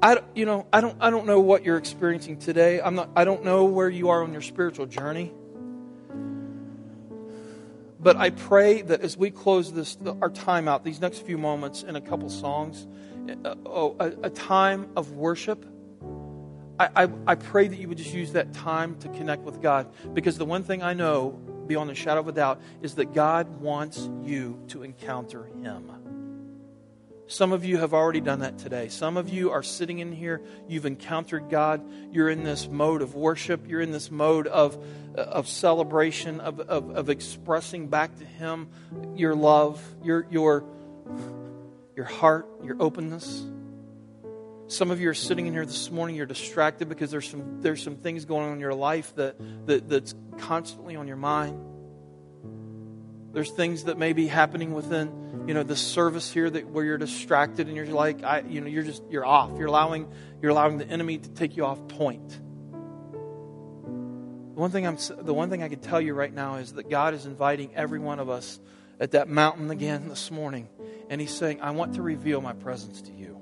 I, 0.00 0.18
you 0.34 0.44
know, 0.44 0.66
I 0.72 0.80
don't, 0.80 0.96
I 1.00 1.10
don't 1.10 1.26
know 1.26 1.40
what 1.40 1.64
you're 1.64 1.76
experiencing 1.76 2.38
today. 2.38 2.80
I'm 2.80 2.94
not, 2.94 3.10
I 3.16 3.24
don't 3.24 3.44
know 3.44 3.64
where 3.64 3.88
you 3.88 4.10
are 4.10 4.22
on 4.22 4.32
your 4.32 4.42
spiritual 4.42 4.86
journey. 4.86 5.32
But 8.00 8.16
I 8.16 8.30
pray 8.30 8.82
that 8.82 9.00
as 9.00 9.16
we 9.16 9.30
close 9.32 9.72
this, 9.72 9.98
our 10.22 10.30
time 10.30 10.68
out, 10.68 10.84
these 10.84 11.00
next 11.00 11.26
few 11.26 11.36
moments 11.36 11.82
in 11.82 11.96
a 11.96 12.00
couple 12.00 12.30
songs, 12.30 12.86
a, 13.44 13.56
a, 13.66 14.12
a 14.22 14.30
time 14.30 14.88
of 14.96 15.12
worship, 15.12 15.66
I, 16.78 17.04
I, 17.04 17.08
I 17.26 17.34
pray 17.34 17.66
that 17.66 17.76
you 17.76 17.88
would 17.88 17.98
just 17.98 18.14
use 18.14 18.32
that 18.32 18.52
time 18.52 18.96
to 19.00 19.08
connect 19.08 19.42
with 19.42 19.60
God. 19.60 19.88
Because 20.14 20.38
the 20.38 20.44
one 20.44 20.62
thing 20.62 20.80
I 20.80 20.94
know, 20.94 21.30
beyond 21.66 21.90
a 21.90 21.94
shadow 21.96 22.20
of 22.20 22.28
a 22.28 22.32
doubt, 22.32 22.60
is 22.82 22.94
that 22.94 23.14
God 23.14 23.60
wants 23.60 24.08
you 24.22 24.62
to 24.68 24.84
encounter 24.84 25.46
Him. 25.60 25.90
Some 27.30 27.52
of 27.52 27.62
you 27.62 27.76
have 27.76 27.92
already 27.92 28.22
done 28.22 28.40
that 28.40 28.56
today. 28.56 28.88
Some 28.88 29.18
of 29.18 29.28
you 29.28 29.50
are 29.50 29.62
sitting 29.62 29.98
in 29.98 30.12
here, 30.12 30.40
you've 30.66 30.86
encountered 30.86 31.50
God. 31.50 31.82
You're 32.10 32.30
in 32.30 32.42
this 32.42 32.66
mode 32.66 33.02
of 33.02 33.14
worship, 33.14 33.68
you're 33.68 33.82
in 33.82 33.92
this 33.92 34.10
mode 34.10 34.46
of, 34.46 34.82
of 35.14 35.46
celebration, 35.46 36.40
of, 36.40 36.58
of, 36.60 36.96
of 36.96 37.10
expressing 37.10 37.88
back 37.88 38.16
to 38.16 38.24
Him 38.24 38.70
your 39.14 39.34
love, 39.34 39.78
your, 40.02 40.26
your, 40.30 40.64
your 41.94 42.06
heart, 42.06 42.48
your 42.64 42.76
openness. 42.80 43.44
Some 44.68 44.90
of 44.90 44.98
you 44.98 45.10
are 45.10 45.14
sitting 45.14 45.46
in 45.46 45.52
here 45.52 45.66
this 45.66 45.90
morning, 45.90 46.16
you're 46.16 46.24
distracted 46.24 46.88
because 46.88 47.10
there's 47.10 47.28
some, 47.28 47.60
there's 47.60 47.82
some 47.82 47.96
things 47.96 48.24
going 48.24 48.46
on 48.46 48.54
in 48.54 48.60
your 48.60 48.74
life 48.74 49.14
that, 49.16 49.36
that, 49.66 49.86
that's 49.86 50.14
constantly 50.38 50.96
on 50.96 51.06
your 51.06 51.16
mind. 51.16 51.60
There's 53.34 53.50
things 53.50 53.84
that 53.84 53.98
may 53.98 54.14
be 54.14 54.26
happening 54.26 54.72
within, 54.72 55.27
you 55.48 55.54
know, 55.54 55.62
the 55.62 55.76
service 55.76 56.30
here 56.30 56.50
that 56.50 56.68
where 56.68 56.84
you're 56.84 56.98
distracted 56.98 57.68
and 57.68 57.74
you're 57.74 57.86
like, 57.86 58.22
I, 58.22 58.40
you 58.40 58.60
know, 58.60 58.66
you're 58.66 58.82
just 58.82 59.02
you're 59.08 59.24
off. 59.24 59.58
You're 59.58 59.68
allowing 59.68 60.12
you're 60.42 60.50
allowing 60.50 60.76
the 60.76 60.86
enemy 60.86 61.16
to 61.16 61.30
take 61.30 61.56
you 61.56 61.64
off 61.64 61.88
point. 61.88 62.28
The 62.28 62.36
one 64.60 64.70
thing 64.70 64.86
I'm 64.86 64.98
the 65.22 65.32
one 65.32 65.48
thing 65.48 65.62
I 65.62 65.70
can 65.70 65.80
tell 65.80 66.02
you 66.02 66.12
right 66.12 66.34
now 66.34 66.56
is 66.56 66.74
that 66.74 66.90
God 66.90 67.14
is 67.14 67.24
inviting 67.24 67.74
every 67.74 67.98
one 67.98 68.20
of 68.20 68.28
us 68.28 68.60
at 69.00 69.12
that 69.12 69.26
mountain 69.26 69.70
again 69.70 70.10
this 70.10 70.30
morning, 70.30 70.68
and 71.08 71.18
He's 71.18 71.34
saying, 71.34 71.62
I 71.62 71.70
want 71.70 71.94
to 71.94 72.02
reveal 72.02 72.42
my 72.42 72.52
presence 72.52 73.00
to 73.02 73.12
you. 73.14 73.40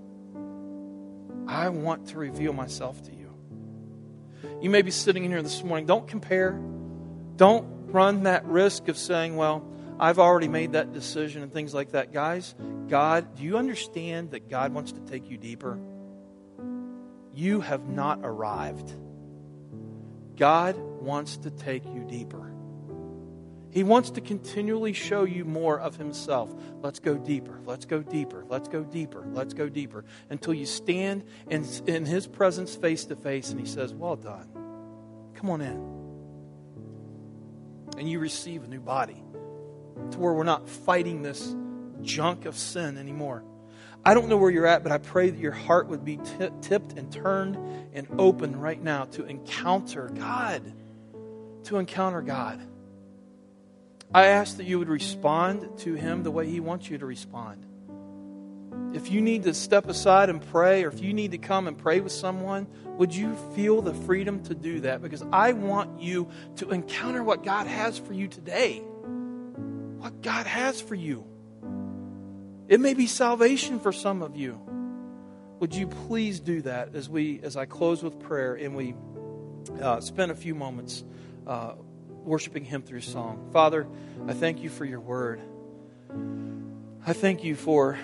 I 1.48 1.70
want 1.70 2.11
to 2.11 2.18
reveal 2.18 2.52
myself 2.52 3.02
to 3.02 3.11
you. 3.11 3.34
You 4.62 4.70
may 4.70 4.82
be 4.82 4.92
sitting 4.92 5.24
in 5.24 5.32
here 5.32 5.42
this 5.42 5.64
morning. 5.64 5.86
Don't 5.86 6.07
compare. 6.07 6.52
Don't 7.34 7.90
run 7.90 8.22
that 8.22 8.44
risk 8.44 8.86
of 8.86 8.96
saying, 8.96 9.34
well, 9.34 9.68
I've 9.99 10.18
already 10.18 10.49
made 10.49 10.72
that 10.72 10.92
decision 10.92 11.42
and 11.42 11.53
things 11.53 11.72
like 11.72 11.92
that. 11.92 12.12
Guys, 12.12 12.55
God, 12.88 13.36
do 13.36 13.42
you 13.42 13.57
understand 13.57 14.32
that 14.32 14.51
God 14.51 14.74
wants 14.74 14.92
to 14.92 15.01
take 15.01 15.30
you 15.30 15.38
deeper? 15.38 15.78
You 17.34 17.61
have 17.61 17.88
not 17.88 18.20
arrived. 18.22 18.92
God 20.36 20.76
wants 20.76 21.38
to 21.38 21.51
take 21.51 21.84
you 21.86 22.05
deeper. 22.05 22.53
He 23.70 23.82
wants 23.82 24.11
to 24.12 24.20
continually 24.20 24.92
show 24.92 25.24
you 25.24 25.44
more 25.44 25.78
of 25.78 25.97
Himself. 25.97 26.55
Let's 26.82 26.99
go 26.99 27.16
deeper. 27.16 27.61
Let's 27.64 27.84
go 27.84 28.03
deeper. 28.03 28.44
Let's 28.49 28.68
go 28.68 28.84
deeper. 28.84 29.26
Let's 29.32 29.53
go 29.55 29.68
deeper. 29.68 30.05
Until 30.30 30.55
you 30.55 30.66
stand 30.66 31.24
in, 31.51 31.66
in 31.86 32.07
His 32.07 32.26
presence 32.26 32.74
face 32.74 33.05
to 33.07 33.16
face 33.16 33.51
and 33.51 33.61
He 33.61 33.66
says, 33.66 33.92
Well 33.92 34.16
done. 34.16 34.49
Come 35.34 35.51
on 35.51 35.61
in. 35.61 35.94
And 37.99 38.09
you 38.09 38.18
receive 38.18 38.64
a 38.64 38.66
new 38.66 38.80
body 38.80 39.22
to 40.12 40.18
where 40.18 40.32
we're 40.32 40.44
not 40.44 40.68
fighting 40.68 41.22
this 41.22 41.55
junk 42.03 42.44
of 42.44 42.57
sin 42.57 42.99
anymore. 42.99 43.42
I 44.05 44.14
don't 44.14 44.28
know 44.28 44.36
where 44.36 44.51
you're 44.51 44.66
at, 44.66 44.82
but 44.84 44.92
I 44.92 44.99
pray 44.99 45.30
that 45.30 45.38
your 45.38 45.53
heart 45.53 45.88
would 45.88 46.05
be 46.05 46.18
t- 46.18 46.51
tipped 46.62 46.92
and 46.92 47.11
turned 47.12 47.57
and 47.92 48.07
open 48.18 48.61
right 48.61 48.80
now 48.80 49.07
to 49.07 49.24
encounter 49.24 50.11
God. 50.14 50.62
To 51.64 51.78
encounter 51.78 52.22
God. 52.22 52.61
I 54.14 54.26
ask 54.26 54.59
that 54.59 54.66
you 54.66 54.78
would 54.78 54.88
respond 54.88 55.78
to 55.78 55.94
Him 55.94 56.22
the 56.22 56.30
way 56.30 56.47
He 56.47 56.61
wants 56.61 56.88
you 56.88 56.99
to 56.99 57.07
respond. 57.07 57.66
If 58.94 59.11
you 59.11 59.20
need 59.20 59.42
to 59.42 59.55
step 59.55 59.88
aside 59.88 60.30
and 60.30 60.40
pray, 60.51 60.84
or 60.84 60.88
if 60.88 61.01
you 61.03 61.12
need 61.12 61.32
to 61.32 61.38
come 61.38 61.66
and 61.66 61.76
pray 61.76 61.99
with 61.99 62.12
someone, 62.12 62.68
would 62.99 63.14
you 63.14 63.34
feel 63.57 63.82
the 63.82 63.92
freedom 63.92 64.42
to 64.44 64.55
do 64.55 64.80
that? 64.80 65.03
Because 65.03 65.24
I 65.32 65.53
want 65.53 66.01
you 66.01 66.30
to 66.57 66.70
encounter 66.70 67.24
what 67.24 67.42
God 67.42 67.66
has 67.66 67.99
for 67.99 68.12
you 68.12 68.28
today 68.28 68.84
what 69.99 70.22
God 70.22 70.47
has 70.47 70.80
for 70.80 70.94
you. 70.94 71.24
It 72.68 72.80
may 72.80 72.94
be 72.94 73.07
salvation 73.07 73.78
for 73.78 73.92
some 73.92 74.22
of 74.22 74.36
you. 74.36 74.61
Would 75.61 75.74
you 75.74 75.86
please 75.86 76.40
do 76.40 76.62
that 76.62 76.94
as 76.94 77.09
we, 77.09 77.40
as 77.42 77.57
I 77.57 77.64
close 77.64 78.03
with 78.03 78.20
prayer 78.20 78.55
and 78.55 78.76
we 78.76 78.94
uh, 79.80 80.01
spend 80.01 80.30
a 80.30 80.34
few 80.34 80.55
moments 80.55 81.05
uh, 81.47 81.74
worshiping 82.09 82.64
Him 82.64 82.82
through 82.82 83.01
song? 83.01 83.51
Father, 83.53 83.86
I 84.26 84.34
thank 84.34 84.62
you 84.62 84.68
for 84.68 84.84
your 84.84 85.01
word. 85.01 85.40
I 87.07 87.12
thank 87.12 87.44
you 87.44 87.55
for 87.55 87.99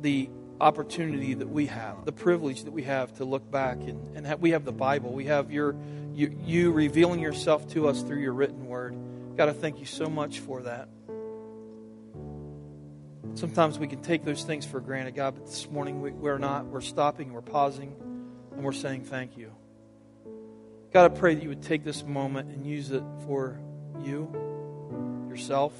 the 0.00 0.28
opportunity 0.60 1.34
that 1.34 1.48
we 1.48 1.66
have, 1.66 2.04
the 2.04 2.12
privilege 2.12 2.64
that 2.64 2.72
we 2.72 2.82
have 2.82 3.14
to 3.14 3.24
look 3.24 3.50
back 3.50 3.76
and, 3.76 4.16
and 4.16 4.26
have, 4.26 4.40
we 4.40 4.50
have 4.50 4.64
the 4.64 4.72
Bible. 4.72 5.12
We 5.12 5.26
have 5.26 5.50
your 5.50 5.74
you, 6.14 6.36
you 6.44 6.72
revealing 6.72 7.20
yourself 7.20 7.68
to 7.70 7.88
us 7.88 8.02
through 8.02 8.20
your 8.20 8.32
written 8.32 8.66
word. 8.66 8.94
God, 9.36 9.48
I 9.48 9.52
thank 9.52 9.80
you 9.80 9.86
so 9.86 10.06
much 10.06 10.38
for 10.38 10.62
that. 10.62 10.88
Sometimes 13.34 13.80
we 13.80 13.88
can 13.88 14.00
take 14.00 14.24
those 14.24 14.44
things 14.44 14.64
for 14.64 14.78
granted, 14.78 15.16
God, 15.16 15.34
but 15.34 15.46
this 15.46 15.68
morning 15.68 16.00
we, 16.00 16.12
we're 16.12 16.38
not. 16.38 16.66
We're 16.66 16.80
stopping, 16.80 17.32
we're 17.32 17.42
pausing, 17.42 17.96
and 18.52 18.62
we're 18.62 18.72
saying 18.72 19.06
thank 19.06 19.36
you. 19.36 19.52
God, 20.92 21.10
I 21.10 21.14
pray 21.14 21.34
that 21.34 21.42
you 21.42 21.48
would 21.48 21.64
take 21.64 21.82
this 21.82 22.04
moment 22.04 22.50
and 22.50 22.64
use 22.64 22.92
it 22.92 23.02
for 23.26 23.58
you, 24.04 25.26
yourself. 25.28 25.72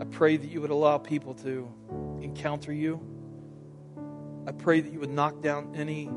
I 0.00 0.04
pray 0.04 0.36
that 0.36 0.48
you 0.48 0.60
would 0.60 0.70
allow 0.70 0.98
people 0.98 1.34
to 1.34 1.68
encounter 2.20 2.72
you. 2.72 3.00
I 4.46 4.52
pray 4.52 4.78
that 4.78 4.92
you 4.92 5.00
would 5.00 5.10
knock 5.10 5.42
down 5.42 5.74
any 5.74 6.08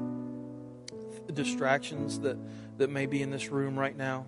distractions 1.34 2.20
that, 2.20 2.38
that 2.78 2.92
may 2.92 3.08
be 3.08 3.24
in 3.24 3.32
this 3.32 3.50
room 3.50 3.80
right 3.80 3.98
now. 3.98 4.28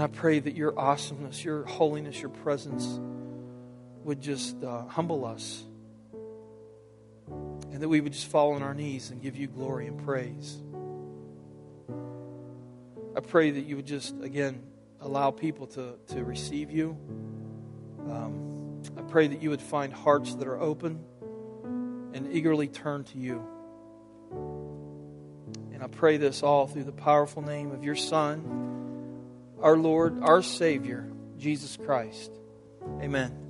And 0.00 0.10
I 0.10 0.18
pray 0.18 0.38
that 0.38 0.56
your 0.56 0.80
awesomeness, 0.80 1.44
your 1.44 1.66
holiness, 1.66 2.18
your 2.18 2.30
presence 2.30 2.98
would 4.02 4.18
just 4.22 4.64
uh, 4.64 4.86
humble 4.86 5.26
us. 5.26 5.62
And 7.28 7.82
that 7.82 7.88
we 7.90 8.00
would 8.00 8.14
just 8.14 8.28
fall 8.28 8.54
on 8.54 8.62
our 8.62 8.72
knees 8.72 9.10
and 9.10 9.20
give 9.20 9.36
you 9.36 9.46
glory 9.46 9.88
and 9.88 10.02
praise. 10.02 10.56
I 13.14 13.20
pray 13.20 13.50
that 13.50 13.60
you 13.60 13.76
would 13.76 13.84
just, 13.84 14.18
again, 14.22 14.62
allow 15.02 15.32
people 15.32 15.66
to, 15.66 15.96
to 16.14 16.24
receive 16.24 16.70
you. 16.70 16.96
Um, 18.08 18.80
I 18.96 19.02
pray 19.02 19.26
that 19.26 19.42
you 19.42 19.50
would 19.50 19.60
find 19.60 19.92
hearts 19.92 20.34
that 20.36 20.48
are 20.48 20.58
open 20.58 21.04
and 22.14 22.32
eagerly 22.32 22.68
turn 22.68 23.04
to 23.04 23.18
you. 23.18 23.46
And 25.74 25.82
I 25.82 25.88
pray 25.88 26.16
this 26.16 26.42
all 26.42 26.66
through 26.66 26.84
the 26.84 26.90
powerful 26.90 27.42
name 27.42 27.70
of 27.70 27.84
your 27.84 27.96
Son 27.96 28.69
our 29.62 29.76
Lord, 29.76 30.22
our 30.22 30.42
Savior, 30.42 31.10
Jesus 31.38 31.76
Christ. 31.76 32.30
Amen. 33.00 33.49